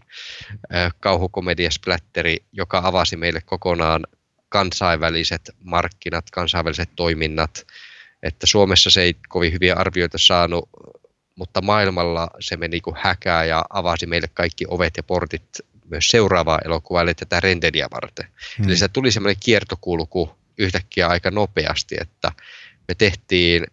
kauhukomediasplatteri, 1.00 2.36
joka 2.52 2.80
avasi 2.84 3.16
meille 3.16 3.40
kokonaan 3.40 4.06
kansainväliset 4.48 5.50
markkinat, 5.64 6.30
kansainväliset 6.30 6.90
toiminnat. 6.96 7.66
Että 8.22 8.46
Suomessa 8.46 8.90
se 8.90 9.02
ei 9.02 9.14
kovin 9.28 9.52
hyviä 9.52 9.74
arvioita 9.74 10.18
saanut, 10.18 10.68
mutta 11.36 11.62
maailmalla 11.62 12.28
se 12.40 12.56
meni 12.56 12.80
kuin 12.80 12.96
häkää 12.98 13.44
ja 13.44 13.64
avasi 13.70 14.06
meille 14.06 14.28
kaikki 14.34 14.64
ovet 14.68 14.96
ja 14.96 15.02
portit 15.02 15.44
myös 15.90 16.08
seuraavaa 16.08 16.58
elokuvaa, 16.64 17.02
eli 17.02 17.14
tätä 17.14 17.40
rendeliä 17.40 17.88
varten. 17.90 18.26
Hmm. 18.58 18.68
Eli 18.68 18.76
se 18.76 18.88
tuli 18.88 19.12
semmoinen 19.12 19.40
kiertokulku 19.40 20.36
yhtäkkiä 20.58 21.08
aika 21.08 21.30
nopeasti, 21.30 21.96
että 22.00 22.32
me 22.88 22.94
tehtiin 22.94 23.66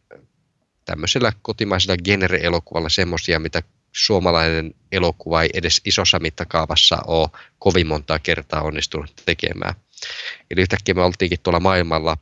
tämmöisellä 0.85 1.33
kotimaisella 1.41 1.97
genre-elokuvalla 2.03 2.89
semmoisia, 2.89 3.39
mitä 3.39 3.63
suomalainen 3.91 4.73
elokuva 4.91 5.43
ei 5.43 5.49
edes 5.53 5.81
isossa 5.85 6.19
mittakaavassa 6.19 6.97
ole 7.07 7.29
kovin 7.59 7.87
montaa 7.87 8.19
kertaa 8.19 8.61
onnistunut 8.61 9.13
tekemään. 9.25 9.73
Eli 10.51 10.61
yhtäkkiä 10.61 10.93
me 10.93 11.01
oltiinkin 11.01 11.39
tuolla 11.43 11.59
maailmalla 11.59 12.17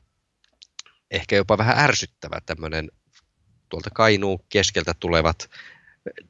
ehkä 1.11 1.35
jopa 1.35 1.57
vähän 1.57 1.79
ärsyttävä 1.79 2.41
tämmöinen 2.45 2.91
tuolta 3.69 3.89
Kainuun 3.89 4.39
keskeltä 4.49 4.93
tulevat 4.99 5.49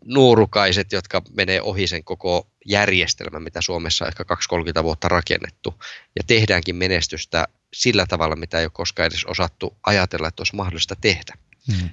nuorukaiset, 0.05 0.91
jotka 0.91 1.21
menee 1.29 1.61
ohi 1.61 1.87
sen 1.87 2.03
koko 2.03 2.47
järjestelmän, 2.65 3.43
mitä 3.43 3.61
Suomessa 3.61 4.05
on 4.05 4.09
ehkä 4.09 4.23
2-30 4.79 4.83
vuotta 4.83 5.07
rakennettu. 5.07 5.83
Ja 6.15 6.23
tehdäänkin 6.27 6.75
menestystä 6.75 7.47
sillä 7.73 8.05
tavalla, 8.05 8.35
mitä 8.35 8.59
ei 8.59 8.65
ole 8.65 8.71
koskaan 8.73 9.07
edes 9.07 9.25
osattu 9.25 9.77
ajatella, 9.83 10.27
että 10.27 10.41
olisi 10.41 10.55
mahdollista 10.55 10.95
tehdä. 10.95 11.33
Mm. 11.67 11.89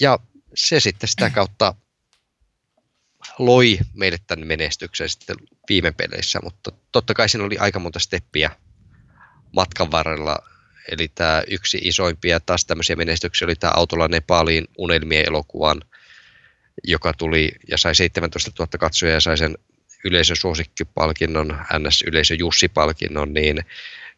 Ja 0.00 0.18
se 0.54 0.80
sitten 0.80 1.08
sitä 1.08 1.30
kautta 1.30 1.74
loi 3.38 3.78
meille 3.94 4.18
tämän 4.26 4.46
menestyksen 4.46 5.08
sitten 5.08 5.36
viime 5.68 5.92
peleissä, 5.92 6.40
mutta 6.42 6.72
totta 6.92 7.14
kai 7.14 7.28
siinä 7.28 7.44
oli 7.44 7.58
aika 7.58 7.78
monta 7.78 7.98
steppiä 7.98 8.50
matkan 9.52 9.90
varrella. 9.90 10.38
Eli 10.88 11.08
tämä 11.14 11.42
yksi 11.50 11.78
isoimpia 11.82 12.40
taas 12.40 12.64
tämmöisiä 12.64 12.96
menestyksiä 12.96 13.46
oli 13.46 13.56
tämä 13.56 13.72
Autolla 13.76 14.08
Nepaliin 14.08 14.64
unelmien 14.78 15.26
elokuvan, 15.26 15.80
joka 16.84 17.12
tuli 17.12 17.52
ja 17.68 17.78
sai 17.78 17.94
17 17.94 18.50
000 18.58 18.68
katsoja 18.78 19.12
ja 19.12 19.20
sai 19.20 19.38
sen 19.38 19.58
yleisösuosikkipalkinnon, 20.04 21.58
NS-yleisö 21.78 22.34
Jussi-palkinnon, 22.34 23.32
niin 23.32 23.58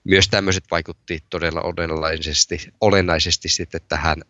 myös 0.05 0.29
tämmöiset 0.29 0.65
vaikutti 0.71 1.25
todella 1.31 1.61
olennaisesti, 1.61 2.69
olennaisesti 2.81 3.49
sitten 3.49 3.81
tähän 3.89 4.23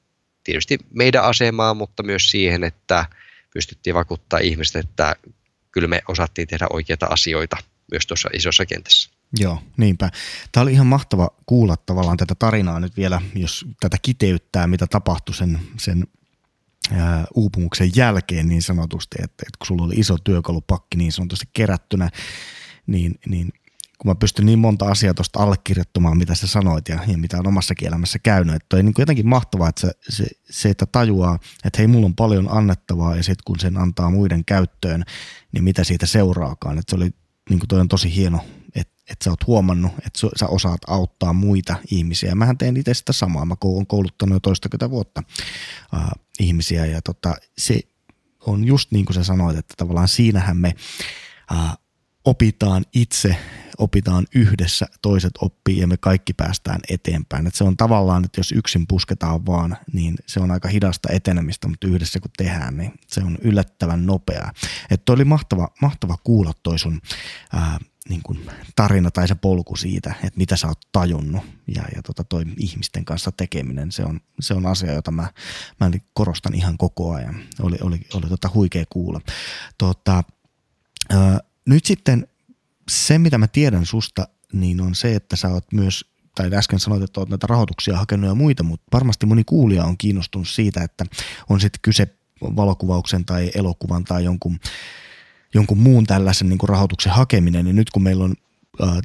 tietysti 0.44 0.78
meidän 0.90 1.24
asemaan, 1.24 1.76
mutta 1.76 2.02
myös 2.02 2.30
siihen, 2.30 2.64
että 2.64 3.06
pystyttiin 3.54 3.94
vakuuttaa 3.94 4.38
ihmiset, 4.38 4.76
että 4.76 5.16
kyllä 5.72 5.88
me 5.88 6.00
osattiin 6.08 6.48
tehdä 6.48 6.66
oikeita 6.70 7.06
asioita 7.06 7.56
myös 7.90 8.06
tuossa 8.06 8.30
isossa 8.32 8.66
kentässä. 8.66 9.19
Joo, 9.38 9.62
niinpä. 9.76 10.10
Tämä 10.52 10.62
oli 10.62 10.72
ihan 10.72 10.86
mahtava 10.86 11.30
kuulla 11.46 11.76
tavallaan 11.76 12.16
tätä 12.16 12.34
tarinaa 12.34 12.80
nyt 12.80 12.96
vielä, 12.96 13.22
jos 13.34 13.66
tätä 13.80 13.96
kiteyttää, 14.02 14.66
mitä 14.66 14.86
tapahtui 14.86 15.34
sen, 15.34 15.60
sen 15.78 16.06
ää, 16.92 17.24
uupumuksen 17.34 17.90
jälkeen 17.96 18.48
niin 18.48 18.62
sanotusti, 18.62 19.16
että, 19.18 19.44
että 19.46 19.58
kun 19.58 19.66
sulla 19.66 19.84
oli 19.84 19.94
iso 19.96 20.18
työkalupakki 20.18 20.96
niin 20.96 21.12
sanotusti 21.12 21.46
kerättynä, 21.52 22.10
niin, 22.86 23.14
niin 23.26 23.52
kun 23.98 24.10
mä 24.10 24.14
pystyn 24.14 24.46
niin 24.46 24.58
monta 24.58 24.86
asiaa 24.86 25.14
tuosta 25.14 25.42
allekirjoittamaan, 25.42 26.18
mitä 26.18 26.34
sä 26.34 26.46
sanoit 26.46 26.88
ja, 26.88 26.98
ja 27.06 27.18
mitä 27.18 27.38
on 27.38 27.46
omassa 27.46 27.74
elämässä 27.82 28.18
käynyt. 28.18 28.54
Että 28.54 28.76
on 28.76 28.84
niin 28.84 28.94
jotenkin 28.98 29.28
mahtavaa, 29.28 29.68
että 29.68 29.80
se, 29.80 29.90
se, 30.08 30.26
se, 30.50 30.68
että 30.68 30.86
tajuaa, 30.86 31.38
että 31.64 31.78
hei, 31.78 31.86
mulla 31.86 32.06
on 32.06 32.14
paljon 32.14 32.48
annettavaa 32.50 33.16
ja 33.16 33.22
sitten 33.22 33.42
kun 33.44 33.58
sen 33.60 33.76
antaa 33.76 34.10
muiden 34.10 34.44
käyttöön, 34.44 35.04
niin 35.52 35.64
mitä 35.64 35.84
siitä 35.84 36.06
seuraakaan. 36.06 36.78
Että 36.78 36.90
se 36.90 36.96
oli, 36.96 37.10
niin 37.48 37.58
kuin 37.58 37.68
toi 37.68 37.80
on 37.80 37.88
tosi 37.88 38.14
hieno, 38.14 38.40
että, 38.74 38.94
että 39.10 39.24
sä 39.24 39.30
oot 39.30 39.46
huomannut, 39.46 39.92
että 40.06 40.20
sä 40.36 40.46
osaat 40.46 40.80
auttaa 40.86 41.32
muita 41.32 41.76
ihmisiä. 41.90 42.34
Mähän 42.34 42.58
teen 42.58 42.76
itse 42.76 42.94
sitä 42.94 43.12
samaa. 43.12 43.44
Mä 43.44 43.54
oon 43.64 43.86
kouluttanut 43.86 44.36
jo 44.36 44.40
toistakymmentä 44.40 44.90
vuotta 44.90 45.22
äh, 45.94 46.10
ihmisiä 46.40 46.86
ja 46.86 47.02
tota, 47.02 47.34
se 47.58 47.80
on 48.46 48.64
just 48.64 48.92
niin 48.92 49.04
kuin 49.04 49.14
sä 49.14 49.24
sanoit, 49.24 49.58
että 49.58 49.74
tavallaan 49.76 50.08
siinähän 50.08 50.56
me 50.56 50.74
äh, 51.52 51.76
opitaan 52.24 52.84
itse, 52.94 53.36
opitaan 53.80 54.26
yhdessä, 54.34 54.86
toiset 55.02 55.32
oppii 55.40 55.78
ja 55.78 55.86
me 55.86 55.96
kaikki 55.96 56.32
päästään 56.32 56.80
eteenpäin. 56.88 57.46
Et 57.46 57.54
se 57.54 57.64
on 57.64 57.76
tavallaan, 57.76 58.24
että 58.24 58.40
jos 58.40 58.52
yksin 58.52 58.86
pusketaan 58.86 59.46
vaan, 59.46 59.76
niin 59.92 60.14
se 60.26 60.40
on 60.40 60.50
aika 60.50 60.68
hidasta 60.68 61.08
etenemistä, 61.12 61.68
mutta 61.68 61.86
yhdessä 61.86 62.20
kun 62.20 62.30
tehdään, 62.36 62.76
niin 62.76 62.92
se 63.06 63.20
on 63.20 63.38
yllättävän 63.42 64.06
nopeaa. 64.06 64.52
Että 64.90 65.12
oli 65.12 65.24
mahtava, 65.24 65.68
mahtava 65.82 66.16
kuulla 66.24 66.52
toi 66.62 66.78
sun 66.78 67.00
ää, 67.52 67.78
niin 68.08 68.22
kuin 68.22 68.50
tarina 68.76 69.10
tai 69.10 69.28
se 69.28 69.34
polku 69.34 69.76
siitä, 69.76 70.14
että 70.24 70.38
mitä 70.38 70.56
sä 70.56 70.68
oot 70.68 70.80
tajunnut 70.92 71.42
ja, 71.74 71.82
ja 71.96 72.02
tota 72.02 72.24
toi 72.24 72.44
ihmisten 72.56 73.04
kanssa 73.04 73.32
tekeminen, 73.32 73.92
se 73.92 74.04
on, 74.04 74.20
se 74.40 74.54
on 74.54 74.66
asia, 74.66 74.92
jota 74.92 75.10
mä, 75.10 75.30
mä 75.80 75.90
korostan 76.14 76.54
ihan 76.54 76.78
koko 76.78 77.12
ajan. 77.12 77.42
Oli, 77.60 77.76
oli, 77.82 78.00
oli 78.14 78.28
tota 78.28 78.50
huikea 78.54 78.84
kuulla. 78.90 79.20
Tota, 79.78 80.24
ää, 81.10 81.38
nyt 81.66 81.84
sitten 81.84 82.26
se, 82.90 83.18
mitä 83.18 83.38
mä 83.38 83.46
tiedän 83.46 83.86
susta, 83.86 84.28
niin 84.52 84.80
on 84.80 84.94
se, 84.94 85.14
että 85.14 85.36
sä 85.36 85.48
oot 85.48 85.72
myös, 85.72 86.04
tai 86.34 86.50
äsken 86.54 86.80
sanoit, 86.80 87.02
että 87.02 87.20
oot 87.20 87.28
näitä 87.28 87.46
rahoituksia 87.46 87.96
hakenut 87.96 88.28
ja 88.28 88.34
muita, 88.34 88.62
mutta 88.62 88.86
varmasti 88.92 89.26
moni 89.26 89.44
kuulija 89.44 89.84
on 89.84 89.98
kiinnostunut 89.98 90.48
siitä, 90.48 90.82
että 90.84 91.04
on 91.48 91.60
sitten 91.60 91.80
kyse 91.82 92.16
valokuvauksen 92.42 93.24
tai 93.24 93.50
elokuvan 93.54 94.04
tai 94.04 94.24
jonkun, 94.24 94.60
jonkun 95.54 95.78
muun 95.78 96.06
tällaisen 96.06 96.48
niin 96.48 96.58
kuin 96.58 96.68
rahoituksen 96.68 97.12
hakeminen, 97.12 97.64
niin 97.64 97.76
nyt 97.76 97.90
kun 97.90 98.02
meillä 98.02 98.24
on 98.24 98.34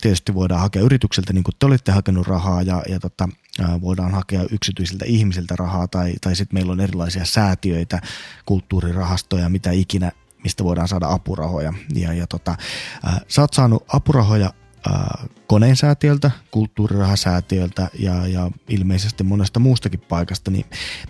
tietysti 0.01 0.33
voidaan 0.33 0.61
hakea 0.61 0.81
yrityksiltä, 0.81 1.33
niin 1.33 1.43
kuin 1.43 1.55
te 1.59 1.65
olitte 1.65 1.91
hakenut 1.91 2.27
rahaa 2.27 2.61
ja, 2.61 2.83
ja 2.89 2.99
tota, 2.99 3.29
voidaan 3.81 4.11
hakea 4.11 4.45
yksityisiltä 4.51 5.05
ihmisiltä 5.05 5.55
rahaa 5.55 5.87
tai, 5.87 6.13
tai 6.21 6.35
sitten 6.35 6.55
meillä 6.55 6.71
on 6.71 6.81
erilaisia 6.81 7.25
säätiöitä, 7.25 8.01
kulttuurirahastoja, 8.45 9.49
mitä 9.49 9.71
ikinä 9.71 10.11
mistä 10.45 10.63
voidaan 10.63 10.87
saada 10.87 11.09
apurahoja. 11.09 11.73
Ja, 11.95 12.13
ja 12.13 12.27
tota, 12.27 12.55
ää, 13.03 13.21
sä 13.27 13.41
oot 13.41 13.53
saanut 13.53 13.85
apurahoja 13.87 14.53
ää, 14.89 15.25
koneensäätiöltä, 15.47 16.31
kulttuurirahasäätiöltä 16.51 17.89
ja, 17.99 18.27
ja 18.27 18.51
ilmeisesti 18.69 19.23
monesta 19.23 19.59
muustakin 19.59 19.99
paikasta, 19.99 20.51
niin 20.51 20.65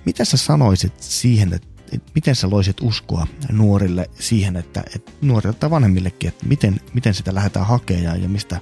mitä 0.05 0.25
sä 0.25 0.37
sanoisit 0.37 0.93
siihen, 0.99 1.53
että 1.53 1.67
miten 2.15 2.35
sä 2.35 2.49
loisit 2.49 2.77
uskoa 2.81 3.27
nuorille 3.51 4.09
siihen, 4.19 4.55
että, 4.55 4.83
että 4.95 5.11
nuorille 5.21 5.57
tai 5.59 5.69
vanhemmillekin, 5.69 6.27
että 6.27 6.45
miten, 6.45 6.81
miten 6.93 7.13
sitä 7.13 7.35
lähdetään 7.35 7.65
hakemaan 7.65 8.23
ja 8.23 8.29
mistä, 8.29 8.59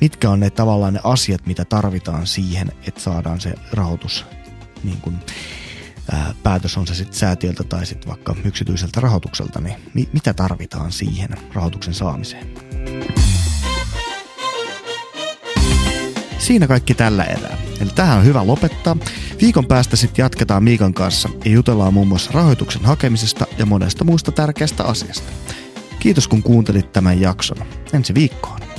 mitkä 0.00 0.30
on 0.30 0.40
ne 0.40 0.50
tavallaan 0.50 0.94
ne 0.94 1.00
asiat, 1.04 1.46
mitä 1.46 1.64
tarvitaan 1.64 2.26
siihen, 2.26 2.72
että 2.86 3.00
saadaan 3.00 3.40
se 3.40 3.54
rahoitus 3.72 4.26
niin 4.84 5.00
kuin, 5.00 5.18
ää, 6.12 6.34
päätös 6.42 6.76
on 6.76 6.86
se 6.86 6.94
sitten 6.94 7.18
säätiöltä 7.18 7.64
tai 7.64 7.86
sitten 7.86 8.08
vaikka 8.08 8.34
yksityiseltä 8.44 9.00
rahoitukselta, 9.00 9.60
niin 9.60 9.76
mi- 9.94 10.08
mitä 10.12 10.34
tarvitaan 10.34 10.92
siihen 10.92 11.30
rahoituksen 11.54 11.94
saamiseen? 11.94 12.54
Siinä 16.38 16.66
kaikki 16.66 16.94
tällä 16.94 17.24
erää. 17.24 17.56
Eli 17.80 17.90
tähän 17.94 18.18
on 18.18 18.24
hyvä 18.24 18.46
lopettaa. 18.46 18.96
Viikon 19.40 19.66
päästä 19.66 19.96
sitten 19.96 20.22
jatketaan 20.22 20.64
Miikan 20.64 20.94
kanssa 20.94 21.28
ja 21.44 21.50
jutellaan 21.50 21.94
muun 21.94 22.08
muassa 22.08 22.30
rahoituksen 22.34 22.84
hakemisesta 22.84 23.46
ja 23.58 23.66
monesta 23.66 24.04
muusta 24.04 24.32
tärkeästä 24.32 24.84
asiasta. 24.84 25.32
Kiitos 26.00 26.28
kun 26.28 26.42
kuuntelit 26.42 26.92
tämän 26.92 27.20
jakson. 27.20 27.66
Ensi 27.92 28.14
viikkoon. 28.14 28.73